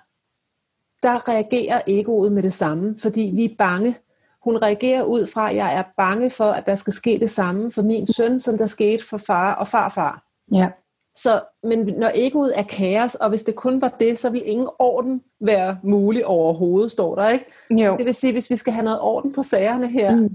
der 1.03 1.29
reagerer 1.29 1.81
egoet 1.87 2.31
med 2.31 2.43
det 2.43 2.53
samme, 2.53 2.95
fordi 2.99 3.31
vi 3.35 3.45
er 3.45 3.55
bange. 3.57 3.95
Hun 4.43 4.57
reagerer 4.57 5.03
ud 5.03 5.27
fra, 5.27 5.49
at 5.49 5.55
jeg 5.55 5.75
er 5.75 5.83
bange 5.97 6.29
for, 6.29 6.45
at 6.45 6.65
der 6.65 6.75
skal 6.75 6.93
ske 6.93 7.19
det 7.19 7.29
samme 7.29 7.71
for 7.71 7.81
min 7.81 8.07
søn, 8.07 8.39
som 8.39 8.57
der 8.57 8.65
skete 8.65 9.03
for 9.09 9.17
far 9.17 9.55
og 9.55 9.67
farfar. 9.67 10.23
Ja. 10.53 10.69
Så, 11.15 11.41
men 11.63 11.85
når 11.85 12.11
egoet 12.15 12.59
er 12.59 12.63
kaos, 12.63 13.15
og 13.15 13.29
hvis 13.29 13.43
det 13.43 13.55
kun 13.55 13.81
var 13.81 13.95
det, 13.99 14.19
så 14.19 14.29
vil 14.29 14.49
ingen 14.49 14.67
orden 14.79 15.21
være 15.41 15.79
mulig 15.83 16.25
overhovedet, 16.25 16.91
står 16.91 17.15
der, 17.15 17.29
ikke? 17.29 17.45
Jo. 17.69 17.97
Det 17.97 18.05
vil 18.05 18.15
sige, 18.15 18.33
hvis 18.33 18.49
vi 18.49 18.55
skal 18.55 18.73
have 18.73 18.83
noget 18.83 18.99
orden 18.99 19.33
på 19.33 19.43
sagerne 19.43 19.87
her, 19.87 20.15
mm. 20.15 20.29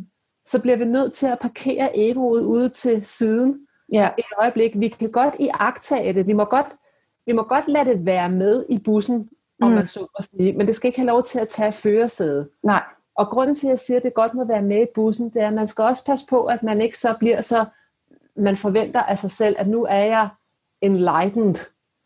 så 0.46 0.59
bliver 0.61 0.76
vi 0.76 0.85
nødt 0.85 1.12
til 1.12 1.26
at 1.26 1.38
parkere 1.38 1.98
egoet 1.98 2.42
ude 2.42 2.68
til 2.68 3.05
siden 3.05 3.66
ja. 3.92 4.09
et 4.18 4.24
øjeblik. 4.38 4.81
Vi 4.81 4.88
kan 4.88 5.11
godt 5.11 5.35
i 5.38 5.50
agtage 5.55 6.12
det. 6.12 6.26
Vi 6.26 6.33
må 6.33 6.44
godt, 6.44 6.66
vi 7.26 7.33
må 7.33 7.42
godt 7.42 7.68
lade 7.68 7.85
det 7.85 8.07
være 8.07 8.31
med 8.31 8.64
i 8.68 8.78
bussen, 8.78 9.28
om 9.62 9.68
mm. 9.68 9.74
man 9.74 9.87
så 9.87 10.00
må 10.00 10.26
sige, 10.31 10.52
men 10.52 10.66
det 10.66 10.76
skal 10.76 10.88
ikke 10.88 10.98
have 10.98 11.11
lov 11.11 11.22
til 11.22 11.38
at 11.38 11.48
tage 11.48 11.72
førersædet. 11.72 12.48
Nej. 12.62 12.83
Og 13.16 13.26
grunden 13.26 13.55
til, 13.55 13.66
at 13.66 13.70
jeg 13.70 13.78
siger, 13.78 13.96
at 13.96 14.02
det 14.02 14.14
godt 14.14 14.35
må 14.35 14.44
være 14.44 14.62
med 14.62 14.83
i 14.83 14.90
bussen, 14.94 15.31
det 15.31 15.42
er, 15.42 15.46
at 15.46 15.55
man 15.55 15.66
skal 15.66 15.85
også 15.85 16.05
passe 16.05 16.26
på, 16.31 16.44
at 16.44 16.62
man 16.62 16.81
ikke 16.81 16.98
så 16.98 17.14
bliver 17.18 17.40
så, 17.40 17.64
man 18.37 18.57
forventer 18.57 19.02
af 19.02 19.18
sig 19.18 19.31
selv, 19.31 19.57
at 19.59 19.68
nu 19.68 19.85
er 19.85 20.05
jeg 20.05 20.28
enlightened. 20.83 21.55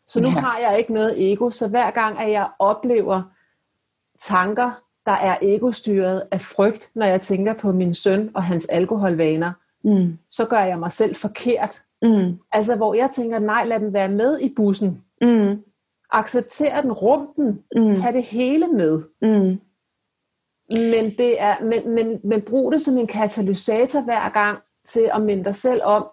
Så 0.07 0.21
nu 0.21 0.27
ja. 0.27 0.33
har 0.33 0.57
jeg 0.57 0.77
ikke 0.77 0.93
noget 0.93 1.31
ego, 1.31 1.49
så 1.49 1.67
hver 1.67 1.91
gang, 1.91 2.19
at 2.19 2.31
jeg 2.31 2.49
oplever 2.59 3.21
tanker, 4.21 4.71
der 5.05 5.11
er 5.11 5.37
egostyret 5.41 6.23
af 6.31 6.41
frygt, 6.41 6.91
når 6.95 7.05
jeg 7.05 7.21
tænker 7.21 7.53
på 7.53 7.71
min 7.71 7.93
søn 7.93 8.31
og 8.33 8.43
hans 8.43 8.65
alkoholvaner, 8.65 9.51
mm. 9.83 10.17
så 10.29 10.45
gør 10.45 10.59
jeg 10.59 10.79
mig 10.79 10.91
selv 10.91 11.15
forkert. 11.15 11.81
Mm. 12.01 12.39
Altså 12.51 12.75
hvor 12.75 12.93
jeg 12.93 13.09
tænker, 13.15 13.39
nej, 13.39 13.65
lad 13.65 13.79
den 13.79 13.93
være 13.93 14.09
med 14.09 14.39
i 14.39 14.53
bussen. 14.55 15.03
Mm. 15.21 15.63
Accepter 16.11 16.81
den, 16.81 16.91
rum 16.91 17.27
den, 17.35 17.63
mm. 17.75 17.95
tag 17.95 18.13
det 18.13 18.23
hele 18.23 18.67
med. 18.67 19.01
Mm. 19.21 19.59
Men, 20.69 21.17
det 21.17 21.41
er, 21.41 21.63
men, 21.63 21.89
men, 21.95 22.19
men 22.23 22.41
brug 22.41 22.71
det 22.71 22.81
som 22.81 22.97
en 22.97 23.07
katalysator 23.07 24.01
hver 24.01 24.29
gang 24.29 24.57
til 24.87 25.09
at 25.13 25.21
minde 25.21 25.43
dig 25.43 25.55
selv 25.55 25.81
om, 25.83 26.05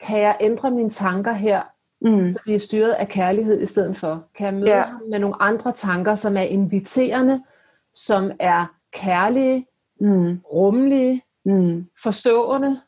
kan 0.00 0.20
jeg 0.20 0.36
ændre 0.40 0.70
mine 0.70 0.90
tanker 0.90 1.32
her, 1.32 1.62
mm. 2.00 2.28
så 2.28 2.42
de 2.46 2.54
er 2.54 2.58
styret 2.58 2.92
af 2.92 3.08
kærlighed 3.08 3.60
i 3.62 3.66
stedet 3.66 3.96
for? 3.96 4.24
Kan 4.34 4.46
jeg 4.46 4.54
møde 4.54 4.70
ja. 4.70 4.82
ham 4.82 5.00
med 5.10 5.18
nogle 5.18 5.42
andre 5.42 5.72
tanker, 5.72 6.14
som 6.14 6.36
er 6.36 6.42
inviterende, 6.42 7.44
som 7.94 8.30
er 8.38 8.66
kærlige, 8.92 9.66
mm. 10.00 10.40
rummelige, 10.52 11.22
mm. 11.44 11.86
forstående, 12.02 12.80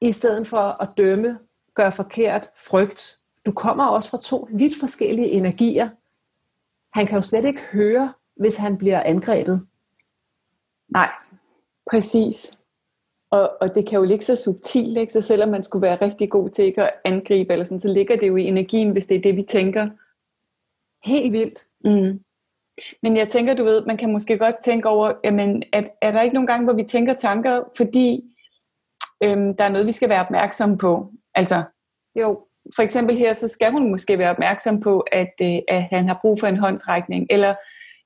i 0.00 0.12
stedet 0.12 0.46
for 0.46 0.82
at 0.82 0.88
dømme, 0.96 1.38
gøre 1.74 1.92
forkert, 1.92 2.50
frygt. 2.56 3.18
Du 3.46 3.52
kommer 3.52 3.86
også 3.86 4.10
fra 4.10 4.18
to 4.18 4.48
vidt 4.52 4.80
forskellige 4.80 5.28
energier. 5.28 5.88
Han 6.92 7.06
kan 7.06 7.16
jo 7.16 7.22
slet 7.22 7.44
ikke 7.44 7.62
høre, 7.72 8.12
hvis 8.36 8.56
han 8.56 8.78
bliver 8.78 9.02
angrebet. 9.02 9.66
Nej, 10.88 11.10
præcis. 11.90 12.57
Og, 13.30 13.56
og 13.60 13.74
det 13.74 13.88
kan 13.88 13.98
jo 13.98 14.04
ligge 14.04 14.24
så 14.24 14.36
subtilt, 14.36 14.98
ikke? 14.98 15.12
så 15.12 15.20
selvom 15.20 15.48
man 15.48 15.62
skulle 15.62 15.82
være 15.82 16.02
rigtig 16.02 16.30
god 16.30 16.50
til 16.50 16.64
ikke 16.64 16.82
at 16.82 16.94
angribe, 17.04 17.52
eller 17.52 17.64
sådan, 17.64 17.80
så 17.80 17.88
ligger 17.88 18.16
det 18.16 18.28
jo 18.28 18.36
i 18.36 18.44
energien, 18.44 18.90
hvis 18.90 19.06
det 19.06 19.16
er 19.16 19.22
det, 19.22 19.36
vi 19.36 19.42
tænker. 19.42 19.88
Helt 21.08 21.32
vildt. 21.32 21.66
Mm. 21.84 22.20
Men 23.02 23.16
jeg 23.16 23.28
tænker, 23.28 23.54
du 23.54 23.64
ved, 23.64 23.86
man 23.86 23.96
kan 23.96 24.12
måske 24.12 24.38
godt 24.38 24.56
tænke 24.64 24.88
over, 24.88 25.12
jamen, 25.24 25.62
at, 25.72 25.90
er 26.02 26.12
der 26.12 26.22
ikke 26.22 26.34
nogen 26.34 26.46
gange, 26.46 26.64
hvor 26.64 26.72
vi 26.72 26.84
tænker 26.84 27.14
tanker, 27.14 27.62
fordi 27.76 28.24
øhm, 29.22 29.56
der 29.56 29.64
er 29.64 29.68
noget, 29.68 29.86
vi 29.86 29.92
skal 29.92 30.08
være 30.08 30.20
opmærksom 30.20 30.78
på? 30.78 31.12
Altså, 31.34 31.62
jo. 32.14 32.44
For 32.76 32.82
eksempel 32.82 33.16
her, 33.16 33.32
så 33.32 33.48
skal 33.48 33.72
hun 33.72 33.90
måske 33.90 34.18
være 34.18 34.30
opmærksom 34.30 34.80
på, 34.80 35.00
at, 35.00 35.32
øh, 35.42 35.58
at 35.68 35.82
han 35.82 36.08
har 36.08 36.18
brug 36.22 36.40
for 36.40 36.46
en 36.46 36.56
håndsrækning, 36.56 37.26
eller 37.30 37.54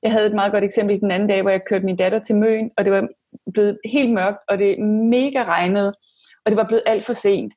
jeg 0.03 0.13
havde 0.13 0.27
et 0.27 0.35
meget 0.35 0.53
godt 0.53 0.65
eksempel 0.65 1.01
den 1.01 1.11
anden 1.11 1.29
dag, 1.29 1.43
hvor 1.43 1.51
jeg 1.51 1.65
kørte 1.65 1.85
min 1.85 1.97
datter 1.97 2.19
til 2.19 2.37
Møn, 2.37 2.71
og 2.77 2.85
det 2.85 2.93
var 2.93 3.09
blevet 3.55 3.79
helt 3.85 4.13
mørkt, 4.13 4.39
og 4.49 4.59
det 4.59 4.79
mega 5.11 5.45
regnede, 5.45 5.95
og 6.45 6.51
det 6.51 6.57
var 6.57 6.67
blevet 6.67 6.83
alt 6.87 7.05
for 7.05 7.13
sent. 7.13 7.53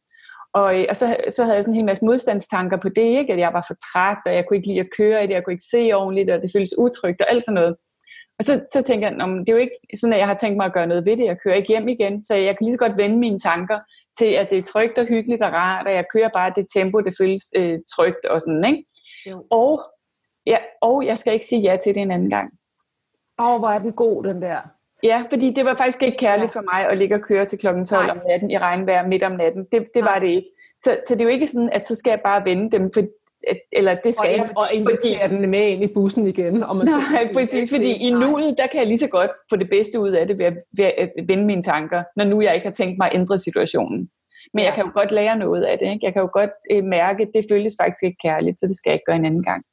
Og, 0.53 0.79
øh, 0.79 0.85
og 0.89 0.95
så, 0.95 1.15
så 1.29 1.43
havde 1.43 1.55
jeg 1.55 1.63
sådan 1.63 1.73
en 1.73 1.79
hel 1.79 1.85
masse 1.85 2.05
modstandstanker 2.05 2.77
på 2.77 2.89
det, 2.89 3.09
ikke? 3.19 3.33
at 3.33 3.39
jeg 3.39 3.53
var 3.53 3.63
for 3.67 3.75
træt, 3.87 4.17
og 4.25 4.33
jeg 4.35 4.45
kunne 4.45 4.57
ikke 4.57 4.67
lide 4.67 4.79
at 4.79 4.93
køre 4.97 5.23
i 5.23 5.27
det, 5.27 5.33
jeg 5.33 5.43
kunne 5.43 5.53
ikke 5.53 5.71
se 5.71 5.93
ordentligt, 5.93 6.29
og 6.29 6.41
det 6.41 6.51
føltes 6.55 6.77
utrygt 6.77 7.21
og 7.21 7.31
alt 7.31 7.43
sådan 7.43 7.53
noget. 7.53 7.75
Og 8.39 8.45
så, 8.45 8.65
så 8.73 8.81
tænker 8.81 9.07
jeg, 9.07 9.17
det 9.17 9.49
er 9.49 9.53
jo 9.53 9.57
ikke 9.57 9.79
sådan, 9.99 10.13
at 10.13 10.19
jeg 10.19 10.27
har 10.27 10.33
tænkt 10.33 10.57
mig 10.57 10.65
at 10.65 10.73
gøre 10.73 10.87
noget 10.87 11.05
ved 11.05 11.17
det. 11.17 11.25
Jeg 11.25 11.37
kører 11.43 11.55
ikke 11.55 11.67
hjem 11.67 11.87
igen, 11.87 12.21
så 12.21 12.35
jeg 12.35 12.57
kan 12.57 12.65
lige 12.65 12.73
så 12.73 12.77
godt 12.85 12.97
vende 12.97 13.17
mine 13.17 13.39
tanker 13.39 13.79
til, 14.19 14.25
at 14.25 14.49
det 14.49 14.57
er 14.57 14.63
trygt 14.63 14.97
og 14.97 15.05
hyggeligt 15.05 15.41
og 15.41 15.51
rart, 15.51 15.87
og 15.87 15.93
jeg 15.93 16.05
kører 16.13 16.29
bare 16.33 16.53
det 16.55 16.65
tempo, 16.75 16.99
det 16.99 17.13
føles 17.19 17.43
øh, 17.55 17.79
trygt 17.95 18.25
og 18.25 18.41
sådan, 18.41 18.65
ikke? 18.65 18.85
Jo. 19.29 19.45
Og, 19.51 19.83
ja, 20.45 20.57
og 20.81 21.05
jeg 21.05 21.17
skal 21.17 21.33
ikke 21.33 21.45
sige 21.45 21.61
ja 21.61 21.75
til 21.75 21.95
det 21.95 22.01
en 22.01 22.11
anden 22.11 22.29
gang. 22.29 22.49
Åh, 23.39 23.47
oh, 23.47 23.59
hvor 23.59 23.69
er 23.69 23.79
den 23.79 23.93
god, 23.93 24.23
den 24.23 24.41
der. 24.41 24.61
Ja, 25.05 25.23
fordi 25.29 25.53
det 25.53 25.65
var 25.65 25.75
faktisk 25.75 26.03
ikke 26.03 26.17
kærligt 26.17 26.55
ja. 26.55 26.59
for 26.59 26.63
mig 26.73 26.89
at 26.91 26.97
ligge 26.97 27.15
og 27.15 27.21
køre 27.21 27.45
til 27.45 27.59
klokken 27.59 27.85
12 27.85 28.05
Nej. 28.05 28.11
om 28.11 28.21
natten 28.27 28.51
i 28.51 28.57
regnvejr 28.57 29.07
midt 29.07 29.23
om 29.23 29.31
natten. 29.31 29.65
Det, 29.71 29.87
det 29.95 30.03
var 30.03 30.19
det 30.19 30.27
ikke. 30.27 30.49
Så, 30.79 30.97
så 31.07 31.13
det 31.15 31.21
er 31.21 31.25
jo 31.25 31.31
ikke 31.31 31.47
sådan, 31.47 31.69
at 31.69 31.87
så 31.87 31.95
skal 31.95 32.09
jeg 32.09 32.21
bare 32.23 32.45
vende 32.45 32.71
dem, 32.71 32.91
for, 32.93 33.01
eller 33.71 33.95
det 34.03 34.13
skal 34.15 34.29
og, 34.29 34.37
jeg. 34.37 34.49
Og 34.57 34.67
invitere 34.73 35.29
den 35.29 35.49
med 35.49 35.67
ind 35.67 35.83
i 35.83 35.87
bussen 35.93 36.27
igen. 36.27 36.63
Om 36.63 36.75
man 36.75 36.87
Nej, 36.87 37.33
præcis, 37.33 37.69
fordi 37.71 37.91
i 38.07 38.09
nuet, 38.09 38.55
der 38.57 38.67
kan 38.67 38.79
jeg 38.79 38.87
lige 38.87 38.97
så 38.97 39.07
godt 39.07 39.31
få 39.49 39.55
det 39.55 39.69
bedste 39.69 39.99
ud 39.99 40.11
af 40.11 40.27
det 40.27 40.37
ved 40.37 40.45
at, 40.45 40.57
ved 40.77 40.85
at 40.85 41.09
vende 41.27 41.45
mine 41.45 41.63
tanker, 41.63 42.03
når 42.15 42.25
nu 42.25 42.41
jeg 42.41 42.55
ikke 42.55 42.67
har 42.67 42.73
tænkt 42.73 42.97
mig 42.97 43.07
at 43.11 43.15
ændre 43.15 43.39
situationen. 43.39 44.09
Men 44.53 44.59
ja. 44.61 44.65
jeg 44.65 44.73
kan 44.73 44.85
jo 44.85 44.91
godt 44.93 45.11
lære 45.11 45.37
noget 45.37 45.63
af 45.63 45.77
det. 45.79 45.85
Ikke? 45.85 46.05
Jeg 46.05 46.13
kan 46.13 46.21
jo 46.21 46.29
godt 46.33 46.49
øh, 46.71 46.83
mærke, 46.83 47.23
at 47.23 47.29
det 47.35 47.45
føles 47.51 47.75
faktisk 47.81 48.03
ikke 48.03 48.17
kærligt, 48.23 48.59
så 48.59 48.67
det 48.67 48.77
skal 48.77 48.89
jeg 48.89 48.95
ikke 48.95 49.05
gøre 49.05 49.15
en 49.15 49.25
anden 49.25 49.43
gang. 49.43 49.63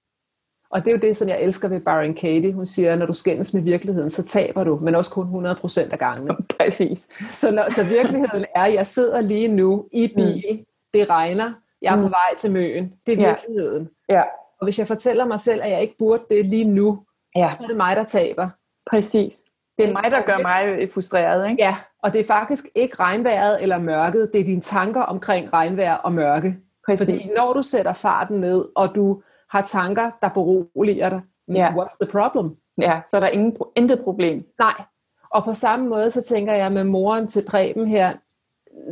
Og 0.72 0.84
det 0.84 0.88
er 0.88 0.92
jo 0.92 0.98
det, 0.98 1.16
som 1.16 1.28
jeg 1.28 1.42
elsker 1.42 1.68
ved 1.68 1.80
Byron 1.80 2.14
Katie. 2.14 2.52
Hun 2.52 2.66
siger, 2.66 2.96
når 2.96 3.06
du 3.06 3.12
skændes 3.12 3.54
med 3.54 3.62
virkeligheden, 3.62 4.10
så 4.10 4.22
taber 4.22 4.64
du, 4.64 4.78
men 4.82 4.94
også 4.94 5.10
kun 5.10 5.46
100% 5.46 5.92
af 5.92 5.98
gangene. 5.98 6.36
Præcis. 6.58 7.08
Så, 7.32 7.50
når, 7.50 7.70
så 7.70 7.84
virkeligheden 7.84 8.44
er, 8.54 8.62
at 8.62 8.74
jeg 8.74 8.86
sidder 8.86 9.20
lige 9.20 9.48
nu 9.48 9.88
i 9.92 10.12
bil, 10.16 10.44
mm. 10.50 10.64
det 10.94 11.10
regner, 11.10 11.52
jeg 11.82 11.92
er 11.92 11.96
mm. 11.96 12.02
på 12.02 12.08
vej 12.08 12.36
til 12.38 12.52
Møen. 12.52 12.92
Det 13.06 13.12
er 13.12 13.28
virkeligheden. 13.28 13.88
Ja. 14.08 14.14
ja. 14.14 14.22
Og 14.60 14.66
hvis 14.66 14.78
jeg 14.78 14.86
fortæller 14.86 15.24
mig 15.24 15.40
selv, 15.40 15.60
at 15.62 15.70
jeg 15.70 15.82
ikke 15.82 15.98
burde 15.98 16.22
det 16.30 16.46
lige 16.46 16.64
nu, 16.64 17.02
ja. 17.36 17.50
så 17.56 17.62
er 17.62 17.66
det 17.66 17.76
mig, 17.76 17.96
der 17.96 18.04
taber. 18.04 18.48
Præcis. 18.90 19.42
Det 19.78 19.88
er 19.88 19.92
mig, 19.92 20.10
der 20.10 20.22
gør 20.22 20.38
mig 20.38 20.90
frustreret, 20.90 21.50
ikke? 21.50 21.62
Ja, 21.62 21.76
og 22.02 22.12
det 22.12 22.20
er 22.20 22.24
faktisk 22.24 22.64
ikke 22.74 22.96
regnvejret 23.00 23.62
eller 23.62 23.78
mørket, 23.78 24.30
det 24.32 24.40
er 24.40 24.44
dine 24.44 24.60
tanker 24.60 25.02
omkring 25.02 25.52
regnvejr 25.52 25.94
og 25.94 26.12
mørke. 26.12 26.56
Præcis. 26.86 27.06
Fordi 27.06 27.22
når 27.36 27.52
du 27.52 27.62
sætter 27.62 27.92
farten 27.92 28.40
ned, 28.40 28.64
og 28.76 28.94
du 28.94 29.22
har 29.52 29.62
tanker, 29.62 30.10
der 30.22 30.28
beroliger 30.28 31.08
dig, 31.08 31.20
ja. 31.48 31.74
what's 31.74 31.96
the 32.02 32.10
problem? 32.10 32.56
Ja, 32.80 33.00
så 33.10 33.16
er 33.16 33.20
der 33.20 33.28
ingen, 33.28 33.56
intet 33.76 34.00
problem. 34.04 34.46
Nej. 34.58 34.84
Og 35.30 35.44
på 35.44 35.54
samme 35.54 35.88
måde, 35.88 36.10
så 36.10 36.22
tænker 36.22 36.52
jeg 36.52 36.72
med 36.72 36.84
moren 36.84 37.28
til 37.28 37.44
Preben 37.44 37.86
her, 37.86 38.12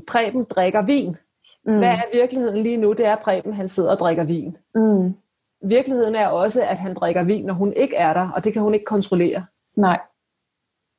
Preben 0.07 0.45
drikker 0.45 0.83
vin. 0.83 1.17
Mm. 1.65 1.79
Hvad 1.79 1.89
er 1.89 2.03
virkeligheden 2.13 2.63
lige 2.63 2.77
nu? 2.77 2.93
Det 2.93 3.07
er, 3.07 3.13
at 3.13 3.23
Preben 3.23 3.53
han 3.53 3.69
sidder 3.69 3.91
og 3.91 3.99
drikker 3.99 4.25
vin. 4.25 4.57
Mm. 4.75 5.15
Virkeligheden 5.63 6.15
er 6.15 6.29
også, 6.29 6.63
at 6.63 6.79
han 6.79 6.95
drikker 6.95 7.23
vin, 7.23 7.45
når 7.45 7.55
hun 7.55 7.73
ikke 7.73 7.97
er 7.97 8.13
der, 8.13 8.31
og 8.31 8.45
det 8.45 8.53
kan 8.53 8.63
hun 8.63 8.75
ikke 8.75 8.87
kontrollere. 8.87 9.47
Nej. 9.77 10.01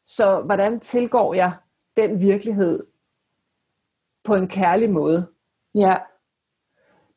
Så 0.06 0.42
hvordan 0.42 0.80
tilgår 0.80 1.34
jeg 1.34 1.52
den 1.98 2.20
virkelighed 2.20 2.86
på 4.24 4.36
en 4.36 4.48
kærlig 4.48 4.90
måde? 4.90 5.26
Ja. 5.76 5.96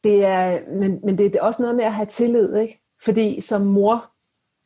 Det 0.05 0.25
er, 0.25 0.59
men, 0.79 1.01
men 1.05 1.19
det 1.19 1.35
er 1.35 1.43
også 1.43 1.63
noget 1.63 1.77
med 1.77 1.85
at 1.85 1.93
have 1.93 2.07
tillid, 2.07 2.57
ikke? 2.57 2.81
Fordi 3.05 3.41
som 3.41 3.63
mor, 3.63 4.11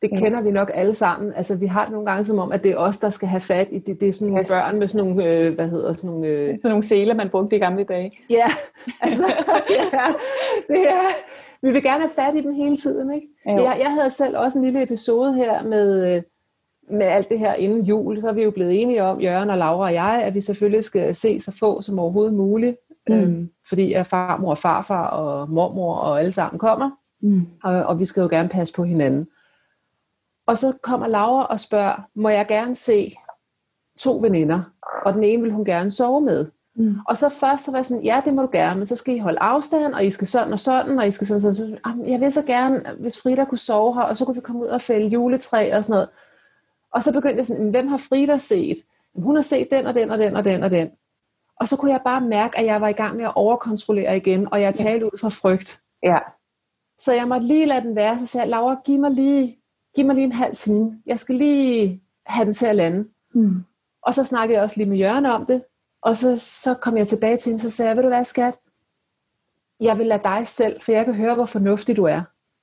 det 0.01 0.09
kender 0.09 0.37
ja. 0.37 0.43
vi 0.43 0.51
nok 0.51 0.71
alle 0.73 0.93
sammen. 0.93 1.33
Altså, 1.35 1.55
vi 1.55 1.65
har 1.65 1.83
det 1.83 1.91
nogle 1.91 2.05
gange 2.05 2.25
som 2.25 2.39
om, 2.39 2.51
at 2.51 2.63
det 2.63 2.71
er 2.71 2.77
os, 2.77 2.97
der 2.97 3.09
skal 3.09 3.27
have 3.27 3.41
fat 3.41 3.67
i 3.71 3.79
det. 3.79 4.01
Det 4.01 4.09
er 4.09 4.13
sådan 4.13 4.27
nogle 4.27 4.39
yes. 4.39 4.51
børn 4.51 4.79
med 4.79 4.87
sådan 4.87 5.05
nogle, 5.05 5.25
øh, 5.25 5.55
hvad 5.55 5.69
hedder 5.69 5.93
sådan 5.93 6.09
nogle... 6.09 6.27
Øh... 6.27 6.57
Sådan 6.57 6.69
nogle 6.69 6.83
seler, 6.83 7.13
man 7.13 7.29
brugte 7.29 7.55
i 7.55 7.59
gamle 7.59 7.83
dage. 7.83 8.11
Ja, 8.29 8.45
altså, 9.01 9.23
ja, 9.69 10.05
det 10.67 10.89
er, 10.89 11.09
vi 11.61 11.71
vil 11.71 11.83
gerne 11.83 11.99
have 11.99 12.11
fat 12.15 12.35
i 12.35 12.41
dem 12.41 12.53
hele 12.53 12.77
tiden, 12.77 13.13
ikke? 13.13 13.27
Jeg, 13.45 13.77
jeg 13.79 13.91
havde 13.91 14.09
selv 14.09 14.37
også 14.37 14.59
en 14.59 14.65
lille 14.65 14.83
episode 14.83 15.33
her 15.33 15.63
med, 15.63 16.15
øh, 16.15 16.21
med 16.91 17.05
alt 17.05 17.29
det 17.29 17.39
her 17.39 17.53
inden 17.53 17.81
jul. 17.81 18.21
Så 18.21 18.27
er 18.27 18.33
vi 18.33 18.43
jo 18.43 18.51
blevet 18.51 18.81
enige 18.81 19.03
om, 19.03 19.21
Jørgen 19.21 19.49
og 19.49 19.57
Laura 19.57 19.85
og 19.85 19.93
jeg, 19.93 20.21
at 20.23 20.35
vi 20.35 20.41
selvfølgelig 20.41 20.83
skal 20.83 21.15
se 21.15 21.39
så 21.39 21.51
få 21.59 21.81
som 21.81 21.99
overhovedet 21.99 22.33
muligt. 22.33 22.77
Mm. 23.09 23.21
Øhm, 23.21 23.49
fordi 23.69 23.93
at 23.93 24.07
farmor 24.07 24.49
og 24.49 24.57
farfar 24.57 25.07
og 25.07 25.49
mormor 25.49 25.95
og 25.95 26.19
alle 26.19 26.31
sammen 26.31 26.59
kommer. 26.59 26.91
Mm. 27.21 27.47
Og, 27.63 27.83
og 27.83 27.99
vi 27.99 28.05
skal 28.05 28.21
jo 28.21 28.27
gerne 28.27 28.49
passe 28.49 28.73
på 28.73 28.83
hinanden. 28.83 29.27
Og 30.47 30.57
så 30.57 30.73
kommer 30.83 31.07
Laura 31.07 31.45
og 31.45 31.59
spørger, 31.59 32.07
må 32.15 32.29
jeg 32.29 32.47
gerne 32.47 32.75
se 32.75 33.15
to 33.99 34.17
veninder? 34.17 34.61
Og 35.05 35.13
den 35.13 35.23
ene 35.23 35.43
vil 35.43 35.51
hun 35.51 35.65
gerne 35.65 35.91
sove 35.91 36.21
med. 36.21 36.47
Mm. 36.75 36.95
Og 37.07 37.17
så 37.17 37.29
først 37.29 37.65
så 37.65 37.71
var 37.71 37.77
jeg 37.77 37.85
sådan, 37.85 38.03
ja, 38.03 38.21
det 38.25 38.33
må 38.33 38.41
du 38.41 38.49
gerne, 38.51 38.77
men 38.77 38.87
så 38.87 38.95
skal 38.95 39.15
I 39.15 39.19
holde 39.19 39.39
afstand, 39.39 39.93
og 39.93 40.05
I 40.05 40.09
skal 40.09 40.27
sådan 40.27 40.53
og 40.53 40.59
sådan, 40.59 40.99
og 40.99 41.07
I 41.07 41.11
skal 41.11 41.27
sådan, 41.27 41.41
sådan, 41.41 41.53
sådan. 41.53 42.09
Jeg 42.09 42.19
vil 42.19 42.31
så 42.31 42.41
gerne, 42.41 42.83
hvis 42.99 43.21
Frida 43.21 43.45
kunne 43.45 43.57
sove 43.57 43.95
her, 43.95 44.01
og 44.01 44.17
så 44.17 44.25
kunne 44.25 44.35
vi 44.35 44.41
komme 44.41 44.61
ud 44.61 44.67
og 44.67 44.81
fælde 44.81 45.07
juletræ 45.07 45.75
og 45.75 45.83
sådan 45.83 45.93
noget. 45.93 46.09
Og 46.93 47.03
så 47.03 47.13
begyndte 47.13 47.37
jeg 47.37 47.45
sådan, 47.45 47.69
hvem 47.69 47.87
har 47.87 47.97
Frida 47.97 48.37
set? 48.37 48.77
Hun 49.15 49.35
har 49.35 49.41
set 49.41 49.67
den 49.71 49.85
og 49.85 49.95
den 49.95 50.11
og 50.11 50.17
den 50.17 50.35
og 50.35 50.45
den 50.45 50.63
og 50.63 50.71
den. 50.71 50.89
Og 51.59 51.67
så 51.67 51.77
kunne 51.77 51.91
jeg 51.91 52.01
bare 52.05 52.21
mærke, 52.21 52.59
at 52.59 52.65
jeg 52.65 52.81
var 52.81 52.87
i 52.87 52.93
gang 52.93 53.15
med 53.15 53.25
at 53.25 53.35
overkontrollere 53.35 54.17
igen, 54.17 54.53
og 54.53 54.61
jeg 54.61 54.75
talte 54.75 55.05
ud 55.05 55.19
fra 55.21 55.29
frygt. 55.29 55.81
Ja. 56.03 56.17
Så 56.99 57.13
jeg 57.13 57.27
måtte 57.27 57.47
lige 57.47 57.65
lade 57.65 57.81
den 57.81 57.95
være, 57.95 58.19
så 58.19 58.25
sagde 58.25 58.43
jeg, 58.43 58.49
Laura, 58.49 58.81
giv 58.85 58.99
mig 58.99 59.11
lige, 59.11 59.59
giv 59.95 60.05
mig 60.05 60.15
lige 60.15 60.25
en 60.25 60.31
halv 60.31 60.55
time. 60.55 61.01
Jeg 61.05 61.19
skal 61.19 61.35
lige 61.35 62.01
have 62.25 62.45
den 62.45 62.53
til 62.53 62.65
at 62.65 62.75
lande. 62.75 63.07
Mm. 63.33 63.63
Og 64.01 64.13
så 64.13 64.23
snakkede 64.23 64.55
jeg 64.55 64.63
også 64.63 64.77
lige 64.77 64.89
med 64.89 64.97
Jørgen 64.97 65.25
om 65.25 65.45
det, 65.45 65.63
og 66.01 66.17
så, 66.17 66.37
så 66.37 66.73
kom 66.73 66.97
jeg 66.97 67.07
tilbage 67.07 67.37
til 67.37 67.49
hende, 67.49 67.61
så 67.61 67.69
sagde 67.69 67.89
jeg, 67.89 67.95
ved 67.97 68.03
du 68.03 68.09
hvad 68.09 68.23
skat, 68.23 68.55
jeg 69.79 69.97
vil 69.97 70.07
lade 70.07 70.23
dig 70.23 70.47
selv, 70.47 70.81
for 70.81 70.91
jeg 70.91 71.05
kan 71.05 71.13
høre, 71.13 71.35
hvor 71.35 71.45
fornuftig 71.45 71.97
du 71.97 72.03
er. 72.03 72.21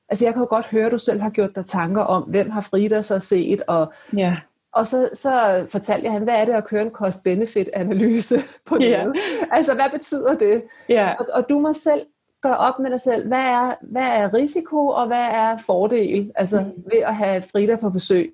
Altså 0.08 0.24
jeg 0.24 0.34
kan 0.34 0.42
jo 0.42 0.46
godt 0.50 0.66
høre, 0.66 0.86
at 0.86 0.92
du 0.92 0.98
selv 0.98 1.20
har 1.20 1.30
gjort 1.30 1.56
dig 1.56 1.66
tanker 1.66 2.02
om, 2.02 2.22
hvem 2.22 2.50
har 2.50 2.60
Frida 2.60 3.02
så 3.02 3.18
set, 3.18 3.62
og, 3.66 3.92
ja. 4.16 4.36
Og 4.76 4.86
så, 4.86 5.08
så 5.14 5.64
fortalte 5.68 6.04
jeg 6.04 6.12
han, 6.12 6.22
hvad 6.22 6.34
er 6.34 6.44
det 6.44 6.52
at 6.52 6.64
køre 6.64 6.82
en 6.82 6.90
cost-benefit-analyse 6.90 8.38
på 8.64 8.78
det? 8.78 8.90
Ja. 8.90 9.06
Altså 9.50 9.74
hvad 9.74 9.90
betyder 9.92 10.34
det? 10.34 10.64
Ja. 10.88 11.14
Og, 11.18 11.26
og 11.32 11.48
du 11.48 11.58
må 11.58 11.72
selv 11.72 12.00
gøre 12.42 12.56
op 12.56 12.78
med 12.78 12.90
dig 12.90 13.00
selv, 13.00 13.28
hvad 13.28 13.38
er, 13.38 13.74
hvad 13.82 14.06
er 14.06 14.34
risiko, 14.34 14.86
og 14.86 15.06
hvad 15.06 15.26
er 15.30 15.58
fordel 15.58 16.32
altså, 16.34 16.60
mm. 16.60 16.84
ved 16.92 16.98
at 16.98 17.14
have 17.14 17.42
Frida 17.42 17.76
på 17.76 17.90
besøg? 17.90 18.32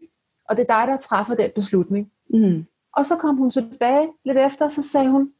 Og 0.48 0.56
det 0.56 0.66
er 0.68 0.78
dig, 0.78 0.92
der 0.92 0.96
træffer 0.96 1.34
den 1.34 1.50
beslutning. 1.54 2.10
Mm. 2.30 2.66
Og 2.96 3.06
så 3.06 3.16
kom 3.16 3.36
hun 3.36 3.50
tilbage 3.50 4.08
lidt 4.24 4.38
efter, 4.38 4.68
så 4.68 4.82
sagde 4.82 5.10
hun, 5.10 5.32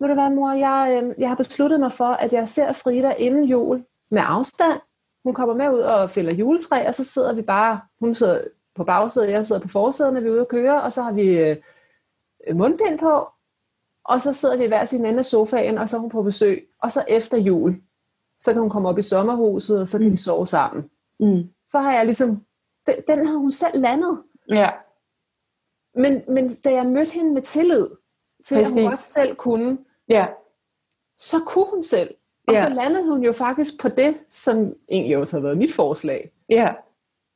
ved 0.00 0.08
du 0.08 0.14
hvad 0.14 0.30
mor, 0.30 0.52
jeg, 0.52 1.02
øh, 1.02 1.14
jeg 1.18 1.28
har 1.28 1.36
besluttet 1.36 1.80
mig 1.80 1.92
for, 1.92 2.04
at 2.08 2.32
jeg 2.32 2.48
ser 2.48 2.72
Frida 2.72 3.14
inden 3.18 3.44
jul 3.44 3.84
med 4.10 4.22
afstand, 4.24 4.80
hun 5.24 5.34
kommer 5.34 5.54
med 5.54 5.70
ud 5.70 5.78
og 5.78 6.10
fælder 6.10 6.32
juletræ, 6.32 6.88
og 6.88 6.94
så 6.94 7.04
sidder 7.04 7.32
vi 7.32 7.42
bare, 7.42 7.80
hun 8.00 8.14
sidder 8.14 8.40
på 8.74 8.84
bagsædet, 8.84 9.30
jeg 9.30 9.46
sidder 9.46 9.60
på 9.60 9.68
forsædet, 9.68 10.14
når 10.14 10.20
vi 10.20 10.28
er 10.28 10.32
ude 10.32 10.40
at 10.40 10.48
køre, 10.48 10.82
og 10.82 10.92
så 10.92 11.02
har 11.02 11.12
vi 11.12 11.38
øh, 11.38 11.56
mundbind 12.54 12.98
på, 12.98 13.28
og 14.04 14.22
så 14.22 14.32
sidder 14.32 14.56
vi 14.56 14.66
hver 14.66 14.84
sin 14.84 15.06
ende 15.06 15.18
af 15.18 15.24
sofaen, 15.24 15.78
og 15.78 15.88
så 15.88 15.96
er 15.96 16.00
hun 16.00 16.10
på 16.10 16.22
besøg. 16.22 16.68
Og 16.82 16.92
så 16.92 17.04
efter 17.08 17.38
jul, 17.38 17.82
så 18.40 18.52
kan 18.52 18.60
hun 18.60 18.70
komme 18.70 18.88
op 18.88 18.98
i 18.98 19.02
sommerhuset, 19.02 19.80
og 19.80 19.88
så 19.88 19.98
kan 19.98 20.06
mm. 20.06 20.12
vi 20.12 20.16
sove 20.16 20.46
sammen. 20.46 20.90
Mm. 21.20 21.48
Så 21.66 21.78
har 21.78 21.92
jeg 21.92 22.04
ligesom, 22.04 22.44
den, 22.86 22.94
den 23.08 23.26
har 23.26 23.34
hun 23.34 23.50
selv 23.50 23.80
landet. 23.80 24.22
Ja. 24.50 24.70
Men, 25.94 26.22
men 26.28 26.54
da 26.54 26.72
jeg 26.72 26.86
mødte 26.86 27.12
hende 27.12 27.32
med 27.32 27.42
tillid, 27.42 27.88
til 28.44 28.56
Præcis. 28.56 28.76
at 28.76 28.82
hun 28.82 28.86
også 28.86 29.12
selv 29.12 29.36
kunne, 29.36 29.78
ja. 30.08 30.26
så 31.18 31.36
kunne 31.46 31.66
hun 31.70 31.84
selv. 31.84 32.14
Og 32.48 32.54
ja. 32.54 32.68
så 32.68 32.74
landede 32.74 33.10
hun 33.10 33.24
jo 33.24 33.32
faktisk 33.32 33.80
på 33.80 33.88
det, 33.88 34.16
som 34.28 34.74
egentlig 34.88 35.16
også 35.16 35.36
har 35.36 35.42
været 35.42 35.58
mit 35.58 35.74
forslag. 35.74 36.32
Ja. 36.48 36.74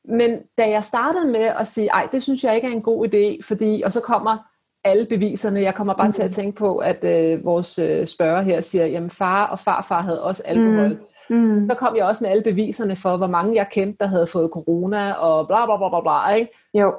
Men 0.08 0.42
da 0.58 0.70
jeg 0.70 0.84
startede 0.84 1.28
med 1.28 1.40
at 1.40 1.66
sige, 1.66 1.88
ej, 1.88 2.08
det 2.12 2.22
synes 2.22 2.44
jeg 2.44 2.54
ikke 2.54 2.68
er 2.68 2.72
en 2.72 2.82
god 2.82 3.08
idé, 3.08 3.46
fordi, 3.46 3.82
og 3.84 3.92
så 3.92 4.00
kommer 4.00 4.38
alle 4.84 5.06
beviserne, 5.06 5.60
jeg 5.60 5.74
kommer 5.74 5.94
bare 5.94 6.06
mm. 6.06 6.12
til 6.12 6.22
at 6.22 6.30
tænke 6.30 6.58
på, 6.58 6.78
at 6.78 7.04
øh, 7.04 7.44
vores 7.44 7.78
øh, 7.78 8.06
spørger 8.06 8.42
her 8.42 8.60
siger, 8.60 8.86
jamen 8.86 9.10
far 9.10 9.46
og 9.46 9.58
farfar 9.58 10.02
havde 10.02 10.22
også 10.22 10.42
alkohol. 10.44 11.00
Mm. 11.30 11.36
Mm. 11.36 11.70
Så 11.70 11.76
kom 11.76 11.96
jeg 11.96 12.04
også 12.04 12.24
med 12.24 12.30
alle 12.30 12.42
beviserne 12.42 12.96
for, 12.96 13.16
hvor 13.16 13.26
mange 13.26 13.54
jeg 13.54 13.68
kendte, 13.70 13.98
der 14.00 14.06
havde 14.06 14.26
fået 14.26 14.50
corona, 14.52 15.12
og 15.12 15.46
bla 15.46 15.66
bla 15.66 15.76
bla 15.76 15.88
bla 15.88 16.00
bla, 16.00 16.34
ikke? 16.34 16.52
Jo. 16.74 16.94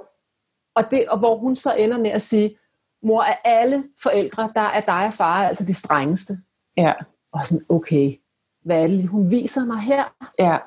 Og, 0.75 0.83
det, 0.91 1.09
og 1.09 1.19
hvor 1.19 1.37
hun 1.37 1.55
så 1.55 1.73
ender 1.73 1.97
med 1.97 2.09
at 2.09 2.21
sige, 2.21 2.57
mor, 3.03 3.21
af 3.21 3.37
alle 3.43 3.83
forældre, 4.03 4.51
der 4.55 4.61
er 4.61 4.81
dig 4.81 5.05
og 5.05 5.13
far 5.13 5.47
altså 5.47 5.65
de 5.65 5.73
strengeste. 5.73 6.37
Ja. 6.77 6.93
Og 7.33 7.45
sådan, 7.45 7.65
okay, 7.69 8.13
hvad 8.65 8.83
er 8.83 8.87
det, 8.87 9.07
hun 9.07 9.31
viser 9.31 9.65
mig 9.65 9.79
her? 9.79 10.03
Ja. 10.39 10.57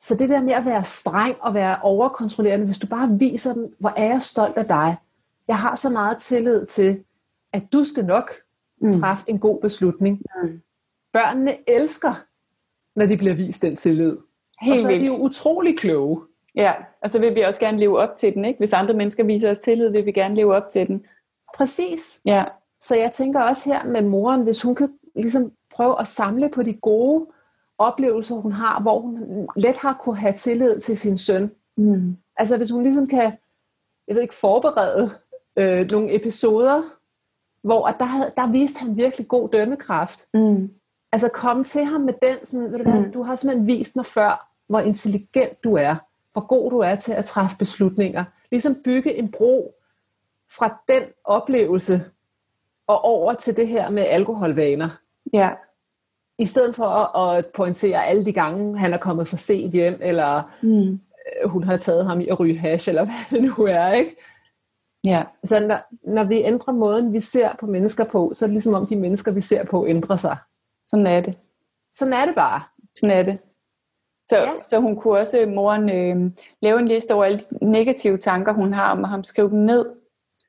Så 0.00 0.14
det 0.14 0.28
der 0.28 0.42
med 0.42 0.52
at 0.52 0.64
være 0.64 0.84
streng 0.84 1.36
og 1.40 1.54
være 1.54 1.78
overkontrollerende, 1.82 2.66
hvis 2.66 2.78
du 2.78 2.86
bare 2.86 3.18
viser 3.18 3.54
dem, 3.54 3.74
hvor 3.78 3.92
er 3.96 4.04
jeg 4.04 4.22
stolt 4.22 4.56
af 4.56 4.66
dig. 4.66 4.96
Jeg 5.48 5.58
har 5.58 5.76
så 5.76 5.90
meget 5.90 6.18
tillid 6.18 6.66
til, 6.66 7.04
at 7.52 7.62
du 7.72 7.84
skal 7.84 8.04
nok 8.04 8.30
mm. 8.80 8.92
træffe 8.92 9.24
en 9.26 9.38
god 9.38 9.60
beslutning. 9.60 10.22
Mm. 10.42 10.60
Børnene 11.12 11.70
elsker, 11.70 12.24
når 12.96 13.06
de 13.06 13.16
bliver 13.16 13.34
vist 13.34 13.62
den 13.62 13.76
tillid. 13.76 14.16
Helt 14.60 14.72
og 14.72 14.78
så 14.78 14.88
er 14.88 14.98
de 14.98 15.06
jo 15.06 15.16
utrolig 15.16 15.78
kloge. 15.78 16.20
Ja, 16.54 16.72
og 17.02 17.10
så 17.10 17.18
vil 17.18 17.34
vi 17.34 17.40
også 17.40 17.60
gerne 17.60 17.78
leve 17.78 17.98
op 17.98 18.16
til 18.16 18.34
den. 18.34 18.44
Ikke? 18.44 18.58
Hvis 18.58 18.72
andre 18.72 18.94
mennesker 18.94 19.24
viser 19.24 19.50
os 19.50 19.58
tillid, 19.58 19.90
vil 19.90 20.06
vi 20.06 20.12
gerne 20.12 20.34
leve 20.34 20.54
op 20.54 20.68
til 20.70 20.86
den. 20.86 21.04
Præcis. 21.56 22.20
Ja. 22.24 22.44
Så 22.82 22.96
jeg 22.96 23.12
tænker 23.12 23.40
også 23.40 23.72
her 23.72 23.84
med 23.84 24.02
moren, 24.02 24.42
hvis 24.42 24.62
hun 24.62 24.74
kan 24.74 24.98
ligesom 25.14 25.52
prøve 25.74 26.00
at 26.00 26.06
samle 26.06 26.48
på 26.48 26.62
de 26.62 26.74
gode 26.74 27.26
oplevelser, 27.78 28.34
hun 28.34 28.52
har, 28.52 28.80
hvor 28.80 29.00
hun 29.00 29.48
let 29.56 29.76
har 29.76 29.92
kunne 29.92 30.16
have 30.16 30.32
tillid 30.32 30.80
til 30.80 30.98
sin 30.98 31.18
søn. 31.18 31.50
Mm. 31.76 32.16
Altså 32.36 32.56
hvis 32.56 32.70
hun 32.70 32.82
ligesom 32.82 33.06
kan, 33.06 33.32
jeg 34.08 34.14
ved 34.14 34.22
ikke, 34.22 34.34
forberede 34.34 35.10
øh, 35.56 35.90
nogle 35.90 36.14
episoder, 36.14 36.82
hvor 37.62 37.86
at 37.86 37.96
der, 37.98 38.04
havde, 38.04 38.32
der 38.36 38.50
viste 38.50 38.80
han 38.80 38.96
virkelig 38.96 39.28
god 39.28 39.48
dømmekraft. 39.48 40.28
Mm. 40.34 40.70
Altså 41.12 41.28
komme 41.28 41.64
til 41.64 41.84
ham 41.84 42.00
med 42.00 42.14
den, 42.22 42.46
sådan, 42.46 42.72
ved 42.72 42.78
du, 42.78 42.90
hvad, 42.90 43.00
mm. 43.00 43.12
du 43.12 43.22
har 43.22 43.36
simpelthen 43.36 43.66
vist 43.66 43.96
mig 43.96 44.06
før, 44.06 44.50
hvor 44.66 44.80
intelligent 44.80 45.64
du 45.64 45.74
er, 45.74 45.96
hvor 46.32 46.46
god 46.46 46.70
du 46.70 46.78
er 46.78 46.94
til 46.94 47.12
at 47.12 47.24
træffe 47.24 47.56
beslutninger. 47.58 48.24
Ligesom 48.50 48.74
bygge 48.74 49.14
en 49.14 49.30
bro 49.30 49.74
fra 50.50 50.78
den 50.88 51.02
oplevelse 51.24 52.02
og 52.86 53.04
over 53.04 53.34
til 53.34 53.56
det 53.56 53.68
her 53.68 53.90
med 53.90 54.02
alkoholvaner. 54.02 54.88
Ja. 55.32 55.50
I 56.38 56.44
stedet 56.44 56.74
for 56.74 57.16
at, 57.18 57.46
pointere 57.46 58.06
alle 58.06 58.24
de 58.24 58.32
gange, 58.32 58.78
han 58.78 58.94
er 58.94 58.98
kommet 58.98 59.28
for 59.28 59.36
sent 59.36 59.72
hjem, 59.72 59.98
eller 60.02 60.42
mm. 60.62 60.90
øh, 60.90 61.50
hun 61.50 61.64
har 61.64 61.76
taget 61.76 62.06
ham 62.06 62.20
i 62.20 62.28
at 62.28 62.40
ryge 62.40 62.58
hash, 62.58 62.88
eller 62.88 63.04
hvad 63.08 63.40
det 63.40 63.42
nu 63.42 63.64
er, 63.64 63.92
ikke? 63.92 64.16
Ja. 65.04 65.24
Så 65.44 65.60
når, 65.60 66.10
når 66.12 66.24
vi 66.24 66.42
ændrer 66.42 66.72
måden, 66.72 67.12
vi 67.12 67.20
ser 67.20 67.56
på 67.60 67.66
mennesker 67.66 68.04
på, 68.04 68.30
så 68.34 68.44
er 68.44 68.46
det 68.46 68.54
ligesom 68.54 68.74
om 68.74 68.86
de 68.86 68.96
mennesker, 68.96 69.32
vi 69.32 69.40
ser 69.40 69.64
på, 69.64 69.86
ændrer 69.86 70.16
sig. 70.16 70.36
Sådan 70.86 71.06
er 71.06 71.20
det. 71.20 71.38
Sådan 71.96 72.14
er 72.14 72.26
det 72.26 72.34
bare. 72.34 72.62
Sådan 73.00 73.18
er 73.18 73.22
det. 73.22 73.38
Så, 74.24 74.36
ja. 74.36 74.52
så 74.70 74.80
hun 74.80 74.96
kunne 74.96 75.18
også, 75.18 75.46
moren, 75.54 75.90
øh, 75.90 76.30
lave 76.62 76.78
en 76.78 76.88
liste 76.88 77.14
over 77.14 77.24
alle 77.24 77.38
de 77.38 77.70
negative 77.70 78.18
tanker, 78.18 78.52
hun 78.52 78.72
har 78.72 78.92
om 78.92 79.04
ham, 79.04 79.24
skrive 79.24 79.50
dem 79.50 79.58
ned. 79.58 79.86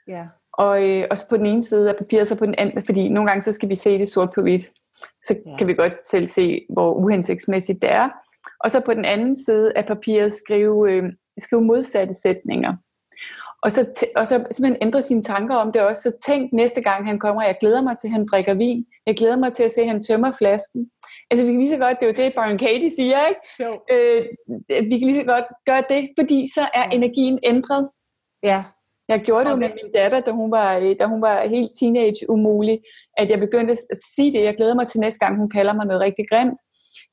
Ja. 0.07 0.27
Og 0.53 0.83
øh, 0.83 1.07
også 1.11 1.29
på 1.29 1.37
den 1.37 1.45
ene 1.45 1.63
side 1.63 1.89
af 1.89 1.95
papiret, 1.95 2.27
så 2.27 2.35
på 2.35 2.45
den 2.45 2.55
anden, 2.57 2.81
fordi 2.85 3.09
nogle 3.09 3.29
gange 3.29 3.41
så 3.41 3.51
skal 3.51 3.69
vi 3.69 3.75
se 3.75 3.97
det 3.97 4.09
sort 4.09 4.31
på 4.35 4.41
hvidt. 4.41 4.71
Så 5.23 5.35
ja. 5.45 5.57
kan 5.57 5.67
vi 5.67 5.73
godt 5.73 6.03
selv 6.03 6.27
se, 6.27 6.65
hvor 6.69 6.93
uhensigtsmæssigt 6.93 7.81
det 7.81 7.91
er. 7.91 8.09
Og 8.63 8.71
så 8.71 8.79
på 8.79 8.93
den 8.93 9.05
anden 9.05 9.35
side 9.45 9.71
af 9.75 9.85
papiret 9.85 10.33
skrive, 10.33 10.91
øh, 10.91 11.03
skrive 11.37 11.61
modsatte 11.61 12.13
sætninger. 12.13 12.73
Og 13.63 13.71
så, 13.71 13.81
t- 13.81 14.11
og 14.15 14.27
så 14.27 14.35
simpelthen 14.51 14.87
ændre 14.87 15.01
sine 15.01 15.23
tanker 15.23 15.55
om 15.55 15.71
det 15.71 15.81
også. 15.81 16.01
Så 16.01 16.11
tænk 16.25 16.53
næste 16.53 16.81
gang 16.81 17.05
han 17.07 17.19
kommer, 17.19 17.43
jeg 17.43 17.57
glæder 17.59 17.81
mig 17.81 17.97
til, 17.97 18.07
at 18.07 18.11
han 18.11 18.25
drikker 18.31 18.53
vin. 18.53 18.85
Jeg 19.05 19.15
glæder 19.15 19.37
mig 19.37 19.53
til 19.53 19.63
at 19.63 19.71
se, 19.71 19.81
at 19.81 19.87
han 19.87 20.01
tømmer 20.01 20.31
flasken. 20.31 20.91
Altså 21.31 21.45
vi 21.45 21.51
kan 21.51 21.59
lige 21.59 21.71
så 21.71 21.77
godt, 21.77 21.99
det 21.99 22.05
er 22.05 22.09
jo 22.09 22.23
det, 22.23 22.33
Byron 22.33 22.57
Katie 22.57 22.89
siger, 22.89 23.27
ikke? 23.27 23.41
Jo. 23.63 23.71
Øh, 23.91 24.25
vi 24.89 24.99
kan 24.99 25.07
lige 25.07 25.19
så 25.19 25.25
godt 25.25 25.45
gøre 25.65 25.83
det, 25.89 26.09
fordi 26.19 26.47
så 26.53 26.61
er 26.73 26.83
energien 26.83 27.39
ændret. 27.43 27.89
Ja. 28.43 28.63
Jeg 29.09 29.19
gjorde 29.19 29.45
det 29.45 29.51
jo 29.51 29.55
med 29.55 29.69
min 29.69 29.91
datter, 29.93 30.19
da 30.19 30.31
hun 30.31 30.51
var, 30.51 30.95
da 30.99 31.05
hun 31.05 31.21
var 31.21 31.47
helt 31.47 31.71
teenage 31.79 32.29
umulig, 32.29 32.79
at 33.17 33.29
jeg 33.29 33.39
begyndte 33.39 33.71
at 33.71 33.99
sige 34.15 34.33
det. 34.33 34.43
Jeg 34.43 34.55
glæder 34.55 34.75
mig 34.75 34.87
til 34.87 34.99
næste 34.99 35.19
gang, 35.19 35.37
hun 35.37 35.49
kalder 35.49 35.73
mig 35.73 35.85
noget 35.85 36.01
rigtig 36.01 36.25
grimt. 36.31 36.59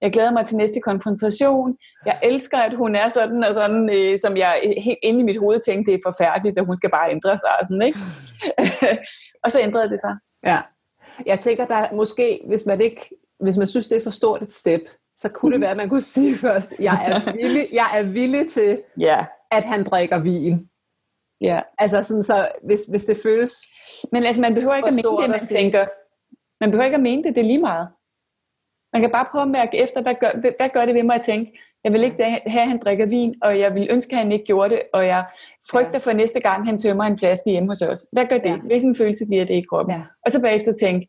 Jeg 0.00 0.12
glæder 0.12 0.32
mig 0.32 0.46
til 0.46 0.56
næste 0.56 0.80
konfrontation. 0.80 1.76
Jeg 2.06 2.16
elsker, 2.22 2.58
at 2.58 2.76
hun 2.76 2.94
er 2.94 3.08
sådan 3.08 3.44
og 3.44 3.54
sådan, 3.54 3.90
øh, 3.96 4.18
som 4.18 4.36
jeg 4.36 4.60
helt 4.78 4.98
inde 5.02 5.20
i 5.20 5.22
mit 5.22 5.38
hoved 5.38 5.60
tænkte, 5.60 5.92
det 5.92 5.98
er 5.98 6.10
forfærdeligt, 6.10 6.58
at 6.58 6.66
hun 6.66 6.76
skal 6.76 6.90
bare 6.90 7.10
ændre 7.10 7.38
sig. 7.38 7.50
Og, 7.60 7.66
sådan, 7.66 7.82
ikke? 7.82 7.98
og 9.44 9.52
så 9.52 9.60
ændrede 9.60 9.88
det 9.88 10.00
sig. 10.00 10.14
Ja. 10.46 10.58
Jeg 11.26 11.40
tænker, 11.40 11.66
der 11.66 11.94
måske, 11.94 12.40
hvis 12.46 12.66
man 12.66 12.80
ikke, 12.80 13.10
hvis 13.40 13.56
man 13.56 13.66
synes, 13.66 13.88
det 13.88 13.96
er 13.96 14.02
for 14.02 14.10
stort 14.10 14.42
et 14.42 14.52
step, 14.52 14.80
så 15.16 15.28
kunne 15.28 15.52
det 15.52 15.60
være, 15.60 15.70
at 15.70 15.76
man 15.76 15.88
kunne 15.88 16.02
sige 16.02 16.36
først, 16.36 16.74
jeg 16.78 16.98
er 17.06 17.32
villig, 17.42 17.68
jeg 17.72 17.86
er 17.94 18.02
villig 18.02 18.50
til, 18.50 18.82
ja. 19.00 19.24
at 19.50 19.62
han 19.62 19.84
drikker 19.84 20.18
vin. 20.18 20.68
Ja. 21.40 21.60
Altså 21.78 22.02
sådan, 22.02 22.22
så 22.22 22.48
hvis, 22.64 22.84
hvis 22.84 23.04
det 23.04 23.16
føles 23.22 23.52
Men 24.12 24.24
altså, 24.24 24.40
man 24.40 24.54
behøver 24.54 24.74
ikke 24.74 24.88
at 24.88 24.94
mene 24.94 25.22
det, 25.22 25.30
man 25.30 25.40
tænker. 25.40 25.86
Man 26.60 26.70
behøver 26.70 26.84
ikke 26.84 26.94
at 26.94 27.02
mene 27.02 27.22
det, 27.22 27.34
det 27.34 27.40
er 27.40 27.44
lige 27.44 27.60
meget. 27.60 27.88
Man 28.92 29.02
kan 29.02 29.10
bare 29.10 29.26
prøve 29.30 29.42
at 29.42 29.48
mærke 29.48 29.78
efter, 29.78 30.02
hvad 30.02 30.14
gør, 30.20 30.30
hvad 30.56 30.68
gør 30.68 30.84
det 30.86 30.94
ved 30.94 31.02
mig 31.02 31.14
at 31.14 31.22
tænke, 31.22 31.58
jeg 31.84 31.92
vil 31.92 32.04
ikke 32.04 32.24
have, 32.46 32.62
at 32.62 32.68
han 32.68 32.80
drikker 32.84 33.06
vin, 33.06 33.34
og 33.42 33.58
jeg 33.58 33.74
vil 33.74 33.88
ønske, 33.90 34.12
at 34.12 34.18
han 34.18 34.32
ikke 34.32 34.44
gjorde 34.44 34.74
det, 34.74 34.82
og 34.92 35.06
jeg 35.06 35.24
frygter 35.70 35.98
for 35.98 36.12
næste 36.12 36.40
gang, 36.40 36.66
han 36.66 36.78
tømmer 36.78 37.04
en 37.04 37.18
flaske 37.18 37.50
hjemme 37.50 37.68
hos 37.68 37.82
os. 37.82 38.06
Hvad 38.12 38.26
gør 38.26 38.38
det? 38.38 38.50
Ja. 38.50 38.56
Hvilken 38.56 38.94
følelse 38.94 39.26
giver 39.26 39.44
det 39.44 39.54
i 39.54 39.64
kroppen? 39.70 39.94
Ja. 39.94 40.02
Og 40.24 40.30
så 40.30 40.40
bagefter 40.40 40.72
tænke, 40.80 41.08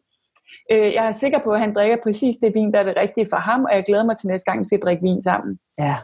øh, 0.71 0.93
jeg 0.93 1.07
er 1.07 1.11
sikker 1.11 1.39
på, 1.39 1.51
at 1.51 1.59
han 1.59 1.73
drikker 1.73 1.97
præcis 2.03 2.37
det 2.37 2.53
vin, 2.55 2.73
der 2.73 2.79
er 2.79 2.83
det 2.83 2.97
rigtige 2.97 3.27
for 3.29 3.37
ham, 3.37 3.63
og 3.63 3.75
jeg 3.75 3.83
glæder 3.87 4.05
mig 4.05 4.17
til 4.17 4.27
næste 4.27 4.45
gang, 4.45 4.59
vi 4.59 4.65
skal 4.65 4.79
drikke 4.79 5.03
vin 5.03 5.23
sammen. 5.23 5.59
Ja. 5.79 5.95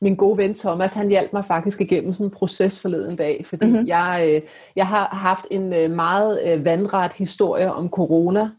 Min 0.00 0.16
gode 0.16 0.38
ven 0.38 0.54
Thomas, 0.54 0.94
han 0.94 1.08
hjalp 1.08 1.32
mig 1.32 1.44
faktisk 1.44 1.80
igennem 1.80 2.12
sådan 2.12 2.26
en 2.26 2.30
proces 2.30 2.80
forleden 2.80 3.16
dag, 3.16 3.46
fordi 3.46 3.66
mm-hmm. 3.66 3.86
jeg, 3.86 4.30
øh, 4.34 4.42
jeg 4.76 4.86
har 4.86 5.06
haft 5.06 5.46
en 5.50 5.72
øh, 5.72 5.90
meget 5.90 6.40
øh, 6.46 6.64
vandret 6.64 7.12
historie 7.12 7.72
om 7.72 7.88
corona. 7.88 8.50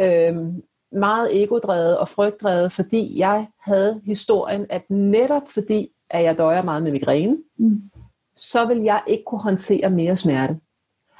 Øh, 0.00 0.36
meget 0.92 1.42
egodrevet 1.42 1.98
og 1.98 2.08
frygtdrevet, 2.08 2.72
fordi 2.72 3.18
jeg 3.18 3.46
havde 3.60 4.00
historien, 4.04 4.66
at 4.70 4.90
netop 4.90 5.42
fordi, 5.48 5.88
at 6.10 6.24
jeg 6.24 6.38
døjer 6.38 6.62
meget 6.62 6.82
med 6.82 6.92
migræne, 6.92 7.36
mm. 7.58 7.82
så 8.36 8.64
vil 8.64 8.78
jeg 8.78 9.02
ikke 9.06 9.24
kunne 9.26 9.40
håndtere 9.40 9.90
mere 9.90 10.16
smerte. 10.16 10.56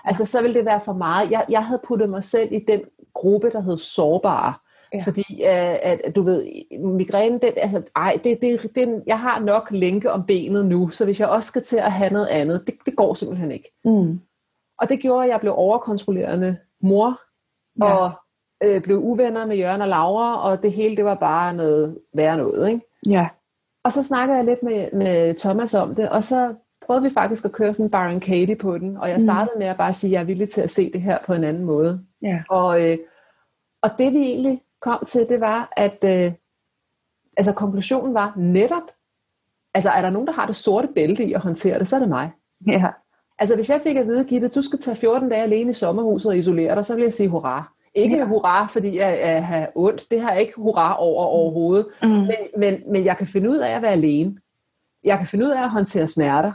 Altså, 0.04 0.24
så 0.24 0.42
vil 0.42 0.54
det 0.54 0.64
være 0.64 0.80
for 0.80 0.92
meget. 0.92 1.30
Jeg, 1.30 1.44
jeg 1.48 1.66
havde 1.66 1.80
puttet 1.88 2.10
mig 2.10 2.24
selv 2.24 2.52
i 2.52 2.64
den 2.68 2.80
gruppe, 3.14 3.50
der 3.50 3.60
hed 3.60 3.78
sårbare. 3.78 4.54
Ja. 4.94 5.02
Fordi, 5.04 5.24
uh, 5.30 5.90
at, 5.90 6.16
du 6.16 6.22
ved, 6.22 6.44
migræne, 6.78 7.38
det, 7.38 7.52
altså, 7.56 7.82
ej, 7.96 8.18
det, 8.24 8.38
det, 8.42 8.74
det, 8.74 9.02
jeg 9.06 9.20
har 9.20 9.40
nok 9.40 9.68
lænke 9.70 10.12
om 10.12 10.26
benet 10.26 10.66
nu, 10.66 10.88
så 10.88 11.04
hvis 11.04 11.20
jeg 11.20 11.28
også 11.28 11.46
skal 11.46 11.62
til 11.62 11.76
at 11.76 11.92
have 11.92 12.12
noget 12.12 12.26
andet, 12.26 12.62
det, 12.66 12.74
det 12.86 12.96
går 12.96 13.14
simpelthen 13.14 13.52
ikke. 13.52 13.72
Mm. 13.84 14.20
Og 14.78 14.88
det 14.88 15.00
gjorde, 15.00 15.24
at 15.24 15.30
jeg 15.30 15.40
blev 15.40 15.52
overkontrollerende 15.56 16.56
mor, 16.82 17.20
ja. 17.84 17.92
og 17.92 18.12
øh, 18.64 18.82
blev 18.82 18.98
uvenner 18.98 19.46
med 19.46 19.56
Jørgen 19.56 19.82
og 19.82 19.88
Laura, 19.88 20.50
og 20.50 20.62
det 20.62 20.72
hele, 20.72 20.96
det 20.96 21.04
var 21.04 21.14
bare 21.14 21.54
noget 21.54 21.98
værre 22.14 22.36
noget, 22.36 22.68
ikke? 22.68 22.80
Ja. 23.06 23.28
Og 23.84 23.92
så 23.92 24.02
snakkede 24.02 24.36
jeg 24.36 24.44
lidt 24.44 24.62
med, 24.62 24.92
med 24.92 25.34
Thomas 25.34 25.74
om 25.74 25.94
det, 25.94 26.08
og 26.08 26.22
så 26.22 26.54
prøvede 26.86 27.04
vi 27.04 27.10
faktisk 27.10 27.44
at 27.44 27.52
køre 27.52 27.74
sådan 27.74 27.86
en 27.86 27.90
Byron 27.90 28.20
Katie 28.20 28.56
på 28.56 28.78
den, 28.78 28.96
og 28.96 29.08
jeg 29.08 29.16
mm. 29.16 29.22
startede 29.22 29.54
mm. 29.54 29.58
med 29.58 29.66
at 29.66 29.76
bare 29.76 29.92
sige, 29.92 30.08
at 30.08 30.12
jeg 30.12 30.20
er 30.20 30.24
villig 30.24 30.50
til 30.50 30.60
at 30.60 30.70
se 30.70 30.92
det 30.92 31.02
her 31.02 31.18
på 31.26 31.32
en 31.34 31.44
anden 31.44 31.64
måde. 31.64 32.00
Ja. 32.22 32.42
Og, 32.48 32.90
øh, 32.90 32.98
og 33.82 33.90
det 33.98 34.12
vi 34.12 34.18
egentlig 34.18 34.62
kom 34.84 35.04
til, 35.06 35.26
det 35.28 35.40
var, 35.40 35.72
at 35.76 35.98
øh, 36.04 36.32
altså 37.36 37.52
konklusionen 37.52 38.14
var 38.14 38.34
netop, 38.36 38.90
altså 39.74 39.90
er 39.90 40.02
der 40.02 40.10
nogen, 40.10 40.26
der 40.26 40.32
har 40.32 40.46
det 40.46 40.56
sorte 40.56 40.88
bælte 40.94 41.24
i 41.24 41.32
at 41.32 41.40
håndtere 41.40 41.78
det, 41.78 41.88
så 41.88 41.96
er 41.96 42.00
det 42.00 42.08
mig. 42.08 42.30
Ja. 42.66 42.90
Altså 43.38 43.54
hvis 43.54 43.68
jeg 43.68 43.80
fik 43.80 43.96
at 43.96 44.06
vide, 44.06 44.24
Gitte, 44.24 44.48
du 44.48 44.62
skal 44.62 44.78
tage 44.78 44.96
14 44.96 45.28
dage 45.28 45.42
alene 45.42 45.70
i 45.70 45.72
sommerhuset 45.72 46.30
og 46.30 46.38
isolere 46.38 46.74
dig, 46.74 46.86
så 46.86 46.94
vil 46.94 47.02
jeg 47.02 47.12
sige 47.12 47.28
hurra. 47.28 47.72
Ikke 47.94 48.16
ja. 48.16 48.24
hurra, 48.24 48.66
fordi 48.66 48.98
jeg, 48.98 49.18
jeg 49.20 49.46
har 49.46 49.68
ondt. 49.74 50.10
Det 50.10 50.20
har 50.20 50.32
jeg 50.32 50.40
ikke 50.40 50.52
hurra 50.56 51.00
over 51.00 51.24
overhovedet. 51.24 51.86
Mm. 52.02 52.08
Men, 52.08 52.30
men, 52.58 52.82
men 52.92 53.04
jeg 53.04 53.16
kan 53.16 53.26
finde 53.26 53.50
ud 53.50 53.56
af 53.56 53.76
at 53.76 53.82
være 53.82 53.92
alene. 53.92 54.36
Jeg 55.04 55.18
kan 55.18 55.26
finde 55.26 55.44
ud 55.44 55.50
af 55.50 55.62
at 55.62 55.70
håndtere 55.70 56.08
smerter. 56.08 56.52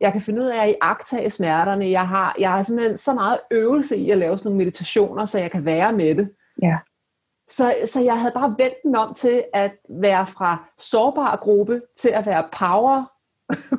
Jeg 0.00 0.12
kan 0.12 0.20
finde 0.20 0.40
ud 0.40 0.46
af 0.46 0.62
at 0.62 0.68
iagtage 0.68 1.30
smerterne. 1.30 1.90
Jeg 1.90 2.08
har, 2.08 2.36
jeg 2.38 2.50
har 2.50 2.62
simpelthen 2.62 2.96
så 2.96 3.14
meget 3.14 3.38
øvelse 3.50 3.96
i 3.96 4.10
at 4.10 4.18
lave 4.18 4.38
sådan 4.38 4.48
nogle 4.48 4.58
meditationer, 4.58 5.24
så 5.24 5.38
jeg 5.38 5.50
kan 5.50 5.64
være 5.64 5.92
med 5.92 6.14
det. 6.14 6.30
Ja. 6.62 6.78
Så, 7.48 7.74
så 7.84 8.00
jeg 8.00 8.20
havde 8.20 8.32
bare 8.34 8.54
vendt 8.58 8.82
den 8.82 8.96
om 8.96 9.14
til 9.14 9.44
at 9.52 9.72
være 9.88 10.26
fra 10.26 10.64
sårbar 10.78 11.36
gruppe 11.36 11.82
til 11.96 12.08
at 12.08 12.26
være 12.26 12.48
power 12.52 13.16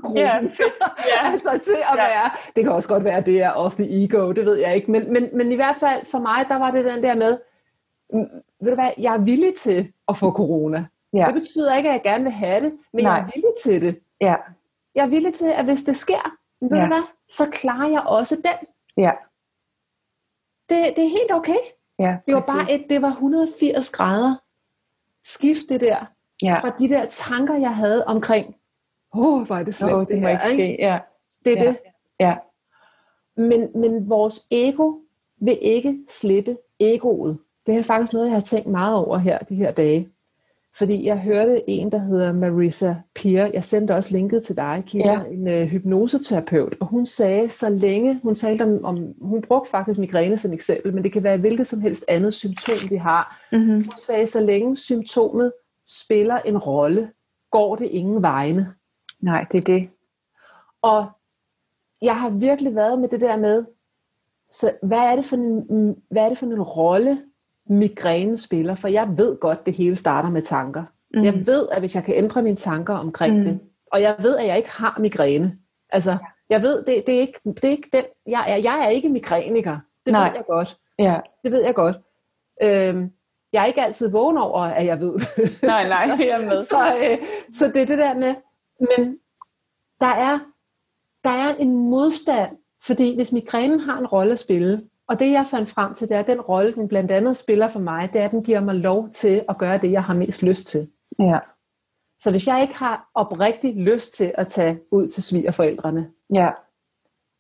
gruppen. 0.03 0.23
Yeah. 0.23 0.43
Yeah. 1.08 1.34
altså 1.34 1.60
til 1.63 1.71
at 1.73 1.97
yeah. 1.97 1.97
være, 1.97 2.30
det 2.56 2.63
kan 2.63 2.73
også 2.73 2.89
godt 2.89 3.03
være, 3.03 3.21
det 3.21 3.41
er 3.41 3.51
off 3.51 3.75
the 3.75 4.03
ego, 4.03 4.32
det 4.32 4.45
ved 4.45 4.56
jeg 4.56 4.75
ikke, 4.75 4.91
men, 4.91 5.13
men, 5.13 5.30
men 5.34 5.51
i 5.51 5.56
hvert 5.56 5.75
fald 5.75 6.06
for 6.06 6.19
mig, 6.19 6.45
der 6.49 6.56
var 6.56 6.71
det 6.71 6.86
den 6.86 7.03
der 7.03 7.15
med, 7.15 7.39
mm, 8.13 8.25
ved 8.62 8.69
du 8.71 8.75
hvad, 8.75 8.91
jeg 8.97 9.13
er 9.13 9.17
villig 9.19 9.56
til 9.56 9.93
at 10.08 10.17
få 10.17 10.32
corona. 10.32 10.86
Yeah. 11.15 11.34
Det 11.34 11.34
betyder 11.34 11.75
ikke, 11.75 11.89
at 11.89 11.93
jeg 11.93 12.03
gerne 12.03 12.23
vil 12.23 12.34
have 12.34 12.65
det, 12.65 12.73
men 12.93 13.03
Nej. 13.03 13.13
jeg 13.13 13.21
er 13.21 13.32
villig 13.36 13.51
til 13.63 13.82
det. 13.82 13.99
Yeah. 14.23 14.38
Jeg 14.95 15.03
er 15.03 15.10
villig 15.10 15.34
til, 15.34 15.45
at 15.45 15.65
hvis 15.65 15.82
det 15.82 15.95
sker, 15.95 16.36
ved 16.62 16.71
yeah. 16.71 16.82
du 16.82 16.88
hvad, 16.88 17.03
så 17.30 17.49
klarer 17.51 17.89
jeg 17.89 18.01
også 18.01 18.36
den. 18.36 18.67
Ja. 18.97 19.12
Det, 20.69 20.95
det 20.95 21.03
er 21.03 21.10
helt 21.10 21.32
okay. 21.32 21.58
Ja, 22.00 22.18
det 22.26 22.36
var 22.36 22.46
bare 22.54 22.72
et, 22.72 22.86
det 22.90 23.02
var 23.02 23.12
180 23.12 23.90
grader 23.90 24.36
skift 25.28 25.70
det 25.70 25.82
der, 25.82 26.06
ja. 26.44 26.60
fra 26.60 26.76
de 26.80 26.90
der 26.90 27.06
tanker, 27.06 27.56
jeg 27.56 27.76
havde 27.76 28.06
omkring, 28.06 28.56
åh, 29.16 29.34
oh, 29.34 29.46
hvor 29.46 29.56
er 29.56 29.64
det 29.64 29.76
slemt 29.76 29.94
oh, 29.94 30.00
det, 30.00 30.10
det 30.10 30.20
her, 30.20 30.30
ikke 30.30 30.46
ske. 30.46 30.76
Ja. 30.80 31.00
Det 31.46 31.60
er 31.60 31.64
ja. 31.64 31.70
det. 31.70 31.78
Ja. 32.20 32.36
Men, 33.38 33.70
men 33.76 34.10
vores 34.10 34.48
ego 34.52 34.94
vil 35.42 35.58
ikke 35.62 36.00
slippe 36.10 36.58
egoet. 36.80 37.38
Det 37.66 37.78
er 37.78 37.84
faktisk 37.84 38.14
noget, 38.14 38.28
jeg 38.28 38.36
har 38.36 38.42
tænkt 38.42 38.68
meget 38.68 38.96
over 38.96 39.18
her 39.18 39.40
de 39.40 39.56
her 39.56 39.72
dage. 39.72 40.10
Fordi 40.78 41.06
jeg 41.06 41.22
hørte 41.22 41.70
en, 41.70 41.92
der 41.92 41.98
hedder 41.98 42.34
Marissa 42.34 42.96
Peer, 43.16 43.50
jeg 43.54 43.63
sendte 43.63 43.96
også 43.96 44.12
linket 44.12 44.44
til 44.44 44.58
dig, 44.58 44.84
Kisa, 44.88 45.13
ja. 45.13 45.24
en 45.24 45.48
uh, 45.48 45.70
hypnoseterapeut, 45.70 46.76
og 46.80 46.88
hun 46.88 47.06
sagde, 47.06 47.50
så 47.50 47.70
længe, 47.70 48.20
hun 48.24 48.36
talte 48.36 48.63
om, 48.63 48.86
om, 48.86 49.13
hun 49.22 49.42
brugte 49.42 49.70
faktisk 49.70 50.00
migræne 50.00 50.38
som 50.38 50.54
eksempel, 50.54 50.94
men 50.94 51.04
det 51.04 51.12
kan 51.12 51.24
være 51.24 51.38
hvilket 51.38 51.68
som 51.68 51.82
helst 51.82 52.06
andet 52.08 52.34
symptom, 52.34 52.90
vi 52.90 52.96
har. 52.96 53.48
Mm-hmm. 53.52 53.74
Hun 53.74 53.94
sagde, 53.98 54.28
så 54.28 54.42
længe 54.42 54.78
symptomet 54.78 55.52
spiller 55.88 56.40
en 56.40 56.58
rolle, 56.58 57.12
går 57.52 57.76
det 57.76 57.86
ingen 57.86 58.22
vegne. 58.22 58.74
Nej, 59.20 59.46
det 59.52 59.58
er 59.58 59.63
det. 59.63 59.90
Og 60.82 61.06
jeg 62.02 62.20
har 62.20 62.30
virkelig 62.30 62.76
været 62.76 63.00
med 63.00 63.10
det 63.10 63.22
der 63.22 63.38
med, 63.38 63.66
så 64.50 64.72
hvad 64.84 64.98
er 64.98 65.16
det 65.16 65.26
for 65.26 65.36
en, 65.36 65.96
hvad 66.12 66.24
er 66.24 66.30
det 66.30 66.38
for 66.38 66.46
en 66.46 66.62
rolle, 66.62 67.22
migræne 67.69 68.38
spiller? 68.38 68.75
For 68.75 68.88
jeg 68.88 69.17
ved 69.17 69.39
godt, 69.39 69.65
det 69.65 69.73
hele 69.73 69.95
starter 69.95 70.30
med 70.30 70.41
tanker. 70.41 70.84
Mm. 71.13 71.23
Jeg 71.23 71.45
ved, 71.45 71.67
at 71.71 71.80
hvis 71.80 71.95
jeg 71.95 72.03
kan 72.03 72.15
ændre 72.15 72.41
mine 72.41 72.58
tanker 72.58 72.93
omkring 72.93 73.38
mm. 73.38 73.45
det, 73.45 73.60
og 73.91 74.01
jeg 74.01 74.15
ved, 74.19 74.38
at 74.38 74.47
jeg 74.47 74.58
ikke 74.58 74.71
har 74.71 74.97
migræne. 74.99 75.58
Altså, 75.89 76.17
jeg 76.49 76.62
ved, 76.62 76.84
det, 76.84 77.03
det, 77.08 77.15
er, 77.15 77.19
ikke, 77.19 77.39
det 77.45 77.63
er 77.63 77.69
ikke 77.69 77.89
den, 77.93 78.03
jeg 78.27 78.45
er, 78.47 78.56
jeg 78.56 78.86
er 78.86 78.89
ikke 78.89 79.10
migræniker. 79.10 79.80
Det 80.06 80.12
Nej. 80.12 80.30
ved 80.30 80.36
jeg 80.36 80.45
godt. 80.47 80.77
Ja. 80.99 81.19
Det 81.43 81.51
ved 81.51 81.63
jeg 81.63 81.75
godt. 81.75 81.97
Øhm, 82.62 83.12
jeg 83.53 83.62
er 83.62 83.65
ikke 83.65 83.82
altid 83.82 84.12
vågen 84.12 84.38
over, 84.38 84.60
at 84.60 84.86
jeg 84.86 84.99
ved. 84.99 85.13
nej, 85.63 85.88
nej, 85.88 86.17
jeg 86.30 86.41
er 86.41 86.45
med. 86.45 86.60
så, 86.60 86.95
øh, 86.97 87.17
så 87.53 87.67
det 87.67 87.82
er 87.82 87.86
det 87.86 87.97
der 87.97 88.13
med, 88.13 88.36
men 88.80 89.17
der 89.99 90.08
er, 90.08 90.39
der 91.23 91.30
er 91.30 91.56
en 91.56 91.77
modstand, 91.89 92.58
fordi 92.84 93.15
hvis 93.15 93.32
migrænen 93.32 93.80
har 93.80 93.97
en 93.97 94.08
rolle 94.08 94.32
at 94.32 94.39
spille, 94.39 94.84
og 95.08 95.20
det 95.20 95.32
jeg 95.32 95.46
fandt 95.48 95.70
frem 95.70 95.93
til, 95.93 96.10
det 96.10 96.15
er, 96.15 96.20
at 96.20 96.28
den 96.28 96.41
rolle, 96.41 96.74
den 96.74 96.88
blandt 96.88 97.12
andet 97.12 97.38
spiller 97.38 97.67
for 97.67 97.80
mig, 97.80 98.10
det 98.13 98.22
er, 98.22 98.26
at 98.26 98.32
den 98.32 98.43
giver 98.43 98.60
mig 98.60 98.76
lov 98.76 99.10
til 99.10 99.46
at 99.50 99.58
gøre 99.58 99.78
det, 99.78 99.91
jeg 99.91 100.04
har 100.04 100.13
mest 100.13 100.43
lyst 100.43 100.67
til. 100.67 100.89
Ja. 101.20 101.39
Så 102.20 102.32
hvis 102.32 102.48
jeg 102.48 102.62
ikke 102.62 102.76
har 102.76 103.10
oprigtig 103.13 103.76
lyst 103.76 104.13
til 104.13 104.34
at 104.38 104.48
tage 104.48 104.80
ud 104.91 105.08
til 105.08 105.24
svigerforældrene, 105.24 106.12
ja. 106.34 106.52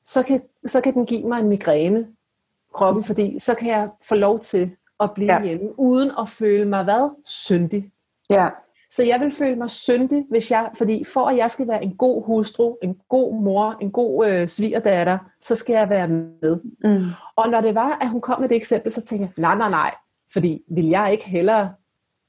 så, 0.05 0.23
kan, 0.23 0.41
så 0.65 0.81
kan 0.81 0.93
den 0.93 1.05
give 1.05 1.27
mig 1.27 1.39
en 1.39 1.49
migræne 1.49 2.07
kroppen, 2.73 3.03
fordi 3.03 3.39
så 3.39 3.55
kan 3.55 3.67
jeg 3.67 3.89
få 4.03 4.15
lov 4.15 4.39
til 4.39 4.75
at 4.99 5.13
blive 5.13 5.33
ja. 5.33 5.43
hjemme, 5.43 5.79
uden 5.79 6.11
at 6.19 6.29
føle 6.29 6.65
mig 6.65 6.83
hvad? 6.83 7.15
Syndig. 7.25 7.91
Ja. 8.29 8.49
Så 8.91 9.03
jeg 9.03 9.19
vil 9.19 9.31
føle 9.31 9.55
mig 9.55 9.69
syndig, 9.69 10.25
hvis 10.29 10.51
jeg, 10.51 10.69
fordi 10.77 11.03
for 11.03 11.25
at 11.25 11.37
jeg 11.37 11.51
skal 11.51 11.67
være 11.67 11.83
en 11.83 11.95
god 11.97 12.25
hustru, 12.25 12.75
en 12.83 12.97
god 13.09 13.41
mor, 13.41 13.77
en 13.81 13.91
god 13.91 14.27
øh, 14.27 14.47
svigerdatter, 14.47 15.17
så 15.41 15.55
skal 15.55 15.73
jeg 15.73 15.89
være 15.89 16.07
med. 16.07 16.59
Mm. 16.83 17.05
Og 17.35 17.49
når 17.49 17.61
det 17.61 17.75
var, 17.75 17.97
at 18.01 18.09
hun 18.09 18.21
kom 18.21 18.41
med 18.41 18.49
det 18.49 18.55
eksempel, 18.55 18.91
så 18.91 19.01
tænkte 19.01 19.23
jeg, 19.37 19.41
nej, 19.41 19.55
nej, 19.57 19.69
nej, 19.69 19.95
fordi 20.33 20.61
vil 20.69 20.85
jeg 20.85 21.11
ikke 21.11 21.25
hellere 21.29 21.73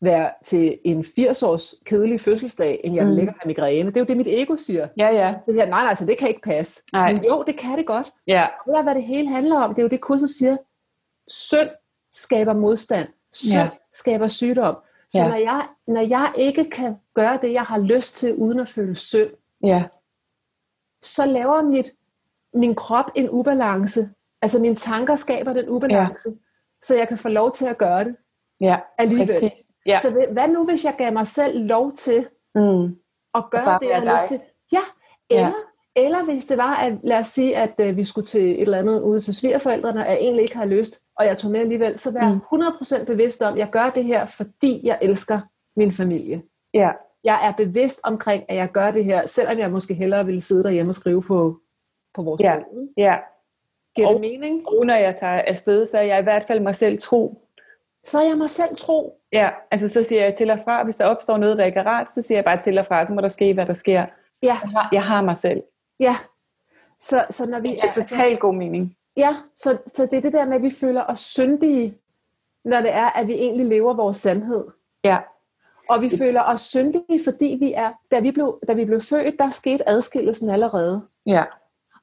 være 0.01 0.31
til 0.45 0.79
en 0.85 1.01
80-års 1.01 1.75
kedelig 1.87 2.21
fødselsdag, 2.21 2.81
end 2.85 2.95
jeg 2.95 3.05
Mm. 3.07 3.11
ligge 3.13 3.31
og 3.31 3.35
have 3.41 3.47
migræne. 3.49 3.89
Det 3.91 3.97
er 3.97 4.01
jo 4.01 4.05
det, 4.07 4.17
mit 4.17 4.29
ego 4.29 4.57
siger. 4.57 4.89
Ja, 4.97 5.09
ja. 5.09 5.33
Så 5.33 5.53
siger 5.53 5.63
jeg, 5.63 5.71
nej, 5.71 5.85
nej, 5.85 5.95
så 5.95 6.05
det 6.05 6.19
kan 6.19 6.29
ikke 6.29 6.41
passe. 6.41 6.83
Nej. 6.93 7.13
Men 7.13 7.25
jo, 7.25 7.45
det 7.47 7.57
kan 7.57 7.79
det 7.79 7.87
godt. 7.87 8.13
Ja, 8.27 8.43
Og 8.45 8.71
ved 8.71 8.77
du, 8.77 8.83
hvad 8.83 8.95
det 8.95 9.03
hele 9.03 9.29
handler 9.29 9.57
om? 9.61 9.71
Det 9.75 9.79
er 9.79 9.83
jo 9.83 9.89
det, 9.89 10.01
kurset 10.01 10.31
siger. 10.31 10.57
Synd 11.29 11.69
skaber 12.15 12.55
modstand. 12.55 13.09
Synd 13.33 13.53
ja. 13.61 13.69
skaber 13.93 14.29
sygdom. 14.29 14.77
Så 15.11 15.19
Ja. 15.19 15.29
når, 15.29 15.37
jeg, 15.37 15.69
når 15.87 16.01
jeg 16.01 16.33
ikke 16.37 16.71
kan 16.71 16.97
gøre 17.15 17.39
det, 17.43 17.53
jeg 17.53 17.63
har 17.63 17.79
lyst 17.79 18.17
til, 18.17 18.35
uden 18.37 18.61
at 18.61 18.69
føle 18.69 18.95
synd, 18.97 19.31
ja, 19.63 19.85
så 21.03 21.27
laver 21.27 21.63
mit, 21.63 21.91
min 22.55 22.75
krop 22.75 23.11
en 23.15 23.31
ubalance. 23.31 24.11
Altså 24.43 24.59
mine 24.59 24.75
tanker 24.75 25.17
skaber 25.17 25.53
den 25.53 25.69
ubalance, 25.69 26.29
ja. 26.29 26.35
så 26.83 26.97
jeg 26.97 27.09
kan 27.09 27.19
få 27.19 27.29
lov 27.29 27.53
til 27.53 27.67
at 27.67 27.79
gøre 27.79 28.05
det 28.05 28.17
ja. 28.61 28.81
alligevel. 28.99 29.27
Præcis. 29.27 29.73
Ja. 29.87 29.99
Så 30.03 30.11
hvad- 30.33 30.49
nu, 30.49 30.65
hvis 30.65 30.85
jeg 30.85 30.95
gav 30.99 31.13
mig 31.13 31.27
selv 31.27 31.67
lov 31.67 31.93
til 31.93 32.29
Mm. 32.55 32.97
at 33.35 33.51
gøre 33.51 33.79
det, 33.83 33.89
jeg 33.89 34.01
har 34.03 34.15
lyst 34.23 34.29
til? 34.29 34.41
Ja, 34.73 34.79
eller, 35.31 35.47
Ja. 35.47 35.53
Eller 35.99 36.25
hvis 36.25 36.45
det 36.45 36.57
var, 36.59 36.75
at 36.77 36.93
lad 37.03 37.19
os 37.19 37.27
sige, 37.27 37.57
at 37.57 37.75
øh, 37.81 37.97
vi 37.97 38.05
skulle 38.05 38.27
til 38.27 38.51
et 38.51 38.61
eller 38.61 38.79
andet 38.79 39.03
ude 39.03 39.21
til 39.21 39.35
svigerforældrene, 39.35 40.01
og 40.01 40.07
jeg 40.07 40.17
egentlig 40.19 40.43
ikke 40.43 40.57
har 40.57 40.65
lyst, 40.67 41.01
og 41.17 41.27
jeg 41.27 41.39
tog 41.39 41.51
med 41.51 41.61
alligevel, 41.61 41.99
så 41.99 42.13
vær 42.13 42.29
Mm. 42.33 42.41
100% 43.01 43.05
bevidst 43.05 43.43
om, 43.43 43.53
at 43.53 43.59
jeg 43.59 43.69
gør 43.71 43.91
det 43.91 44.05
her, 44.05 44.27
fordi 44.27 44.81
jeg 44.87 44.99
elsker 45.03 45.41
min 45.77 45.93
familie. 45.93 46.43
Ja, 46.75 46.91
Jeg 47.25 47.49
er 47.49 47.53
bevidst 47.65 48.01
omkring, 48.05 48.45
at 48.49 48.57
jeg 48.57 48.69
gør 48.73 48.91
det 48.91 49.05
her, 49.05 49.27
selvom 49.27 49.59
jeg 49.59 49.71
måske 49.71 49.95
hellere 49.95 50.25
ville 50.27 50.41
sidde 50.41 50.65
derhjemme 50.65 50.91
og 50.91 50.95
skrive 50.95 51.23
på, 51.23 51.59
på 52.15 52.23
vores 52.23 52.43
Ja. 52.43 52.55
ja. 52.97 53.17
Giver 53.97 54.09
Og- 54.09 54.13
det 54.15 54.21
mening? 54.21 54.69
Og 54.69 54.87
når 54.87 54.95
jeg 54.95 55.17
tager 55.17 55.43
afsted, 55.47 55.87
så 55.87 55.99
er 55.99 56.03
jeg 56.03 56.21
i 56.21 56.23
hvert 56.23 56.45
fald 56.45 56.61
mig 56.61 56.75
selv 56.75 56.99
tro. 56.99 57.43
Så 58.05 58.19
er 58.21 58.27
jeg 58.29 58.39
mig 58.39 58.51
selv 58.51 58.77
tro. 58.77 59.21
Ja, 59.33 59.51
altså 59.71 59.89
så 59.89 60.05
siger 60.05 60.23
jeg 60.25 60.35
til 60.35 60.51
og 60.51 60.59
fra, 60.65 60.85
hvis 60.85 60.97
der 60.97 61.05
opstår 61.05 61.37
noget, 61.37 61.59
der 61.59 61.65
ikke 61.65 61.79
er 61.81 61.87
rart, 61.87 62.13
så 62.15 62.23
siger 62.23 62.39
jeg 62.39 62.45
bare 62.45 62.61
til 62.63 62.79
og 62.79 62.87
fra, 62.87 63.05
så 63.05 63.13
må 63.15 63.21
der 63.21 63.29
ske, 63.29 63.55
hvad 63.55 63.67
der 63.67 63.73
sker. 63.73 64.01
Ja, 64.01 64.07
Jeg 64.43 64.57
har, 64.57 64.89
jeg 64.93 65.03
har 65.03 65.23
mig 65.23 65.37
selv. 65.39 65.63
Ja. 66.01 66.17
Så, 67.01 67.27
så 67.31 67.47
når 67.47 67.61
vi 67.61 67.69
Det 67.69 67.85
er 67.85 67.91
totalt 67.91 68.41
god 68.41 68.55
mening. 68.55 68.97
Ja, 69.17 69.37
så, 69.57 69.79
så 69.95 70.07
det 70.07 70.13
er 70.17 70.21
det 70.21 70.33
der 70.33 70.45
med, 70.45 70.57
at 70.57 70.63
vi 70.63 70.71
føler 70.71 71.05
os 71.05 71.21
syndige, 71.21 71.99
når 72.65 72.81
det 72.81 72.93
er, 72.93 73.11
at 73.11 73.27
vi 73.27 73.33
egentlig 73.33 73.67
lever 73.67 73.95
vores 73.95 74.17
sandhed. 74.17 74.65
Ja, 75.05 75.19
Og 75.89 76.03
vi 76.03 76.17
føler 76.19 76.43
os 76.43 76.61
syndige, 76.61 77.25
fordi 77.25 77.57
vi 77.61 77.73
er, 77.73 77.93
da 78.11 78.21
vi 78.21 78.31
blev, 78.31 78.59
da 78.69 78.73
vi 78.73 78.85
blev 78.85 79.01
født, 79.01 79.39
der 79.39 79.51
skete 79.51 79.89
adskillelsen 79.89 80.51
allerede. 80.51 81.03
ja, 81.27 81.45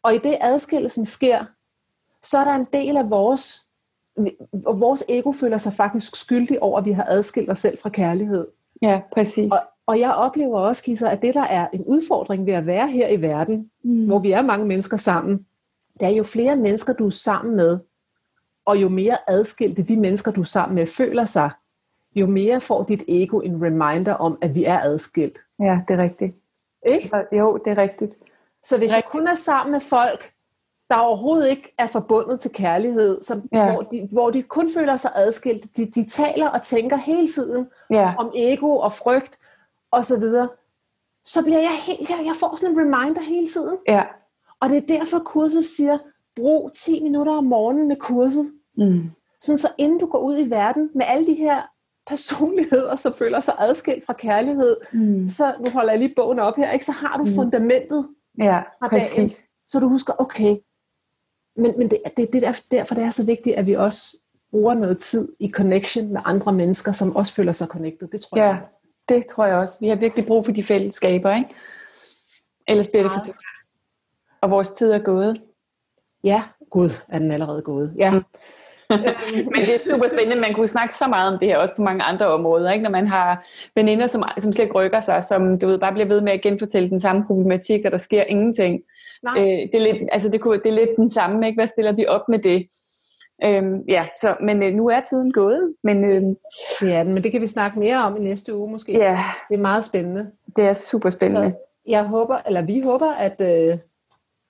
Og 0.03 0.15
i 0.15 0.17
det 0.17 0.38
adskillelsen 0.41 1.05
sker, 1.05 1.45
så 2.23 2.38
er 2.38 2.43
der 2.43 2.51
en 2.53 2.67
del 2.73 2.97
af 2.97 3.10
vores, 3.10 3.67
vores 4.79 5.03
ego 5.10 5.31
føler 5.31 5.58
sig 5.58 5.73
faktisk 5.73 6.15
skyldig 6.15 6.63
over, 6.63 6.79
at 6.79 6.86
vi 6.86 6.91
har 6.91 7.05
adskilt 7.08 7.49
os 7.49 7.58
selv 7.60 7.77
fra 7.77 7.89
kærlighed. 7.89 8.47
ja, 8.81 9.01
præcis. 9.13 9.51
Og, 9.53 9.58
og 9.88 10.00
jeg 10.00 10.13
oplever 10.13 10.60
også, 10.60 10.84
Kisser, 10.84 11.10
at 11.10 11.21
det, 11.21 11.34
der 11.34 11.43
er 11.43 11.67
en 11.74 11.84
udfordring 11.86 12.45
ved 12.45 12.54
at 12.54 12.65
være 12.65 12.88
her 12.88 13.08
i 13.08 13.21
verden, 13.21 13.71
Mm. 13.84 14.06
hvor 14.06 14.19
vi 14.19 14.32
er 14.32 14.41
mange 14.41 14.65
mennesker 14.65 14.98
sammen, 14.98 15.45
det 16.00 16.06
er 16.08 16.10
jo 16.12 16.24
flere 16.24 16.56
mennesker, 16.56 16.93
du 16.93 17.06
er 17.06 17.10
sammen 17.12 17.56
med, 17.56 17.80
og 18.65 18.78
jo 18.78 18.89
mere 18.89 19.17
adskilte 19.28 19.84
de 19.84 19.98
mennesker, 19.98 20.32
du 20.32 20.41
er 20.41 20.45
sammen 20.45 20.76
med, 20.76 20.88
føler 20.88 21.26
sig, 21.26 21.50
jo 22.15 22.28
mere 22.28 22.62
får 22.62 22.84
dit 22.84 23.04
ego 23.08 23.39
en 23.39 23.63
reminder 23.65 24.13
om, 24.13 24.38
at 24.41 24.56
vi 24.56 24.63
er 24.63 24.80
adskilt. 24.80 25.38
Ja, 25.60 25.80
det 25.88 25.93
er 25.93 26.04
rigtigt. 26.04 26.36
Ikke? 26.86 27.12
Jo, 27.32 27.58
det 27.65 27.71
er 27.71 27.78
rigtigt. 27.78 28.15
Så 28.63 28.78
hvis 28.78 28.89
jeg 28.91 28.98
Rigtigt. 28.98 29.12
kun 29.12 29.28
er 29.28 29.36
sammen 29.36 29.71
med 29.71 29.80
folk, 29.82 30.32
der 30.89 30.95
overhovedet 30.95 31.50
ikke 31.50 31.74
er 31.78 31.88
forbundet 31.88 32.39
til 32.39 32.52
kærlighed, 32.52 33.21
som, 33.21 33.50
ja. 33.52 33.71
hvor, 33.74 33.82
de, 33.82 34.08
hvor 34.12 34.30
de 34.30 34.43
kun 34.43 34.69
føler 34.74 34.98
sig 34.98 35.12
adskilt, 35.15 35.78
de, 35.78 35.86
de 35.86 36.10
taler 36.10 36.48
og 36.50 36.63
tænker 36.63 36.95
hele 36.98 37.28
tiden 37.28 37.67
Ja, 37.89 38.13
om 38.17 38.32
ego 38.36 38.78
og 38.78 38.93
frygt 38.93 39.38
og 39.95 40.05
så 40.05 40.19
videre, 40.19 40.49
så 41.25 41.41
bliver 41.41 41.60
jeg 41.60 41.71
helt, 41.88 42.10
jeg, 42.10 42.19
jeg 42.25 42.36
får 42.39 42.55
sådan 42.55 42.73
en 42.75 42.79
reminder 42.79 43.21
hele 43.21 43.47
tiden. 43.47 43.77
ja. 43.88 44.03
Og 44.60 44.69
det 44.69 44.77
er 44.77 44.97
derfor 44.99 45.19
kurset 45.19 45.65
siger, 45.65 45.97
brug 46.36 46.71
10 46.75 47.03
minutter 47.03 47.34
om 47.34 47.43
morgenen 47.43 47.88
med 47.88 47.95
kurset. 47.95 48.51
Mm. 48.77 49.12
Sådan 49.41 49.58
så 49.58 49.67
inden 49.77 49.99
du 49.99 50.05
går 50.05 50.19
ud 50.19 50.38
i 50.38 50.49
verden 50.49 50.89
med 50.95 51.05
alle 51.08 51.25
de 51.27 51.34
her 51.34 51.62
personligheder, 52.08 52.95
som 52.95 53.13
føler 53.13 53.39
sig 53.39 53.53
adskilt 53.58 54.05
fra 54.05 54.13
kærlighed, 54.13 54.77
Mm. 54.91 55.29
så 55.29 55.53
nu 55.63 55.69
holder 55.69 55.91
jeg 55.91 55.99
lige 55.99 56.13
bogen 56.15 56.39
op 56.39 56.55
her, 56.55 56.71
ikke? 56.71 56.86
så 56.86 56.91
har 56.91 57.17
du 57.17 57.25
fundamentet, 57.36 58.08
Ja, 58.38 58.58
Fra 58.79 58.88
dagen. 58.88 59.01
præcis. 59.01 59.49
så 59.67 59.79
du 59.79 59.88
husker, 59.89 60.13
okay, 60.17 60.58
men, 61.55 61.73
men 61.77 61.89
det, 61.89 62.01
det, 62.17 62.34
det 62.34 62.43
er 62.43 62.62
derfor 62.71 62.95
det 62.95 63.03
er 63.03 63.10
så 63.10 63.23
vigtigt, 63.25 63.55
at 63.55 63.65
vi 63.65 63.73
også 63.73 64.17
bruger 64.51 64.73
noget 64.73 64.99
tid 64.99 65.27
i 65.39 65.51
connection 65.51 66.13
med 66.13 66.21
andre 66.25 66.53
mennesker, 66.53 66.91
som 66.91 67.15
også 67.15 67.34
føler 67.34 67.51
sig 67.51 67.67
connected. 67.67 68.08
Det 68.08 68.21
tror 68.21 68.38
Ja, 68.38 68.45
jeg. 68.45 68.62
Det 69.10 69.26
tror 69.26 69.46
jeg 69.46 69.56
også. 69.58 69.78
Vi 69.80 69.88
har 69.88 69.96
virkelig 69.96 70.26
brug 70.26 70.46
for 70.46 70.52
de 70.52 70.63
fællesskaber, 70.63 71.36
ikke? 71.36 71.50
Ellers 72.68 72.88
bliver 72.88 73.04
det 73.04 73.12
for 73.12 73.18
Meget. 73.18 73.26
svært. 73.26 73.36
Og 74.41 74.52
vores 74.52 74.70
tid 74.70 74.91
er 74.91 75.00
gået. 75.00 75.41
Ja, 76.24 76.44
gud, 76.70 76.89
er 77.10 77.20
den 77.20 77.32
allerede 77.32 77.62
gået. 77.62 77.94
Ja. 77.98 78.12
Mm. 78.12 78.24
Men 79.54 79.62
det 79.65 79.76
er 79.76 79.89
super 79.89 80.08
spændende. 80.08 80.41
Man 80.41 80.54
kunne 80.54 80.68
snakke 80.68 80.94
så 80.94 81.08
meget 81.08 81.34
om 81.34 81.39
det 81.39 81.48
her, 81.48 81.58
også 81.58 81.76
på 81.76 81.82
mange 81.82 82.04
andre 82.04 82.28
områder. 82.28 82.72
Ikke? 82.72 82.84
Når 82.84 82.91
man 82.91 83.08
har 83.08 83.48
veninder, 83.76 84.08
som, 84.08 84.24
som 84.39 84.54
slet 84.54 84.63
ikke 84.63 84.76
rykker 84.76 85.02
sig, 85.02 85.24
som 85.24 85.60
du 85.60 85.68
ved, 85.68 85.80
bare 85.80 85.94
bliver 85.94 86.08
ved 86.08 86.22
med 86.22 86.32
at 86.32 86.41
genfortælle 86.41 86.89
den 86.89 87.00
samme 87.00 87.26
problematik, 87.28 87.86
og 87.86 87.91
der 87.91 87.98
sker 87.98 88.24
ingenting. 88.24 88.82
Nej. 89.24 89.39
Øh, 89.39 89.46
det, 89.46 89.76
er 89.76 89.80
lidt, 89.80 89.98
altså 90.12 90.30
det, 90.30 90.41
kunne, 90.41 90.60
det 90.63 90.70
er 90.70 90.76
lidt 90.76 90.96
den 90.98 91.10
samme. 91.10 91.48
Ikke? 91.48 91.58
Hvad 91.58 91.68
stiller 91.68 91.91
vi 91.91 92.06
op 92.08 92.30
med 92.30 92.39
det? 92.39 92.68
Øhm, 93.43 93.82
ja, 93.88 94.08
så, 94.21 94.36
men 94.41 94.63
øh, 94.63 94.74
nu 94.74 94.89
er 94.89 95.00
tiden 95.00 95.32
gået. 95.32 95.74
Men 95.84 96.04
øh, 96.04 96.21
Det 96.82 96.93
er 96.93 97.04
den, 97.04 97.13
men 97.13 97.24
det 97.24 97.32
kan 97.32 97.41
vi 97.41 97.48
snakke 97.48 97.80
mere 97.80 98.04
om 98.04 98.17
i 98.17 98.19
næste 98.19 98.56
uge 98.56 98.71
måske. 98.71 98.91
ja, 98.91 99.19
Det 99.50 99.56
er 99.56 99.62
meget 99.62 99.86
spændende. 99.86 100.32
det 100.56 100.65
er 100.65 100.74
super 100.74 101.10
spændende. 101.10 101.52
Så 101.52 101.58
jeg 101.88 102.04
håber, 102.04 102.38
eller 102.45 102.62
vi 102.62 102.82
håber, 102.82 103.12
at, 103.13 103.41
øh, 103.41 103.78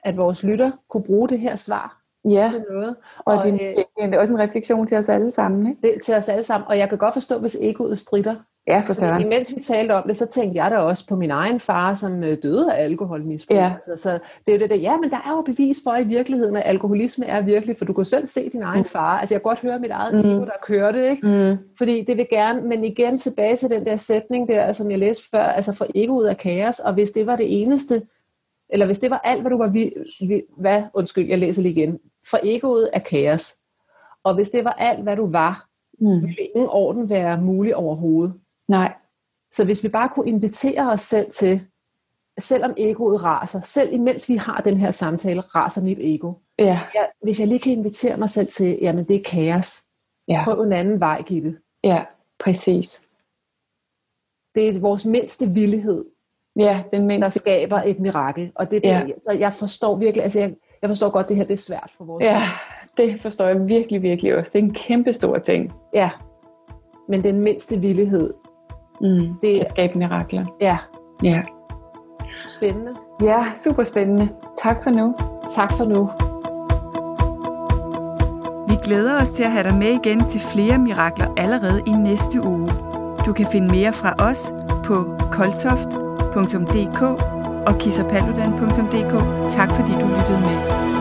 at 0.04 0.18
vores 0.18 0.44
lytter 0.44 0.72
kunne 0.90 1.04
bruge 1.04 1.30
det 1.30 1.40
her 1.40 1.56
svar 1.56 2.02
Ja, 2.26 2.48
til 2.52 2.66
noget. 2.72 2.96
og 3.20 3.38
det 3.38 3.42
er, 3.42 3.46
øh, 3.48 3.54
måske, 3.54 3.86
det 3.98 4.14
er 4.14 4.20
også 4.20 4.34
en 4.34 4.40
refleksion 4.40 4.88
til 4.88 4.98
os 4.98 5.10
alle 5.10 5.32
sammen. 5.32 5.68
Ikke? 5.68 5.82
det, 5.82 6.02
til 6.06 6.16
os 6.16 6.30
alle 6.30 6.44
sammen. 6.44 6.68
Og 6.68 6.78
jeg 6.78 6.90
kan 6.90 6.98
godt 6.98 7.14
forstå, 7.14 7.40
hvis 7.40 7.58
egoet 7.62 7.98
stritter. 7.98 8.36
Ja, 8.68 8.80
for 8.86 8.94
søren. 8.94 9.14
Fordi 9.14 9.26
imens 9.26 9.56
vi 9.56 9.62
talte 9.62 9.92
om 9.96 10.04
det, 10.08 10.18
så 10.18 10.26
tænkte 10.26 10.64
jeg 10.64 10.72
da 10.72 10.78
også 10.78 11.08
på 11.08 11.16
min 11.16 11.32
egen 11.32 11.60
far, 11.60 11.94
som 11.94 12.24
øh, 12.24 12.38
døde 12.44 12.74
af 12.74 12.84
alkoholmisbrug. 12.84 13.58
Ja. 13.58 13.74
Altså, 13.88 14.04
så 14.04 14.20
det 14.46 14.52
er 14.54 14.58
jo 14.58 14.60
det 14.62 14.70
der, 14.70 14.76
ja, 14.76 14.98
men 14.98 15.10
der 15.10 15.18
er 15.18 15.30
jo 15.36 15.42
bevis 15.42 15.78
for 15.84 15.96
i 15.96 16.04
virkeligheden, 16.04 16.56
at 16.56 16.64
alkoholisme 16.66 17.26
er 17.26 17.42
virkelig, 17.42 17.78
for 17.78 17.86
du 17.86 17.94
kan 17.94 18.06
selv 18.06 18.28
se 18.28 18.50
din 18.50 18.62
egen 18.62 18.86
far. 18.86 19.20
Altså 19.20 19.34
jeg 19.36 19.42
kan 19.42 19.50
godt 19.50 19.60
høre 19.62 19.80
mit 19.80 19.92
eget 19.92 20.14
Mm. 20.14 20.20
ego, 20.32 20.40
der 20.46 20.52
kører 20.64 20.92
det, 20.92 21.10
ikke? 21.12 21.28
Mm. 21.28 21.58
Fordi 21.78 22.04
det 22.04 22.18
vil 22.18 22.28
gerne, 22.30 22.62
men 22.62 22.84
igen 22.84 23.20
tilbage 23.20 23.56
til 23.56 23.70
den 23.70 23.86
der 23.86 23.96
sætning 23.96 24.48
der, 24.48 24.72
som 24.72 24.92
jeg 24.92 25.00
læste 25.00 25.24
før, 25.32 25.44
altså 25.44 25.74
for 25.74 25.88
egoet 25.96 26.30
er 26.30 26.34
kaos, 26.34 26.80
og 26.80 26.94
hvis 26.94 27.12
det 27.12 27.26
var 27.28 27.36
det 27.36 27.62
eneste, 27.62 28.02
eller 28.70 28.86
hvis 28.86 29.00
det 29.00 29.10
var 29.10 29.22
alt, 29.24 29.42
hvad 29.42 29.52
du 29.52 29.58
var 29.58 29.70
vi, 29.70 29.94
vi, 30.28 30.42
hvad, 30.58 30.84
undskyld, 30.94 31.28
jeg 31.28 31.38
læser 31.40 31.62
lige 31.62 31.72
igen, 31.82 32.00
for 32.30 32.40
egoet 32.44 32.90
er 32.94 33.00
kaos, 33.00 33.54
og 34.24 34.36
hvis 34.36 34.50
det 34.50 34.64
var 34.64 34.72
alt, 34.72 35.04
hvad 35.04 35.16
du 35.16 35.32
var, 35.32 35.66
Mm. 36.00 36.22
ville 36.22 36.36
ingen 36.56 36.70
orden 36.72 37.10
være 37.10 37.42
mulig 37.42 37.76
overhovedet. 37.76 38.34
Nej, 38.68 38.94
Så 39.52 39.66
hvis 39.66 39.84
vi 39.84 39.90
bare 39.90 40.10
kunne 40.10 40.30
invitere 40.30 40.92
os 40.92 41.02
selv 41.02 41.32
til, 41.32 41.62
selvom 42.40 42.74
egoet 42.78 43.24
raser, 43.24 43.62
selv 43.62 43.94
imens 43.94 44.30
vi 44.30 44.36
har 44.36 44.62
den 44.62 44.78
her 44.78 44.92
samtale, 44.92 45.42
raser 45.42 45.82
mit 45.82 45.98
ego. 46.02 46.34
ja, 46.60 46.80
Ja, 46.96 47.04
hvis 47.24 47.40
jeg 47.40 47.48
lige 47.48 47.60
kan 47.60 47.72
invitere 47.72 48.18
mig 48.18 48.30
selv 48.30 48.48
til, 48.48 48.78
jamen 48.82 49.06
det 49.06 49.16
er 49.16 49.24
kaos. 49.26 49.84
ja, 50.28 50.42
Prøv 50.44 50.62
en 50.62 50.74
anden 50.74 51.00
vej, 51.00 51.22
Gitte. 51.22 51.58
ja, 51.84 52.06
præcis. 52.40 53.08
Det 54.56 54.70
er 54.70 54.80
vores 54.80 55.06
mindste 55.06 55.50
villighed, 55.50 56.06
Ja, 56.56 56.84
den 56.92 57.02
der 57.02 57.08
mindste. 57.08 57.40
skaber 57.40 57.82
et 57.82 58.00
mirakel. 58.00 58.52
Og 58.56 58.72
det 58.72 58.88
er 58.88 59.00
Ja. 59.00 59.06
det, 59.06 59.14
så 59.22 59.32
jeg 59.32 59.54
forstår 59.54 59.96
virkelig, 59.96 60.24
altså 60.24 60.40
jeg, 60.40 60.56
jeg 60.82 60.90
forstår 60.90 61.10
godt, 61.10 61.28
det 61.30 61.36
her 61.36 61.44
det 61.44 61.54
er 61.54 61.58
svært 61.58 61.92
for 61.98 62.06
vores 62.06 62.24
Ja, 62.26 62.42
det 62.98 63.22
forstår 63.22 63.48
jeg 63.48 63.70
virkelig, 63.70 64.02
virkelig 64.02 64.36
også. 64.36 64.52
Det 64.54 64.60
er 64.60 64.64
en 64.64 64.74
kæmpe 64.74 65.14
stor 65.14 65.38
ting. 65.38 65.74
ja. 65.94 66.10
Men 67.10 67.24
den 67.24 67.40
mindste 67.42 67.80
villighed, 67.80 68.34
Mm. 69.02 69.34
Det- 69.42 69.58
Kan 69.58 69.66
skabe 69.70 69.98
mirakler. 69.98 70.46
ja, 70.62 70.78
Ja. 71.24 71.42
spændende. 72.46 72.92
ja, 73.22 73.44
super 73.64 73.84
spændende. 73.84 74.30
Tak 74.64 74.84
for 74.84 74.90
nu. 74.92 75.16
Tak 75.56 75.74
for 75.78 75.86
nu. 75.86 76.10
Vi 78.68 78.76
glæder 78.84 79.22
os 79.22 79.30
til 79.30 79.44
at 79.44 79.52
have 79.52 79.64
dig 79.64 79.74
med 79.78 79.88
igen 79.88 80.26
til 80.30 80.42
flere 80.42 80.78
mirakler 80.78 81.28
allerede 81.38 81.82
i 81.88 81.92
næste 81.92 82.42
uge. 82.42 82.72
Du 83.26 83.34
kan 83.34 83.46
finde 83.52 83.68
mere 83.68 83.94
fra 83.94 84.14
os 84.20 84.54
på 84.84 85.18
koltoft.dk 85.32 87.02
og 87.68 87.78
kissapaludan.dk. 87.80 89.14
Tak 89.50 89.70
fordi 89.70 89.92
du 89.92 90.08
lyttede 90.08 90.40
med. 90.40 90.95